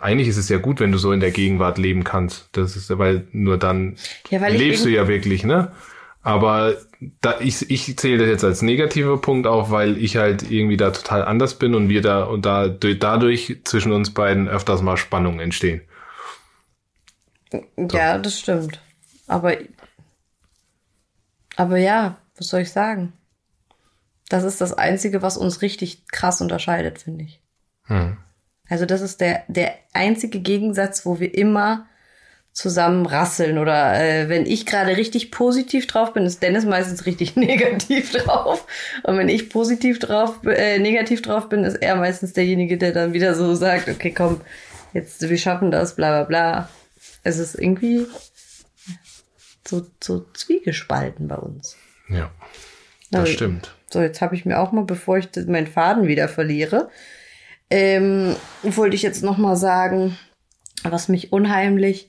eigentlich 0.00 0.29
ist 0.29 0.37
es 0.37 0.48
ja 0.48 0.59
gut, 0.59 0.81
wenn 0.81 0.92
du 0.92 0.98
so 0.98 1.12
in 1.12 1.20
der 1.20 1.31
Gegenwart 1.31 1.79
leben 1.79 2.05
kannst. 2.05 2.48
Das 2.53 2.77
ist, 2.77 2.96
weil 2.98 3.27
nur 3.33 3.59
dann 3.59 3.96
Ja, 4.31 4.40
weil 4.40 4.55
lebst 4.57 4.85
du 4.85 4.88
ja 4.88 5.09
wirklich, 5.09 5.44
ne? 5.44 5.72
Aber 6.22 6.77
da, 7.20 7.38
ich, 7.40 7.70
ich 7.70 7.98
zähle 7.98 8.18
das 8.18 8.29
jetzt 8.29 8.44
als 8.44 8.62
negativer 8.62 9.20
Punkt 9.20 9.46
auf, 9.46 9.70
weil 9.70 9.98
ich 9.98 10.16
halt 10.16 10.50
irgendwie 10.50 10.79
da 10.79 10.90
total 10.90 11.22
anders 11.22 11.59
bin 11.59 11.74
und 11.74 11.90
wir 11.90 12.00
da 12.00 12.24
und 12.24 12.46
da 12.46 12.66
dadurch 12.68 13.61
zwischen 13.64 13.92
uns 13.92 14.14
beiden 14.14 14.48
öfters 14.48 14.81
mal 14.81 14.96
Spannungen 14.96 15.40
entstehen. 15.40 15.83
Ja, 17.92 18.16
das 18.18 18.38
stimmt. 18.38 18.81
Aber, 19.27 19.57
aber 21.57 21.77
ja, 21.77 22.16
was 22.37 22.48
soll 22.48 22.61
ich 22.62 22.72
sagen? 22.72 23.12
Das 24.29 24.44
ist 24.44 24.61
das 24.61 24.72
Einzige, 24.72 25.22
was 25.22 25.37
uns 25.37 25.62
richtig 25.62 26.09
krass 26.09 26.40
unterscheidet, 26.40 27.00
finde 27.00 27.24
ich. 27.24 27.40
Hm. 27.85 28.16
Also 28.68 28.87
das 28.87 29.00
ist 29.00 29.20
der, 29.20 29.42
der 29.48 29.74
einzige 29.92 30.40
Gegensatz, 30.40 31.05
wo 31.05 31.20
wir 31.20 31.35
immer 31.35 31.87
zusammen 32.53 33.05
rasseln. 33.05 33.59
Oder 33.59 34.00
äh, 34.00 34.29
wenn 34.29 34.46
ich 34.46 34.64
gerade 34.64 34.96
richtig 34.96 35.31
positiv 35.31 35.87
drauf 35.87 36.12
bin, 36.12 36.24
ist 36.24 36.42
Dennis 36.42 36.64
meistens 36.64 37.05
richtig 37.05 37.37
negativ 37.37 38.12
drauf. 38.12 38.66
Und 39.03 39.18
wenn 39.18 39.29
ich 39.29 39.50
positiv 39.50 39.98
drauf, 39.98 40.38
äh, 40.46 40.79
negativ 40.79 41.20
drauf 41.20 41.48
bin, 41.48 41.64
ist 41.64 41.77
er 41.77 41.96
meistens 41.96 42.33
derjenige, 42.33 42.79
der 42.79 42.92
dann 42.92 43.12
wieder 43.12 43.35
so 43.35 43.55
sagt, 43.55 43.88
okay, 43.88 44.12
komm, 44.12 44.40
jetzt, 44.92 45.29
wir 45.29 45.38
schaffen 45.38 45.70
das, 45.70 45.96
bla 45.96 46.11
bla 46.11 46.24
bla. 46.24 46.68
Es 47.24 47.38
ist 47.38 47.55
irgendwie 47.57 48.07
so, 49.66 49.87
so 50.03 50.24
zwiegespalten 50.35 51.27
bei 51.29 51.37
uns. 51.37 51.77
Ja, 52.09 52.31
das 53.11 53.20
Also, 53.22 53.33
stimmt. 53.33 53.74
So, 53.90 54.00
jetzt 54.00 54.20
habe 54.20 54.35
ich 54.35 54.44
mir 54.44 54.59
auch 54.61 54.72
mal, 54.72 54.85
bevor 54.85 55.18
ich 55.18 55.29
meinen 55.46 55.66
Faden 55.66 56.07
wieder 56.07 56.29
verliere, 56.29 56.90
ähm, 57.74 58.37
wollte 58.62 58.94
ich 58.94 59.02
jetzt 59.02 59.24
noch 59.24 59.37
mal 59.37 59.56
sagen, 59.56 60.16
was 60.84 61.08
mich 61.08 61.32
unheimlich, 61.32 62.08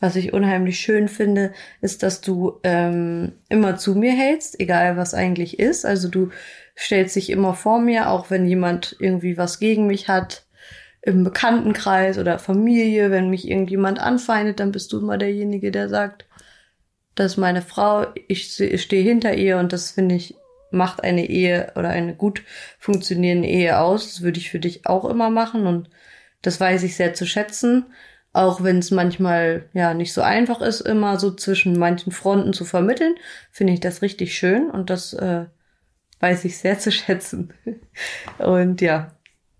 Was 0.00 0.16
ich 0.16 0.32
unheimlich 0.32 0.80
schön 0.80 1.08
finde, 1.08 1.52
ist, 1.80 2.02
dass 2.02 2.20
du 2.20 2.58
ähm, 2.64 3.32
immer 3.48 3.76
zu 3.76 3.94
mir 3.94 4.12
hältst, 4.12 4.58
egal 4.60 4.96
was 4.96 5.14
eigentlich 5.14 5.58
ist. 5.60 5.86
Also 5.86 6.08
du 6.08 6.30
stellst 6.76 7.14
dich 7.14 7.30
immer 7.30 7.54
vor 7.54 7.78
mir, 7.78 8.10
auch 8.10 8.28
wenn 8.28 8.44
jemand 8.44 8.96
irgendwie 8.98 9.38
was 9.38 9.60
gegen 9.60 9.86
mich 9.86 10.08
hat, 10.08 10.46
im 11.00 11.22
Bekanntenkreis 11.22 12.18
oder 12.18 12.38
Familie, 12.40 13.10
wenn 13.12 13.30
mich 13.30 13.48
irgendjemand 13.48 14.00
anfeindet, 14.00 14.58
dann 14.58 14.72
bist 14.72 14.92
du 14.92 14.98
immer 14.98 15.16
derjenige, 15.16 15.70
der 15.70 15.88
sagt, 15.88 16.26
das 17.14 17.32
ist 17.32 17.38
meine 17.38 17.62
Frau, 17.62 18.06
ich 18.26 18.52
stehe 18.52 19.02
hinter 19.04 19.34
ihr 19.34 19.58
und 19.58 19.72
das 19.72 19.92
finde 19.92 20.16
ich 20.16 20.34
macht 20.74 21.02
eine 21.02 21.26
Ehe 21.26 21.72
oder 21.76 21.88
eine 21.88 22.14
gut 22.14 22.42
funktionierende 22.78 23.48
Ehe 23.48 23.78
aus. 23.78 24.06
Das 24.06 24.22
würde 24.22 24.38
ich 24.38 24.50
für 24.50 24.60
dich 24.60 24.86
auch 24.86 25.04
immer 25.04 25.30
machen 25.30 25.66
und 25.66 25.88
das 26.42 26.60
weiß 26.60 26.82
ich 26.82 26.96
sehr 26.96 27.14
zu 27.14 27.26
schätzen. 27.26 27.86
Auch 28.32 28.62
wenn 28.62 28.78
es 28.78 28.90
manchmal 28.90 29.68
ja 29.72 29.94
nicht 29.94 30.12
so 30.12 30.20
einfach 30.20 30.60
ist, 30.60 30.80
immer 30.80 31.18
so 31.18 31.32
zwischen 31.32 31.78
manchen 31.78 32.12
Fronten 32.12 32.52
zu 32.52 32.64
vermitteln, 32.64 33.14
finde 33.50 33.72
ich 33.72 33.80
das 33.80 34.02
richtig 34.02 34.36
schön 34.36 34.70
und 34.70 34.90
das 34.90 35.12
äh, 35.12 35.46
weiß 36.20 36.44
ich 36.44 36.58
sehr 36.58 36.78
zu 36.78 36.90
schätzen. 36.90 37.52
Und 38.38 38.80
ja, 38.80 39.14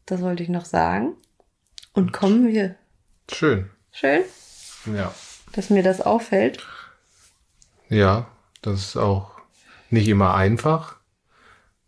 das 0.06 0.22
wollte 0.22 0.42
ich 0.42 0.48
noch 0.48 0.64
sagen. 0.64 1.14
Und 1.92 2.12
kommen 2.12 2.48
wir. 2.48 2.74
Schön. 3.30 3.70
Schön? 3.92 4.22
Ja. 4.94 5.14
Dass 5.52 5.70
mir 5.70 5.82
das 5.82 6.00
auffällt. 6.00 6.66
Ja, 7.88 8.26
das 8.62 8.80
ist 8.80 8.96
auch 8.96 9.32
nicht 9.90 10.08
immer 10.08 10.34
einfach, 10.34 10.96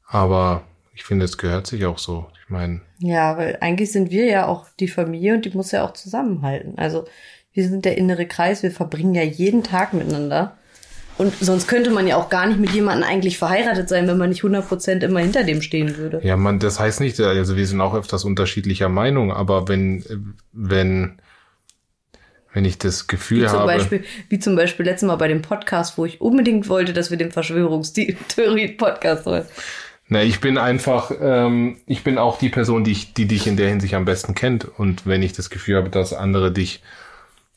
aber 0.06 0.62
ich 0.94 1.04
finde, 1.04 1.24
es 1.24 1.38
gehört 1.38 1.66
sich 1.66 1.84
auch 1.84 1.98
so. 1.98 2.26
Ich 2.42 2.50
meine. 2.50 2.80
Ja, 2.98 3.36
weil 3.36 3.58
eigentlich 3.60 3.92
sind 3.92 4.10
wir 4.10 4.26
ja 4.26 4.46
auch 4.46 4.66
die 4.78 4.88
Familie 4.88 5.34
und 5.34 5.44
die 5.44 5.50
muss 5.50 5.72
ja 5.72 5.84
auch 5.84 5.92
zusammenhalten. 5.92 6.78
Also 6.78 7.04
wir 7.52 7.68
sind 7.68 7.84
der 7.84 7.98
innere 7.98 8.26
Kreis, 8.26 8.62
wir 8.62 8.70
verbringen 8.70 9.14
ja 9.14 9.22
jeden 9.22 9.62
Tag 9.62 9.94
miteinander. 9.94 10.56
Und 11.18 11.34
sonst 11.40 11.66
könnte 11.66 11.90
man 11.90 12.06
ja 12.06 12.16
auch 12.16 12.28
gar 12.28 12.46
nicht 12.46 12.60
mit 12.60 12.70
jemandem 12.70 13.08
eigentlich 13.08 13.38
verheiratet 13.38 13.88
sein, 13.88 14.06
wenn 14.06 14.18
man 14.18 14.28
nicht 14.28 14.42
100% 14.42 15.02
immer 15.02 15.20
hinter 15.20 15.44
dem 15.44 15.62
stehen 15.62 15.96
würde. 15.96 16.20
Ja, 16.22 16.36
man, 16.36 16.58
das 16.58 16.78
heißt 16.78 17.00
nicht, 17.00 17.18
also 17.18 17.56
wir 17.56 17.66
sind 17.66 17.80
auch 17.80 17.94
öfters 17.94 18.24
unterschiedlicher 18.24 18.90
Meinung, 18.90 19.32
aber 19.32 19.66
wenn, 19.66 20.04
wenn, 20.52 21.18
wenn 22.52 22.66
ich 22.66 22.76
das 22.76 23.06
Gefühl 23.06 23.44
wie 23.44 23.46
zum 23.46 23.60
habe. 23.60 23.66
Beispiel, 23.66 24.04
wie 24.28 24.38
zum 24.38 24.56
Beispiel 24.56 24.84
letztes 24.84 25.06
Mal 25.06 25.16
bei 25.16 25.28
dem 25.28 25.40
Podcast, 25.40 25.96
wo 25.96 26.04
ich 26.04 26.20
unbedingt 26.20 26.68
wollte, 26.68 26.92
dass 26.92 27.10
wir 27.10 27.16
den 27.16 27.32
Verschwörungstheorie-Podcast 27.32 29.24
holen. 29.24 29.46
Na, 30.08 30.22
ich 30.22 30.40
bin 30.40 30.56
einfach, 30.56 31.10
ähm, 31.20 31.78
ich 31.86 32.04
bin 32.04 32.16
auch 32.18 32.38
die 32.38 32.48
Person, 32.48 32.84
die, 32.84 32.92
ich, 32.92 33.14
die 33.14 33.26
dich 33.26 33.46
in 33.46 33.56
der 33.56 33.68
Hinsicht 33.68 33.94
am 33.94 34.04
besten 34.04 34.34
kennt. 34.34 34.64
Und 34.78 35.06
wenn 35.06 35.22
ich 35.22 35.32
das 35.32 35.50
Gefühl 35.50 35.76
habe, 35.76 35.90
dass 35.90 36.12
andere 36.12 36.52
dich 36.52 36.82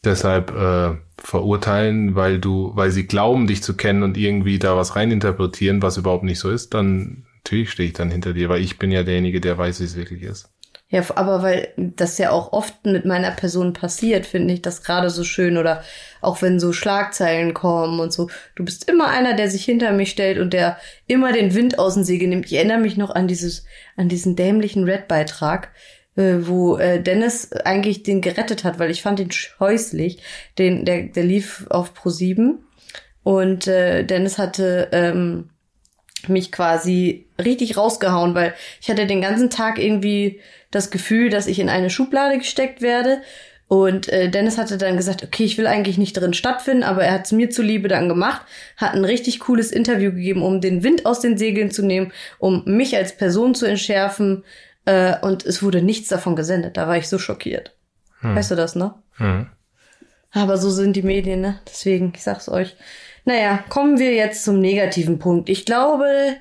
deshalb 0.03 0.51
äh, 0.51 0.95
verurteilen, 1.17 2.15
weil 2.15 2.39
du, 2.39 2.71
weil 2.75 2.91
sie 2.91 3.05
glauben, 3.05 3.45
dich 3.45 3.61
zu 3.61 3.75
kennen 3.75 4.01
und 4.01 4.17
irgendwie 4.17 4.57
da 4.57 4.75
was 4.75 4.95
reininterpretieren, 4.95 5.81
was 5.81 5.97
überhaupt 5.97 6.23
nicht 6.23 6.39
so 6.39 6.49
ist, 6.49 6.73
dann 6.73 7.25
natürlich 7.43 7.71
stehe 7.71 7.89
ich 7.89 7.93
dann 7.93 8.09
hinter 8.09 8.33
dir, 8.33 8.49
weil 8.49 8.61
ich 8.61 8.79
bin 8.79 8.91
ja 8.91 9.03
derjenige, 9.03 9.41
der 9.41 9.57
weiß, 9.57 9.79
wie 9.81 9.85
es 9.85 9.95
wirklich 9.95 10.23
ist. 10.23 10.49
Ja, 10.91 11.03
aber 11.15 11.43
weil 11.43 11.71
das 11.77 12.17
ja 12.17 12.31
auch 12.31 12.51
oft 12.51 12.83
mit 12.83 13.05
meiner 13.05 13.29
Person 13.29 13.73
passiert, 13.73 14.25
finde 14.25 14.55
ich 14.55 14.63
das 14.63 14.81
gerade 14.81 15.11
so 15.11 15.23
schön 15.23 15.57
oder 15.57 15.83
auch 16.19 16.41
wenn 16.41 16.59
so 16.59 16.73
Schlagzeilen 16.73 17.53
kommen 17.53 17.99
und 17.99 18.11
so. 18.11 18.27
Du 18.55 18.65
bist 18.65 18.89
immer 18.89 19.07
einer, 19.07 19.35
der 19.35 19.51
sich 19.51 19.63
hinter 19.63 19.91
mich 19.91 20.09
stellt 20.09 20.39
und 20.39 20.51
der 20.51 20.79
immer 21.05 21.31
den 21.31 21.53
Wind 21.53 21.77
aus 21.77 21.93
dem 21.93 22.03
Segel 22.03 22.27
nimmt. 22.27 22.47
Ich 22.47 22.53
erinnere 22.53 22.79
mich 22.79 22.97
noch 22.97 23.11
an 23.11 23.27
dieses, 23.27 23.65
an 23.97 24.09
diesen 24.09 24.35
dämlichen 24.35 24.83
Red-Beitrag, 24.83 25.69
äh, 26.15 26.37
wo 26.41 26.77
äh, 26.77 26.99
Dennis 26.99 27.51
eigentlich 27.53 28.01
den 28.01 28.21
gerettet 28.21 28.63
hat, 28.63 28.79
weil 28.79 28.89
ich 28.89 29.03
fand 29.03 29.19
den 29.19 29.29
scheußlich. 29.29 30.23
Den, 30.57 30.85
der, 30.85 31.03
der 31.03 31.23
lief 31.23 31.67
auf 31.69 31.93
Pro 31.93 32.09
7 32.09 32.63
und 33.21 33.67
äh, 33.67 34.03
Dennis 34.05 34.39
hatte 34.39 34.89
ähm, 34.91 35.51
mich 36.27 36.51
quasi 36.51 37.27
richtig 37.43 37.77
rausgehauen, 37.77 38.35
weil 38.35 38.53
ich 38.81 38.89
hatte 38.89 39.07
den 39.07 39.21
ganzen 39.21 39.49
Tag 39.49 39.79
irgendwie 39.79 40.41
das 40.71 40.91
Gefühl, 40.91 41.29
dass 41.29 41.47
ich 41.47 41.59
in 41.59 41.69
eine 41.69 41.89
Schublade 41.89 42.37
gesteckt 42.37 42.81
werde. 42.81 43.21
Und 43.67 44.09
äh, 44.09 44.29
Dennis 44.29 44.57
hatte 44.57 44.79
dann 44.79 44.97
gesagt, 44.97 45.23
okay, 45.23 45.43
ich 45.43 45.59
will 45.59 45.67
eigentlich 45.67 45.99
nicht 45.99 46.13
drin 46.13 46.33
stattfinden, 46.33 46.83
aber 46.83 47.03
er 47.03 47.13
hat 47.13 47.25
es 47.25 47.31
mir 47.31 47.51
zuliebe 47.51 47.87
dann 47.87 48.09
gemacht, 48.09 48.41
hat 48.77 48.95
ein 48.95 49.05
richtig 49.05 49.39
cooles 49.41 49.71
Interview 49.71 50.11
gegeben, 50.11 50.41
um 50.41 50.59
den 50.59 50.83
Wind 50.83 51.05
aus 51.05 51.19
den 51.19 51.37
Segeln 51.37 51.69
zu 51.69 51.85
nehmen, 51.85 52.11
um 52.39 52.63
mich 52.65 52.97
als 52.97 53.15
Person 53.15 53.53
zu 53.53 53.67
entschärfen, 53.67 54.43
äh, 54.89 55.19
und 55.21 55.45
es 55.45 55.61
wurde 55.61 55.83
nichts 55.83 56.09
davon 56.09 56.35
gesendet. 56.35 56.77
Da 56.77 56.87
war 56.87 56.97
ich 56.97 57.07
so 57.07 57.19
schockiert. 57.19 57.75
Hm. 58.21 58.35
Weißt 58.35 58.49
du 58.49 58.55
das, 58.55 58.75
ne? 58.75 58.95
Hm. 59.17 59.47
Aber 60.31 60.57
so 60.57 60.69
sind 60.71 60.95
die 60.95 61.03
Medien, 61.03 61.41
ne? 61.41 61.59
Deswegen, 61.67 62.11
ich 62.15 62.23
sag's 62.23 62.49
euch. 62.49 62.75
Naja, 63.25 63.63
kommen 63.69 63.99
wir 63.99 64.13
jetzt 64.13 64.43
zum 64.43 64.59
negativen 64.59 65.19
Punkt. 65.19 65.49
Ich 65.49 65.65
glaube, 65.65 66.35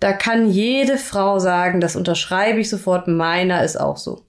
da 0.00 0.12
kann 0.12 0.50
jede 0.50 0.98
Frau 0.98 1.38
sagen, 1.38 1.80
das 1.80 1.96
unterschreibe 1.96 2.60
ich 2.60 2.68
sofort, 2.68 3.08
meiner 3.08 3.64
ist 3.64 3.76
auch 3.76 3.96
so. 3.96 4.24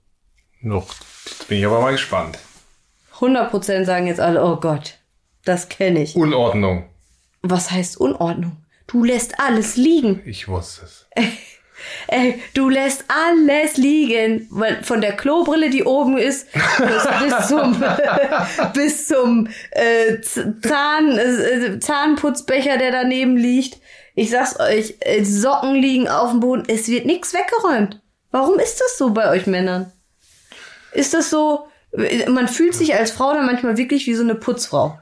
Noch, 0.61 0.87
jetzt 1.25 1.47
bin 1.47 1.59
ich 1.59 1.65
aber 1.65 1.81
mal 1.81 1.91
gespannt. 1.91 2.39
100% 3.19 3.85
sagen 3.85 4.07
jetzt 4.07 4.19
alle, 4.19 4.43
oh 4.43 4.57
Gott, 4.57 4.97
das 5.45 5.69
kenne 5.69 6.01
ich. 6.03 6.15
Unordnung. 6.15 6.85
Was 7.41 7.71
heißt 7.71 7.97
Unordnung? 7.97 8.57
Du 8.87 9.03
lässt 9.03 9.39
alles 9.39 9.75
liegen. 9.75 10.21
Ich 10.25 10.47
wusste 10.47 10.85
es. 10.85 11.07
Ey, 12.07 12.41
du 12.53 12.69
lässt 12.69 13.05
alles 13.07 13.77
liegen, 13.77 14.49
von 14.83 15.01
der 15.01 15.15
Klobrille, 15.15 15.69
die 15.69 15.83
oben 15.83 16.17
ist, 16.17 16.47
bis, 16.51 17.47
zum, 17.47 17.83
bis 18.73 19.07
zum 19.07 19.47
äh, 19.71 20.19
Zahn, 20.21 21.17
äh, 21.17 21.79
Zahnputzbecher, 21.79 22.77
der 22.77 22.91
daneben 22.91 23.37
liegt. 23.37 23.79
Ich 24.15 24.29
sag's 24.29 24.59
euch, 24.59 24.95
äh, 25.01 25.23
Socken 25.23 25.75
liegen 25.75 26.07
auf 26.07 26.31
dem 26.31 26.39
Boden, 26.39 26.63
es 26.67 26.87
wird 26.87 27.05
nichts 27.05 27.33
weggeräumt. 27.33 28.01
Warum 28.31 28.59
ist 28.59 28.79
das 28.79 28.97
so 28.97 29.11
bei 29.11 29.29
euch 29.29 29.47
Männern? 29.47 29.91
Ist 30.91 31.13
das 31.13 31.29
so, 31.29 31.67
man 32.27 32.47
fühlt 32.47 32.75
sich 32.75 32.95
als 32.95 33.11
Frau 33.11 33.33
dann 33.33 33.45
manchmal 33.45 33.77
wirklich 33.77 34.05
wie 34.07 34.15
so 34.15 34.23
eine 34.23 34.35
Putzfrau. 34.35 34.97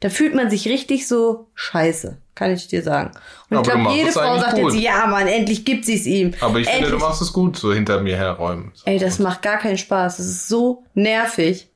Da 0.00 0.10
fühlt 0.10 0.34
man 0.34 0.50
sich 0.50 0.68
richtig 0.68 1.08
so 1.08 1.48
scheiße 1.54 2.18
kann 2.38 2.52
ich 2.52 2.68
dir 2.68 2.82
sagen. 2.82 3.10
Und 3.50 3.56
ich 3.58 3.62
glaube, 3.64 3.90
jede 3.92 4.12
Frau 4.12 4.38
sagt 4.38 4.54
gut. 4.54 4.72
jetzt, 4.72 4.82
ja, 4.82 5.06
Mann, 5.08 5.26
endlich 5.26 5.64
gibt 5.64 5.84
sie 5.84 5.96
es 5.96 6.06
ihm. 6.06 6.34
Aber 6.40 6.60
ich 6.60 6.68
endlich. 6.68 6.86
finde, 6.86 6.90
du 6.92 6.98
machst 6.98 7.20
es 7.20 7.32
gut, 7.32 7.56
so 7.56 7.74
hinter 7.74 8.00
mir 8.00 8.16
herräumen. 8.16 8.70
So 8.74 8.84
Ey, 8.86 8.98
das 8.98 9.18
macht 9.18 9.42
gar 9.42 9.58
keinen 9.58 9.76
Spaß. 9.76 10.18
Das 10.18 10.26
ist 10.26 10.48
so 10.48 10.84
nervig. 10.94 11.68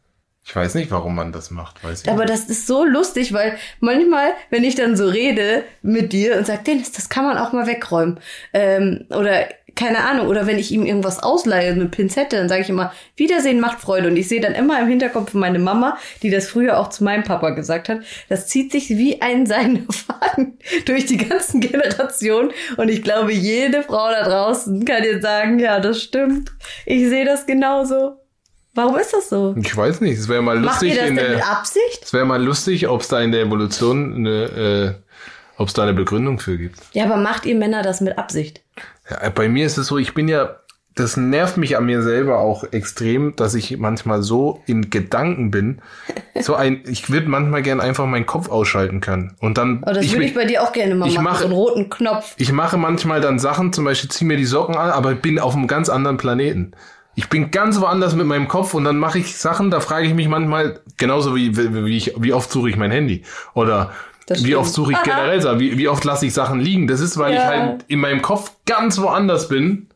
Ich 0.45 0.55
weiß 0.55 0.75
nicht, 0.75 0.91
warum 0.91 1.17
man 1.17 1.33
das 1.33 1.51
macht. 1.51 1.83
Weiß 1.85 2.03
ich 2.03 2.09
Aber 2.09 2.25
nicht. 2.25 2.33
das 2.33 2.45
ist 2.45 2.67
so 2.67 2.85
lustig, 2.85 3.33
weil 3.33 3.59
manchmal, 3.81 4.33
wenn 4.51 4.63
ich 4.65 4.77
dann 4.77 4.97
so 4.97 5.09
rede 5.09 5.65
mit 5.83 6.13
dir 6.13 6.37
und 6.37 6.47
sag, 6.47 6.65
Dennis, 6.65 6.93
das 6.93 7.09
kann 7.09 7.25
man 7.25 7.39
auch 7.39 7.53
mal 7.53 7.67
wegräumen. 7.67 8.21
Ähm, 8.53 9.07
oder 9.11 9.47
keine 9.83 10.05
Ahnung, 10.05 10.29
oder 10.29 10.47
wenn 10.47 10.59
ich 10.59 10.71
ihm 10.71 10.87
irgendwas 10.87 11.23
ausleihe, 11.23 11.73
eine 11.73 11.87
Pinzette, 11.87 12.37
dann 12.37 12.49
sage 12.49 12.63
ich 12.63 12.69
immer, 12.69 12.93
Wiedersehen 13.17 13.61
macht 13.61 13.81
Freude. 13.81 14.09
Und 14.09 14.17
ich 14.17 14.29
sehe 14.29 14.41
dann 14.41 14.55
immer 14.55 14.81
im 14.81 14.87
Hinterkopf 14.87 15.35
meine 15.35 15.59
Mama, 15.59 15.99
die 16.23 16.31
das 16.31 16.49
früher 16.49 16.79
auch 16.79 16.89
zu 16.89 17.03
meinem 17.03 17.25
Papa 17.25 17.51
gesagt 17.51 17.89
hat. 17.89 18.01
Das 18.29 18.47
zieht 18.47 18.71
sich 18.71 18.91
wie 18.91 19.21
ein 19.21 19.47
Seidenfaden 19.47 20.59
durch 20.87 21.07
die 21.07 21.17
ganzen 21.17 21.61
Generationen. 21.61 22.53
Und 22.77 22.91
ich 22.91 23.03
glaube, 23.03 23.33
jede 23.33 23.83
Frau 23.83 24.09
da 24.11 24.23
draußen 24.23 24.85
kann 24.85 25.03
jetzt 25.03 25.23
sagen, 25.23 25.59
ja, 25.59 25.81
das 25.81 26.01
stimmt. 26.01 26.53
Ich 26.87 27.09
sehe 27.09 27.25
das 27.25 27.47
genauso. 27.47 28.19
Warum 28.75 28.97
ist 28.97 29.13
das 29.13 29.29
so? 29.29 29.55
Ich 29.59 29.77
weiß 29.77 30.01
nicht. 30.01 30.19
Es 30.19 30.29
wäre 30.29 30.43
mal 30.43 30.59
lustig. 30.59 30.91
Macht 30.91 30.97
ihr 30.97 31.01
das 31.01 31.09
in 31.09 31.17
denn 31.17 31.25
der, 31.27 31.37
mit 31.37 31.51
Absicht? 31.51 32.05
Es 32.05 32.13
wäre 32.13 32.25
mal 32.25 32.43
lustig, 32.43 32.89
ob 32.89 33.01
es 33.01 33.09
da 33.09 33.21
in 33.21 33.33
der 33.33 33.43
Evolution 33.43 34.15
eine, 34.15 34.97
äh, 34.97 35.61
ob 35.61 35.69
es 35.69 35.75
da 35.75 35.83
eine 35.83 35.93
Begründung 35.93 36.39
für 36.39 36.57
gibt. 36.57 36.79
Ja, 36.93 37.05
aber 37.05 37.17
macht 37.17 37.45
ihr 37.45 37.57
Männer 37.57 37.83
das 37.83 38.01
mit 38.01 38.17
Absicht? 38.17 38.63
Ja, 39.09 39.29
bei 39.31 39.49
mir 39.49 39.67
ist 39.67 39.79
es 39.79 39.89
so, 39.89 39.99
ich 39.99 40.15
bin 40.15 40.29
ja, 40.29 40.57
das 40.95 41.17
nervt 41.17 41.57
mich 41.57 41.77
an 41.77 41.87
mir 41.87 42.03
selber 42.03 42.39
auch 42.39 42.65
extrem, 42.71 43.35
dass 43.37 43.55
ich 43.55 43.79
manchmal 43.79 44.23
so 44.23 44.63
in 44.67 44.91
Gedanken 44.91 45.51
bin. 45.51 45.81
So 46.41 46.55
ein, 46.55 46.83
ich 46.87 47.11
würde 47.11 47.29
manchmal 47.29 47.63
gern 47.63 47.81
einfach 47.81 48.07
meinen 48.07 48.27
Kopf 48.27 48.49
ausschalten 48.49 49.01
können. 49.01 49.35
Und 49.41 49.59
dann. 49.59 49.83
Oh, 49.87 49.93
das 49.93 50.11
würde 50.13 50.25
ich 50.25 50.35
bei 50.35 50.45
dir 50.45 50.63
auch 50.63 50.73
gerne 50.73 50.95
mal 50.95 51.09
ich 51.09 51.15
machen, 51.15 51.25
mache, 51.25 51.39
so 51.39 51.45
einen 51.47 51.55
roten 51.55 51.91
Knopf. 51.91 52.35
Ich 52.37 52.53
mache 52.53 52.77
manchmal 52.77 53.21
dann 53.21 53.39
Sachen, 53.39 53.73
zum 53.73 53.85
Beispiel 53.85 54.11
ziehe 54.11 54.29
mir 54.29 54.37
die 54.37 54.45
Socken 54.45 54.77
an, 54.77 54.91
aber 54.91 55.15
bin 55.15 55.39
auf 55.39 55.55
einem 55.55 55.67
ganz 55.67 55.89
anderen 55.89 56.19
Planeten. 56.19 56.73
Ich 57.15 57.29
bin 57.29 57.51
ganz 57.51 57.79
woanders 57.81 58.15
mit 58.15 58.27
meinem 58.27 58.49
Kopf 58.49 58.73
und 58.73 58.85
dann 58.85 58.97
mache 58.97 59.19
ich 59.19 59.37
Sachen, 59.37 59.71
da 59.71 59.81
frage 59.81 60.07
ich 60.07 60.15
mich 60.15 60.29
manchmal, 60.29 60.81
genauso 60.97 61.37
wie, 61.37 61.55
wie, 61.57 61.97
ich, 61.97 62.15
wie 62.17 62.33
oft 62.33 62.51
suche 62.51 62.71
ich 62.71 62.77
mein 62.77 62.91
Handy. 62.91 63.23
Oder 63.53 63.93
wie 64.43 64.57
oft 64.57 64.73
suche 64.73 64.93
ich 64.93 65.03
generell 65.03 65.61
wie, 65.61 65.79
wie 65.79 65.89
oft 65.89 66.05
lasse 66.05 66.27
ich 66.27 66.35
Sachen 66.35 66.61
liegen? 66.61 66.87
Das 66.87 67.01
ist, 67.01 67.19
weil 67.19 67.35
ja. 67.35 67.41
ich 67.41 67.47
halt 67.47 67.85
in 67.89 68.01
meinem 68.01 68.23
Kopf 68.23 68.53
ganz 68.67 69.01
woanders 69.01 69.49
bin. 69.49 69.89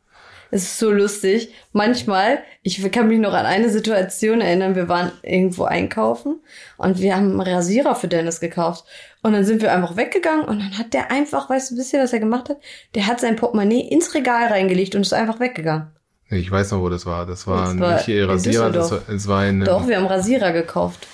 Es 0.51 0.63
ist 0.63 0.79
so 0.79 0.91
lustig. 0.91 1.51
Manchmal, 1.73 2.39
ich 2.63 2.91
kann 2.93 3.09
mich 3.09 3.19
noch 3.19 3.35
an 3.35 3.47
eine 3.47 3.69
Situation 3.69 4.41
erinnern, 4.41 4.75
wir 4.77 4.89
waren 4.89 5.13
irgendwo 5.23 5.65
einkaufen 5.65 6.41
und 6.77 7.01
wir 7.01 7.17
haben 7.17 7.33
einen 7.33 7.41
Rasierer 7.41 7.95
für 7.95 8.09
Dennis 8.09 8.41
gekauft. 8.41 8.85
Und 9.23 9.33
dann 9.33 9.45
sind 9.45 9.61
wir 9.61 9.73
einfach 9.73 9.97
weggegangen 9.97 10.45
und 10.45 10.61
dann 10.61 10.79
hat 10.79 10.95
der 10.95 11.11
einfach, 11.11 11.51
weißt 11.51 11.73
du, 11.73 11.77
wisst 11.77 11.93
ihr, 11.93 12.01
was 12.01 12.13
er 12.13 12.21
gemacht 12.21 12.49
hat? 12.49 12.59
Der 12.95 13.07
hat 13.07 13.21
sein 13.21 13.37
Portemonnaie 13.37 13.81
ins 13.81 14.15
Regal 14.15 14.47
reingelegt 14.47 14.95
und 14.95 15.03
ist 15.03 15.13
einfach 15.13 15.41
weggegangen. 15.41 15.89
Ich 16.29 16.51
weiß 16.51 16.73
noch, 16.73 16.81
wo 16.81 16.89
das 16.89 17.07
war. 17.07 17.25
Das 17.27 17.47
war, 17.47 17.67
das 17.67 17.79
war 17.79 17.95
nicht 17.97 18.09
ihr 18.09 18.29
Rasierer, 18.29 18.71
das 18.71 18.91
war, 18.91 19.01
es 19.09 19.29
war 19.29 19.41
ein. 19.41 19.61
Doch, 19.61 19.87
wir 19.87 19.97
haben 19.97 20.07
Rasierer 20.07 20.53
gekauft. 20.53 21.07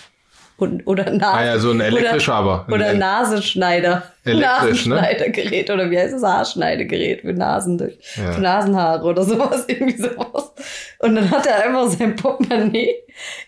Und, 0.57 0.87
oder 0.87 1.11
Nase, 1.11 1.33
Ah 1.35 1.45
ja, 1.45 1.59
so 1.59 1.71
ein 1.73 1.81
elektrischer 1.81 2.35
aber. 2.35 2.65
Oder, 2.69 2.77
oder 2.77 2.87
Ein- 2.89 2.99
Nasenschneider. 2.99 4.05
Elektrisch, 4.25 4.87
ne? 4.87 4.95
Nasenschneidergerät 4.97 5.71
oder 5.71 5.91
wie 5.91 5.99
heißt 5.99 6.15
es? 6.15 6.23
Haarschneidegerät 6.23 7.23
für 7.23 7.33
Nasen 7.33 7.79
durch, 7.79 7.99
Ja. 8.17 8.33
für 8.33 8.41
Nasenhaare 8.41 9.05
oder 9.05 9.25
sowas, 9.25 9.65
irgendwie 9.69 10.01
sowas. 10.01 10.53
Und 11.01 11.17
dann 11.17 11.31
hat 11.31 11.47
er 11.47 11.65
einfach 11.67 11.89
sein 11.89 12.15
Portemonnaie 12.15 12.95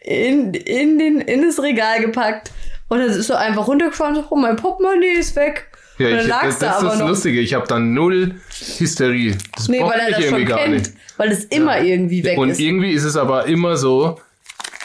in, 0.00 0.52
in, 0.54 0.98
den, 0.98 1.20
in 1.20 1.42
das 1.42 1.62
Regal 1.62 2.00
gepackt. 2.00 2.50
Und 2.88 2.98
dann 2.98 3.08
ist 3.08 3.30
er 3.30 3.38
einfach 3.38 3.68
runtergefahren 3.68 4.16
und 4.16 4.22
so, 4.24 4.28
oh, 4.30 4.36
mein 4.36 4.56
Portemonnaie 4.56 5.18
ist 5.18 5.36
weg. 5.36 5.68
Ja, 5.98 6.08
und 6.08 6.14
ich, 6.22 6.26
das, 6.26 6.28
da 6.28 6.40
das 6.42 6.54
ist 6.56 6.62
aber 6.80 6.88
das 6.90 6.98
noch. 6.98 7.08
Lustige. 7.08 7.40
Ich 7.40 7.54
habe 7.54 7.66
dann 7.68 7.94
null 7.94 8.34
Hysterie. 8.78 9.36
Das 9.54 9.68
Nee, 9.68 9.80
weil 9.80 10.00
er 10.00 10.06
das 10.10 10.14
schon 10.16 10.24
irgendwie 10.24 10.44
gar 10.44 10.58
kennt. 10.58 10.74
nicht. 10.74 10.90
Weil 11.16 11.30
es 11.30 11.44
immer 11.44 11.80
irgendwie 11.80 12.24
weg 12.24 12.36
Und 12.38 12.50
ist. 12.50 12.58
irgendwie 12.60 12.90
ist 12.90 13.04
es 13.04 13.16
aber 13.16 13.46
immer 13.46 13.76
so, 13.76 14.18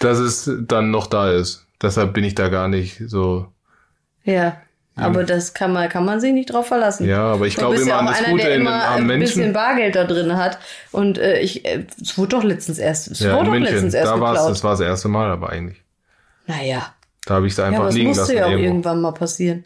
dass 0.01 0.20
es 0.20 0.49
dann 0.67 0.91
noch 0.91 1.07
da 1.07 1.32
ist. 1.32 1.65
Deshalb 1.82 2.14
bin 2.14 2.24
ich 2.24 2.36
da 2.36 2.50
gar 2.50 2.68
nicht 2.68 3.02
so. 3.08 3.48
Ja. 4.24 4.58
Aber 4.96 5.24
das 5.24 5.54
kann 5.54 5.72
man, 5.72 5.88
kann 5.88 6.04
man 6.04 6.20
sich 6.20 6.34
nicht 6.34 6.52
drauf 6.52 6.68
verlassen. 6.68 7.08
Ja, 7.08 7.22
aber 7.32 7.48
ich 7.48 7.56
glaube 7.56 7.76
immer 7.78 7.86
ja 7.88 8.00
an 8.00 8.06
das 8.08 8.18
einer, 8.20 8.30
Gute 8.32 8.44
der 8.44 8.56
in 8.56 8.62
immer 8.62 8.90
einem 8.90 9.10
ein 9.10 9.20
bisschen 9.20 9.40
Menschen. 9.44 9.54
Bargeld 9.54 9.96
da 9.96 10.04
drin 10.04 10.36
hat. 10.36 10.60
Und 10.92 11.18
äh, 11.18 11.40
ich, 11.40 11.64
äh, 11.66 11.86
es 12.02 12.18
wurde 12.18 12.30
doch 12.36 12.44
letztens 12.44 12.80
erst, 12.80 13.08
es 13.10 13.20
Ja, 13.20 13.34
wurde 13.38 13.46
doch 13.46 13.52
München. 13.52 13.72
letztens 13.74 13.94
erst 13.94 14.12
Da 14.12 14.20
war 14.20 14.34
es, 14.34 14.40
geklaut. 14.40 14.52
das 14.52 14.64
war 14.66 14.72
das 14.72 14.80
erste 14.82 15.08
Mal, 15.08 15.32
aber 15.32 15.50
eigentlich. 15.52 15.82
Naja. 16.48 16.94
Da 17.26 17.36
habe 17.36 17.48
ich 17.48 17.54
es 17.54 17.58
Ja, 17.58 17.66
einfach 17.66 17.88
es 17.88 17.96
liegen 17.96 18.10
musste 18.10 18.24
lassen. 18.24 18.38
ja 18.38 18.46
auch 18.46 18.50
irgendwo. 18.50 18.68
irgendwann 18.68 19.02
mal 19.02 19.14
passieren. 19.14 19.64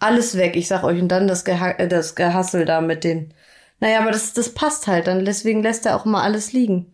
Alles 0.00 0.36
weg, 0.36 0.56
ich 0.56 0.68
sag 0.68 0.84
euch. 0.84 1.00
Und 1.00 1.08
dann 1.08 1.26
das, 1.26 1.44
Geha 1.46 1.70
äh, 1.70 1.88
das 1.88 2.14
Gehassel 2.14 2.66
da 2.66 2.82
mit 2.82 3.04
den. 3.04 3.32
Naja, 3.80 4.00
aber 4.00 4.10
das, 4.10 4.34
das 4.34 4.50
passt 4.50 4.86
halt. 4.86 5.06
Dann 5.06 5.24
deswegen 5.24 5.62
lässt 5.62 5.86
er 5.86 5.96
auch 5.96 6.04
immer 6.04 6.22
alles 6.22 6.52
liegen. 6.52 6.92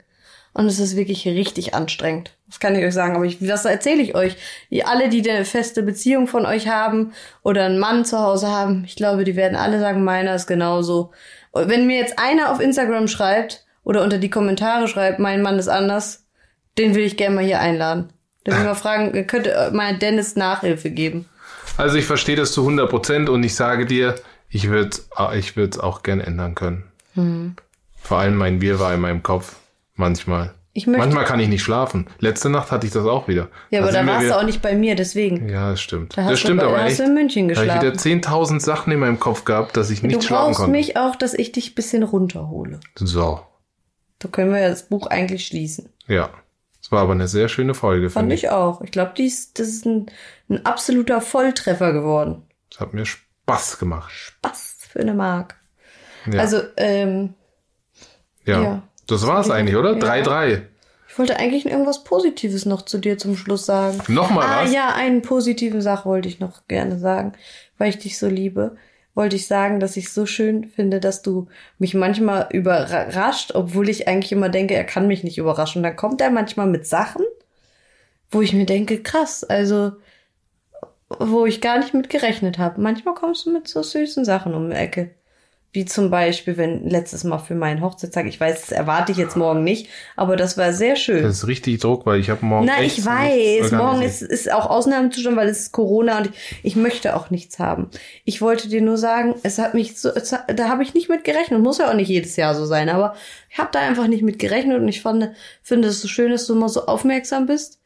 Und 0.52 0.66
es 0.66 0.80
ist 0.80 0.96
wirklich 0.96 1.26
richtig 1.26 1.74
anstrengend. 1.74 2.32
Das 2.48 2.58
kann 2.58 2.74
ich 2.74 2.84
euch 2.84 2.94
sagen. 2.94 3.14
Aber 3.14 3.24
ich, 3.24 3.38
das 3.40 3.64
erzähle 3.64 4.02
ich 4.02 4.14
euch. 4.14 4.36
Die, 4.70 4.84
alle, 4.84 5.08
die 5.08 5.28
eine 5.30 5.44
feste 5.44 5.82
Beziehung 5.82 6.26
von 6.26 6.44
euch 6.44 6.68
haben 6.68 7.12
oder 7.42 7.64
einen 7.64 7.78
Mann 7.78 8.04
zu 8.04 8.18
Hause 8.18 8.48
haben, 8.48 8.84
ich 8.84 8.96
glaube, 8.96 9.24
die 9.24 9.36
werden 9.36 9.56
alle 9.56 9.78
sagen, 9.78 10.02
meiner 10.02 10.34
ist 10.34 10.46
genauso. 10.46 11.12
Und 11.52 11.68
wenn 11.68 11.86
mir 11.86 11.98
jetzt 11.98 12.18
einer 12.18 12.50
auf 12.50 12.60
Instagram 12.60 13.06
schreibt 13.06 13.64
oder 13.84 14.02
unter 14.02 14.18
die 14.18 14.30
Kommentare 14.30 14.88
schreibt, 14.88 15.20
mein 15.20 15.42
Mann 15.42 15.58
ist 15.58 15.68
anders, 15.68 16.24
den 16.78 16.94
will 16.94 17.04
ich 17.04 17.16
gerne 17.16 17.36
mal 17.36 17.44
hier 17.44 17.60
einladen. 17.60 18.12
Dann 18.44 18.54
will 18.54 18.62
ich 18.62 18.68
mal 18.68 18.74
fragen, 18.74 19.26
könnte 19.26 19.70
mal 19.72 19.96
Dennis 19.96 20.34
Nachhilfe 20.34 20.90
geben. 20.90 21.26
Also 21.76 21.96
ich 21.96 22.06
verstehe 22.06 22.36
das 22.36 22.52
zu 22.52 22.62
100 22.62 22.90
Prozent 22.90 23.28
und 23.28 23.42
ich 23.44 23.54
sage 23.54 23.86
dir, 23.86 24.16
ich 24.48 24.68
würde 24.68 24.96
ich 25.34 25.56
es 25.56 25.78
auch 25.78 26.02
gern 26.02 26.20
ändern 26.20 26.54
können. 26.54 26.84
Hm. 27.14 27.54
Vor 28.02 28.18
allem 28.18 28.36
mein 28.36 28.60
Wirrwarr 28.60 28.94
in 28.94 29.00
meinem 29.00 29.22
Kopf. 29.22 29.56
Manchmal. 30.00 30.54
Ich 30.72 30.86
möchte- 30.86 31.00
Manchmal 31.00 31.24
kann 31.24 31.40
ich 31.40 31.48
nicht 31.48 31.62
schlafen. 31.62 32.06
Letzte 32.20 32.48
Nacht 32.48 32.70
hatte 32.70 32.86
ich 32.86 32.92
das 32.92 33.04
auch 33.04 33.28
wieder. 33.28 33.48
Ja, 33.70 33.82
aber 33.82 33.92
da 33.92 34.06
warst 34.06 34.24
wieder- 34.24 34.34
du 34.34 34.40
auch 34.40 34.44
nicht 34.44 34.62
bei 34.62 34.74
mir, 34.74 34.94
deswegen. 34.94 35.48
Ja, 35.48 35.70
das 35.70 35.80
stimmt. 35.80 36.16
Da 36.16 36.22
hast 36.22 36.30
das 36.32 36.40
du 36.40 36.46
stimmt 36.46 36.60
bei- 36.60 36.66
aber 36.68 36.78
hast 36.82 36.90
echt. 36.92 37.00
du 37.00 37.04
in 37.04 37.14
München 37.14 37.48
Da 37.48 37.54
habe 37.56 37.66
ich 37.66 37.72
wieder 37.74 37.80
geschlafen. 37.90 37.98
10.000 38.22 38.62
Sachen 38.62 38.92
in 38.92 39.00
meinem 39.00 39.18
Kopf 39.20 39.44
gehabt, 39.44 39.76
dass 39.76 39.90
ich 39.90 40.02
nicht 40.02 40.14
Du 40.16 40.20
schlafen 40.22 40.46
brauchst 40.46 40.56
konnte. 40.60 40.72
mich 40.72 40.96
auch, 40.96 41.16
dass 41.16 41.34
ich 41.34 41.52
dich 41.52 41.72
ein 41.72 41.74
bisschen 41.74 42.02
runterhole. 42.02 42.80
So. 42.96 43.40
Da 44.20 44.28
können 44.28 44.52
wir 44.52 44.60
ja 44.60 44.68
das 44.70 44.88
Buch 44.88 45.06
eigentlich 45.08 45.46
schließen. 45.46 45.90
Ja. 46.06 46.30
Es 46.80 46.90
war 46.92 47.02
aber 47.02 47.12
eine 47.12 47.28
sehr 47.28 47.48
schöne 47.48 47.74
Folge, 47.74 48.08
Fand 48.08 48.22
finde 48.24 48.34
ich 48.36 48.48
auch. 48.50 48.80
Ich 48.80 48.90
glaube, 48.90 49.12
dies, 49.16 49.52
das 49.52 49.68
ist 49.68 49.84
ein, 49.86 50.06
ein 50.48 50.64
absoluter 50.64 51.20
Volltreffer 51.20 51.92
geworden. 51.92 52.42
Es 52.72 52.80
hat 52.80 52.94
mir 52.94 53.04
Spaß 53.04 53.78
gemacht. 53.78 54.10
Spaß 54.12 54.76
für 54.88 55.00
eine 55.00 55.14
Mark. 55.14 55.56
Ja. 56.30 56.40
Also, 56.40 56.62
ähm, 56.76 57.34
ja. 58.46 58.62
ja. 58.62 58.82
Das 59.10 59.26
war's 59.26 59.50
eigentlich, 59.50 59.76
oder? 59.76 59.92
Ja. 59.92 59.98
3-3. 59.98 60.62
ich 61.08 61.18
wollte 61.18 61.36
eigentlich 61.36 61.66
irgendwas 61.66 62.04
Positives 62.04 62.66
noch 62.66 62.82
zu 62.82 62.98
dir 62.98 63.18
zum 63.18 63.36
Schluss 63.36 63.66
sagen. 63.66 64.00
Nochmal 64.08 64.46
ah, 64.46 64.64
was? 64.64 64.72
ja, 64.72 64.94
eine 64.94 65.20
positive 65.20 65.82
Sache 65.82 66.08
wollte 66.08 66.28
ich 66.28 66.40
noch 66.40 66.66
gerne 66.68 66.98
sagen, 66.98 67.32
weil 67.78 67.90
ich 67.90 67.98
dich 67.98 68.18
so 68.18 68.28
liebe. 68.28 68.76
Wollte 69.14 69.34
ich 69.34 69.48
sagen, 69.48 69.80
dass 69.80 69.96
ich 69.96 70.12
so 70.12 70.24
schön 70.24 70.68
finde, 70.68 71.00
dass 71.00 71.20
du 71.20 71.48
mich 71.78 71.94
manchmal 71.94 72.46
überrascht, 72.52 73.52
obwohl 73.54 73.88
ich 73.88 74.06
eigentlich 74.06 74.30
immer 74.30 74.48
denke, 74.48 74.74
er 74.74 74.84
kann 74.84 75.08
mich 75.08 75.24
nicht 75.24 75.36
überraschen. 75.36 75.82
Dann 75.82 75.96
kommt 75.96 76.20
er 76.20 76.30
manchmal 76.30 76.68
mit 76.68 76.86
Sachen, 76.86 77.24
wo 78.30 78.40
ich 78.40 78.52
mir 78.52 78.66
denke, 78.66 79.02
krass, 79.02 79.42
also 79.42 79.92
wo 81.18 81.44
ich 81.44 81.60
gar 81.60 81.78
nicht 81.78 81.92
mit 81.92 82.08
gerechnet 82.08 82.58
habe. 82.58 82.80
Manchmal 82.80 83.14
kommst 83.14 83.46
du 83.46 83.52
mit 83.52 83.66
so 83.66 83.82
süßen 83.82 84.24
Sachen 84.24 84.54
um 84.54 84.70
die 84.70 84.76
Ecke. 84.76 85.10
Wie 85.72 85.84
zum 85.84 86.10
Beispiel, 86.10 86.56
wenn 86.56 86.88
letztes 86.88 87.22
Mal 87.22 87.38
für 87.38 87.54
meinen 87.54 87.80
Hochzeitstag, 87.80 88.26
ich 88.26 88.40
weiß, 88.40 88.60
das 88.60 88.72
erwarte 88.72 89.12
ich 89.12 89.18
jetzt 89.18 89.36
morgen 89.36 89.62
nicht, 89.62 89.88
aber 90.16 90.34
das 90.34 90.58
war 90.58 90.72
sehr 90.72 90.96
schön. 90.96 91.22
Das 91.22 91.38
ist 91.38 91.46
richtig 91.46 91.80
Druck, 91.80 92.06
weil 92.06 92.18
ich 92.18 92.28
habe 92.28 92.44
morgen 92.44 92.66
Na, 92.66 92.82
ich 92.82 93.04
weiß. 93.04 93.70
Morgen 93.72 94.02
ist, 94.02 94.20
ist 94.20 94.50
auch 94.52 94.68
Ausnahmezustand, 94.68 95.36
weil 95.36 95.48
es 95.48 95.60
ist 95.60 95.72
Corona 95.72 96.18
und 96.18 96.26
ich, 96.26 96.32
ich 96.64 96.76
möchte 96.76 97.14
auch 97.14 97.30
nichts 97.30 97.58
haben. 97.58 97.88
Ich 98.24 98.42
wollte 98.42 98.68
dir 98.68 98.82
nur 98.82 98.98
sagen, 98.98 99.34
es 99.44 99.58
hat 99.58 99.74
mich 99.74 99.98
so, 100.00 100.08
es 100.08 100.30
da 100.30 100.68
habe 100.68 100.82
ich 100.82 100.94
nicht 100.94 101.08
mit 101.08 101.24
gerechnet. 101.24 101.60
Muss 101.60 101.78
ja 101.78 101.88
auch 101.88 101.94
nicht 101.94 102.08
jedes 102.08 102.36
Jahr 102.36 102.54
so 102.54 102.66
sein, 102.66 102.88
aber 102.88 103.14
ich 103.48 103.58
habe 103.58 103.70
da 103.72 103.80
einfach 103.80 104.06
nicht 104.06 104.22
mit 104.22 104.38
gerechnet 104.38 104.80
und 104.80 104.88
ich 104.88 105.02
fand, 105.02 105.30
finde 105.62 105.88
es 105.88 106.00
so 106.00 106.08
schön, 106.08 106.30
dass 106.30 106.46
du 106.46 106.54
immer 106.54 106.68
so 106.68 106.86
aufmerksam 106.86 107.46
bist. 107.46 107.79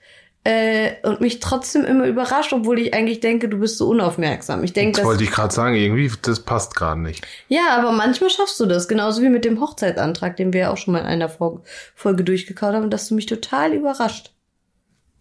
Äh, 0.47 0.97
und 1.03 1.23
mich 1.23 1.41
trotzdem 1.41 1.87
immer 1.87 2.05
überrascht, 2.05 2.53
obwohl 2.53 2.79
ich 2.79 2.93
eigentlich 2.93 3.21
denke, 3.21 3.49
du 3.49 3.59
bist 3.59 3.79
so 3.79 3.89
unaufmerksam. 3.89 4.63
Ich 4.63 4.75
denke, 4.75 4.99
Das 4.99 5.07
wollte 5.07 5.25
ich 5.25 5.31
gerade 5.31 5.55
sagen, 5.55 5.75
irgendwie, 5.75 6.13
das 6.21 6.41
passt 6.41 6.77
gerade 6.77 7.01
nicht. 7.01 7.27
ja, 7.49 7.69
aber 7.79 7.93
manchmal 7.93 8.29
schaffst 8.29 8.61
du 8.61 8.67
das, 8.67 8.87
genauso 8.87 9.23
wie 9.23 9.31
mit 9.31 9.47
dem 9.47 9.59
Hochzeitsantrag, 9.59 10.37
den 10.37 10.53
wir 10.53 10.61
ja 10.61 10.71
auch 10.71 10.77
schon 10.77 10.93
mal 10.93 10.99
in 11.01 11.07
einer 11.07 11.31
Folge, 11.31 11.63
Folge 11.95 12.25
durchgekaut 12.25 12.75
haben, 12.75 12.91
dass 12.91 13.09
du 13.09 13.15
mich 13.15 13.25
total 13.25 13.73
überrascht. 13.73 14.33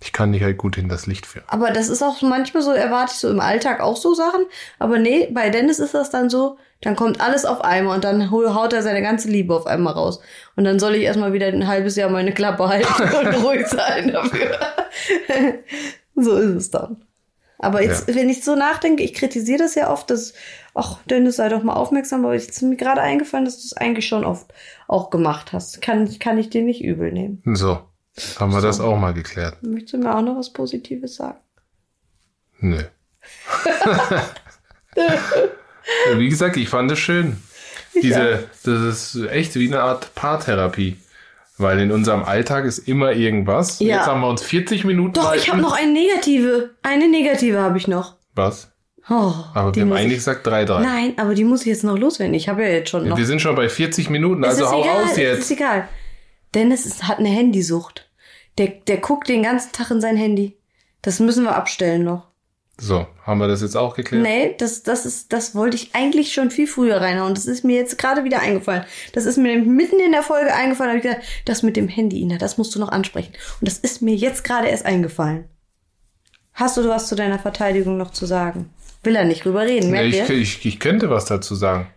Ich 0.01 0.11
kann 0.11 0.33
dich 0.33 0.43
halt 0.43 0.57
gut 0.57 0.77
in 0.77 0.89
das 0.89 1.07
Licht 1.07 1.25
führen. 1.25 1.45
Aber 1.47 1.71
das 1.71 1.87
ist 1.87 2.03
auch 2.03 2.21
manchmal 2.21 2.61
so, 2.61 2.71
erwarte 2.71 3.13
ich 3.13 3.19
so 3.19 3.29
im 3.29 3.39
Alltag 3.39 3.79
auch 3.79 3.95
so 3.95 4.13
Sachen. 4.13 4.41
Aber 4.77 4.99
nee, 4.99 5.29
bei 5.31 5.49
Dennis 5.49 5.79
ist 5.79 5.93
das 5.93 6.09
dann 6.09 6.29
so, 6.29 6.57
dann 6.83 6.95
kommt 6.95 7.19
alles 7.21 7.45
auf 7.45 7.61
einmal 7.61 7.95
und 7.95 8.03
dann 8.03 8.29
haut 8.31 8.73
er 8.73 8.81
seine 8.83 9.01
ganze 9.01 9.27
Liebe 9.29 9.55
auf 9.55 9.65
einmal 9.65 9.93
raus. 9.93 10.19
Und 10.55 10.63
dann 10.65 10.79
soll 10.79 10.95
ich 10.95 11.03
erstmal 11.03 11.33
wieder 11.33 11.47
ein 11.47 11.67
halbes 11.67 11.95
Jahr 11.95 12.09
meine 12.09 12.33
Klappe 12.33 12.67
halten 12.69 13.03
und 13.27 13.43
ruhig 13.43 13.65
sein 13.67 14.11
dafür. 14.11 14.57
so 16.15 16.35
ist 16.37 16.55
es 16.55 16.71
dann. 16.71 17.03
Aber 17.59 17.81
jetzt, 17.81 18.09
Ja. 18.09 18.15
wenn 18.15 18.29
ich 18.29 18.43
so 18.43 18.55
nachdenke, 18.55 19.03
ich 19.03 19.13
kritisiere 19.13 19.59
das 19.59 19.75
ja 19.75 19.89
oft, 19.89 20.09
dass, 20.09 20.33
ach, 20.73 20.97
Dennis, 21.09 21.37
sei 21.37 21.47
doch 21.47 21.63
mal 21.63 21.73
aufmerksam, 21.75 22.25
aber 22.25 22.33
jetzt 22.33 22.49
ist 22.49 22.61
mir 22.61 22.75
gerade 22.75 22.99
eingefallen, 23.01 23.45
dass 23.45 23.59
du 23.61 23.65
es 23.65 23.77
eigentlich 23.77 24.05
schon 24.07 24.25
oft 24.25 24.53
auch 24.89 25.09
gemacht 25.09 25.53
hast. 25.53 25.81
Kann, 25.81 26.19
kann 26.19 26.37
ich 26.37 26.49
dir 26.49 26.61
nicht 26.63 26.83
übel 26.83 27.13
nehmen. 27.13 27.41
So, 27.55 27.79
haben 28.37 28.51
wir 28.53 28.59
das 28.61 28.81
auch 28.81 28.97
mal 28.97 29.13
geklärt. 29.13 29.63
Möchtest 29.63 29.93
du 29.93 29.97
mir 29.99 30.13
auch 30.13 30.21
noch 30.21 30.35
was 30.37 30.51
Positives 30.51 31.15
sagen? 31.15 31.37
Nö. 32.59 32.83
Wie 36.15 36.29
gesagt, 36.29 36.57
ich 36.57 36.69
fand 36.69 36.91
es 36.91 36.99
schön. 36.99 37.37
Diese, 38.01 38.49
das 38.63 39.15
ist 39.15 39.27
echt 39.29 39.55
wie 39.55 39.67
eine 39.67 39.81
Art 39.81 40.15
Paartherapie. 40.15 40.97
Weil 41.57 41.79
in 41.79 41.91
unserem 41.91 42.23
Alltag 42.23 42.65
ist 42.65 42.79
immer 42.79 43.13
irgendwas. 43.13 43.79
Ja. 43.79 43.97
Jetzt 43.97 44.07
haben 44.07 44.21
wir 44.21 44.27
uns 44.27 44.41
40 44.41 44.85
Minuten. 44.85 45.13
Doch, 45.13 45.35
ich 45.35 45.49
habe 45.49 45.61
noch 45.61 45.73
eine 45.73 45.91
negative. 45.91 46.71
Eine 46.81 47.07
negative 47.07 47.59
habe 47.59 47.77
ich 47.77 47.87
noch. 47.87 48.15
Was? 48.33 48.71
Oh, 49.09 49.33
Aber 49.53 49.75
wir 49.75 49.81
haben 49.83 49.93
eigentlich 49.93 50.13
ich, 50.13 50.17
gesagt 50.19 50.47
3-3. 50.47 50.79
Nein, 50.79 51.13
aber 51.17 51.35
die 51.35 51.43
muss 51.43 51.61
ich 51.61 51.67
jetzt 51.67 51.83
noch 51.83 51.97
loswerden. 51.97 52.33
Ich 52.33 52.47
habe 52.47 52.63
ja 52.63 52.69
jetzt 52.69 52.89
schon 52.89 53.07
noch. 53.07 53.17
Wir 53.17 53.25
sind 53.25 53.41
schon 53.41 53.55
bei 53.55 53.67
40 53.67 54.09
Minuten, 54.09 54.45
also 54.45 54.71
hau 54.71 54.81
egal, 54.81 55.03
raus 55.03 55.17
jetzt. 55.17 55.39
ist 55.39 55.51
egal. 55.51 55.89
Dennis 56.55 56.85
ist, 56.85 57.03
hat 57.07 57.19
eine 57.19 57.29
Handysucht. 57.29 58.09
Der, 58.57 58.67
der 58.67 58.97
guckt 58.97 59.27
den 59.27 59.43
ganzen 59.43 59.73
Tag 59.73 59.91
in 59.91 59.99
sein 59.99 60.15
Handy. 60.15 60.57
Das 61.01 61.19
müssen 61.19 61.43
wir 61.43 61.55
abstellen 61.55 62.03
noch. 62.03 62.27
So, 62.79 63.05
haben 63.23 63.39
wir 63.39 63.47
das 63.47 63.61
jetzt 63.61 63.77
auch 63.77 63.95
geklärt? 63.95 64.23
Nee, 64.23 64.55
das, 64.57 64.81
das 64.81 65.05
ist, 65.05 65.31
das 65.31 65.53
wollte 65.53 65.75
ich 65.77 65.91
eigentlich 65.93 66.33
schon 66.33 66.49
viel 66.49 66.65
früher 66.65 66.97
reinhauen. 66.99 67.35
Das 67.35 67.45
ist 67.45 67.63
mir 67.63 67.75
jetzt 67.77 67.99
gerade 67.99 68.23
wieder 68.23 68.39
eingefallen. 68.39 68.83
Das 69.13 69.25
ist 69.25 69.37
mir 69.37 69.57
mitten 69.59 69.99
in 69.99 70.11
der 70.11 70.23
Folge 70.23 70.53
eingefallen. 70.53 70.89
Da 70.91 70.97
hab 70.97 71.03
ich 71.05 71.09
gedacht, 71.21 71.27
das 71.45 71.61
mit 71.61 71.77
dem 71.77 71.87
Handy, 71.87 72.19
Ina, 72.21 72.37
das 72.39 72.57
musst 72.57 72.73
du 72.73 72.79
noch 72.79 72.89
ansprechen. 72.89 73.31
Und 73.61 73.67
das 73.69 73.77
ist 73.77 74.01
mir 74.01 74.15
jetzt 74.15 74.43
gerade 74.43 74.67
erst 74.69 74.85
eingefallen. 74.87 75.45
Hast 76.53 76.77
du 76.77 76.87
was 76.89 77.07
zu 77.07 77.15
deiner 77.15 77.37
Verteidigung 77.39 77.97
noch 77.97 78.11
zu 78.11 78.25
sagen? 78.25 78.71
Will 79.03 79.15
er 79.15 79.25
nicht 79.25 79.45
drüber 79.45 79.61
reden, 79.61 79.85
Ja, 79.87 79.91
merkt 80.01 80.07
ich, 80.15 80.29
ihr? 80.29 80.29
ich, 80.31 80.65
ich 80.65 80.79
könnte 80.79 81.09
was 81.11 81.25
dazu 81.25 81.53
sagen. 81.55 81.87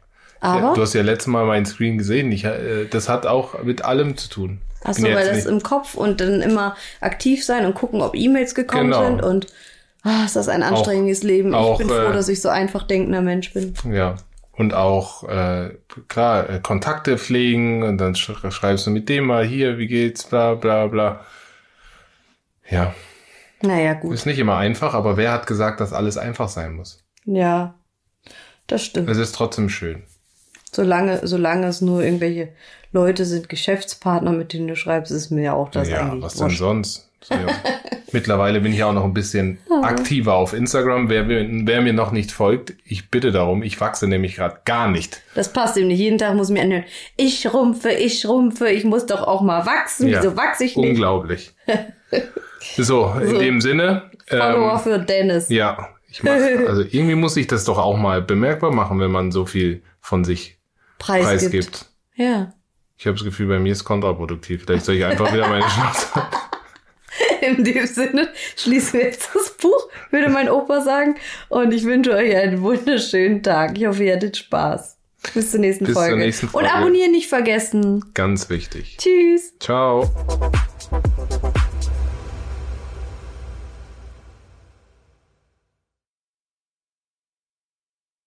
Aber, 0.40 0.60
Ja, 0.60 0.74
du 0.74 0.82
hast 0.82 0.92
ja 0.92 1.02
letztes 1.02 1.28
Mal 1.28 1.46
meinen 1.46 1.64
Screen 1.66 1.96
gesehen. 1.98 2.30
Ich, 2.32 2.44
äh, 2.44 2.84
das 2.84 3.08
hat 3.08 3.26
auch 3.26 3.62
mit 3.62 3.82
allem 3.84 4.16
zu 4.18 4.28
tun. 4.28 4.60
ach 4.84 4.92
so, 4.92 5.02
Bin 5.02 5.06
jetzt 5.12 5.16
weil 5.20 5.26
das 5.28 5.36
nicht- 5.36 5.46
im 5.48 5.62
Kopf 5.62 5.94
und 5.94 6.20
dann 6.20 6.42
immer 6.42 6.76
aktiv 7.00 7.44
sein 7.44 7.64
und 7.64 7.74
gucken, 7.74 8.02
ob 8.02 8.14
E-Mails 8.14 8.54
gekommen 8.54 8.90
Genau. 8.90 9.04
sind 9.06 9.22
und 9.22 9.46
ah, 10.06 10.24
ist 10.24 10.36
das 10.36 10.48
ein 10.48 10.62
anstrengendes 10.62 11.22
Leben. 11.22 11.54
auch, 11.54 11.72
ich 11.80 11.86
bin 11.86 11.88
froh, 11.88 12.10
äh, 12.10 12.12
dass 12.12 12.28
ich 12.28 12.40
so 12.40 12.48
einfach 12.48 12.84
denkender 12.84 13.22
Mensch 13.22 13.52
bin. 13.52 13.74
Ja. 13.92 14.16
Und 14.52 14.72
auch, 14.72 15.24
äh, 15.28 15.74
klar, 16.08 16.48
äh, 16.48 16.60
Kontakte 16.60 17.18
pflegen 17.18 17.82
und 17.82 17.98
dann 17.98 18.14
sch 18.14 18.30
schreibst 18.50 18.86
du 18.86 18.90
mit 18.90 19.08
dem 19.08 19.26
mal 19.26 19.44
hier, 19.44 19.76
wie 19.78 19.86
geht's, 19.86 20.24
bla 20.24 20.54
bla 20.54 20.86
bla. 20.86 21.20
Ja, 22.70 22.94
Naja, 23.62 23.94
gut. 23.94 24.14
ist 24.14 24.26
nicht 24.26 24.38
immer 24.38 24.56
einfach, 24.56 24.94
aber 24.94 25.16
wer 25.16 25.32
hat 25.32 25.46
gesagt, 25.46 25.80
dass 25.80 25.92
alles 25.92 26.16
einfach 26.18 26.48
sein 26.48 26.72
muss? 26.74 27.04
Ja, 27.24 27.74
das 28.66 28.82
stimmt. 28.84 29.08
Es 29.10 29.18
ist 29.18 29.34
trotzdem 29.34 29.68
schön. 29.68 30.02
Solange, 30.72 31.26
solange 31.26 31.66
es 31.68 31.80
nur 31.80 32.02
irgendwelche 32.02 32.48
Leute 32.92 33.24
sind, 33.24 33.48
Geschäftspartner, 33.48 34.32
mit 34.32 34.52
denen 34.52 34.68
du 34.68 34.76
schreibst, 34.76 35.12
ist 35.12 35.30
mir 35.30 35.42
ja 35.42 35.52
auch 35.54 35.70
das 35.70 35.88
ja, 35.88 36.00
eigentlich 36.00 36.22
was 36.24 36.34
denn 36.34 36.44
wurscht. 36.44 36.58
sonst? 36.58 37.10
So, 37.22 37.34
ja. 37.34 37.46
Mittlerweile 38.12 38.60
bin 38.60 38.72
ich 38.72 38.84
auch 38.84 38.92
noch 38.92 39.04
ein 39.04 39.12
bisschen 39.14 39.58
aktiver 39.82 40.34
auf 40.34 40.52
Instagram. 40.52 41.08
Wer, 41.08 41.24
mir- 41.24 41.46
wer 41.66 41.80
mir 41.82 41.92
noch 41.92 42.12
nicht 42.12 42.30
folgt, 42.30 42.72
ich 42.84 43.10
bitte 43.10 43.32
darum. 43.32 43.62
Ich 43.62 43.80
wachse 43.80 44.06
nämlich 44.06 44.36
gerade 44.36 44.58
gar 44.64 44.88
nicht. 44.88 45.22
Das 45.34 45.52
passt 45.52 45.76
ihm 45.76 45.88
nicht. 45.88 45.98
Jeden 45.98 46.16
Tag 46.18 46.34
muss 46.36 46.48
mir 46.48 46.62
anhören, 46.62 46.84
ich 47.16 47.40
schrumpfe, 47.40 47.90
ich 47.90 48.20
schrumpfe, 48.20 48.68
ich 48.68 48.84
muss 48.84 49.06
doch 49.06 49.22
auch 49.26 49.42
mal 49.42 49.66
wachsen. 49.66 50.08
Ja. 50.08 50.20
Wieso 50.20 50.36
wachse 50.36 50.64
ich 50.64 50.76
nicht? 50.76 50.88
Unglaublich. 50.90 51.52
so, 52.76 53.12
in 53.20 53.28
So. 53.28 53.38
dem 53.38 53.60
Sinne. 53.60 54.10
Follower 54.28 54.72
Ähm, 54.74 54.78
für 54.80 54.98
Dennis. 54.98 55.48
ja, 55.50 55.88
ich 56.10 56.22
mach, 56.22 56.32
also 56.32 56.82
irgendwie 56.82 57.14
muss 57.14 57.36
ich 57.36 57.46
das 57.46 57.64
doch 57.64 57.78
auch 57.78 57.96
mal 57.96 58.22
bemerkbar 58.22 58.72
machen, 58.72 58.98
wenn 59.00 59.10
man 59.10 59.30
so 59.32 59.44
viel 59.46 59.82
von 60.00 60.24
sich 60.24 60.58
Preis, 60.98 61.24
preisgibt. 61.24 61.52
gibt. 61.52 61.86
Ja. 62.14 62.52
Ich 62.96 63.06
habe 63.06 63.16
das 63.16 63.24
Gefühl, 63.24 63.48
bei 63.48 63.58
mir 63.58 63.72
ist 63.72 63.84
kontraproduktiv. 63.84 64.64
Vielleicht 64.64 64.84
soll 64.86 64.94
ich 64.94 65.04
einfach 65.04 65.32
wieder 65.32 65.48
meine 65.48 65.64
Schnauze. 65.68 66.08
In 67.56 67.64
dem 67.64 67.86
Sinne 67.86 68.28
schließen 68.56 68.94
wir 68.94 69.06
jetzt 69.06 69.28
das 69.34 69.50
Buch, 69.50 69.88
würde 70.10 70.28
mein 70.28 70.48
Opa 70.48 70.80
sagen. 70.80 71.16
Und 71.48 71.72
ich 71.72 71.84
wünsche 71.84 72.12
euch 72.12 72.34
einen 72.36 72.62
wunderschönen 72.62 73.42
Tag. 73.42 73.78
Ich 73.78 73.86
hoffe, 73.86 74.04
ihr 74.04 74.14
hattet 74.16 74.36
Spaß. 74.36 74.96
Bis 75.34 75.50
zur 75.50 75.60
nächsten, 75.60 75.84
Bis 75.84 75.94
zur 75.94 76.02
Folge. 76.02 76.18
nächsten 76.18 76.48
Folge. 76.48 76.68
Und 76.68 76.74
abonnieren 76.74 77.12
nicht 77.12 77.28
vergessen. 77.28 78.04
Ganz 78.14 78.48
wichtig. 78.48 78.96
Tschüss. 78.98 79.54
Ciao. 79.58 80.10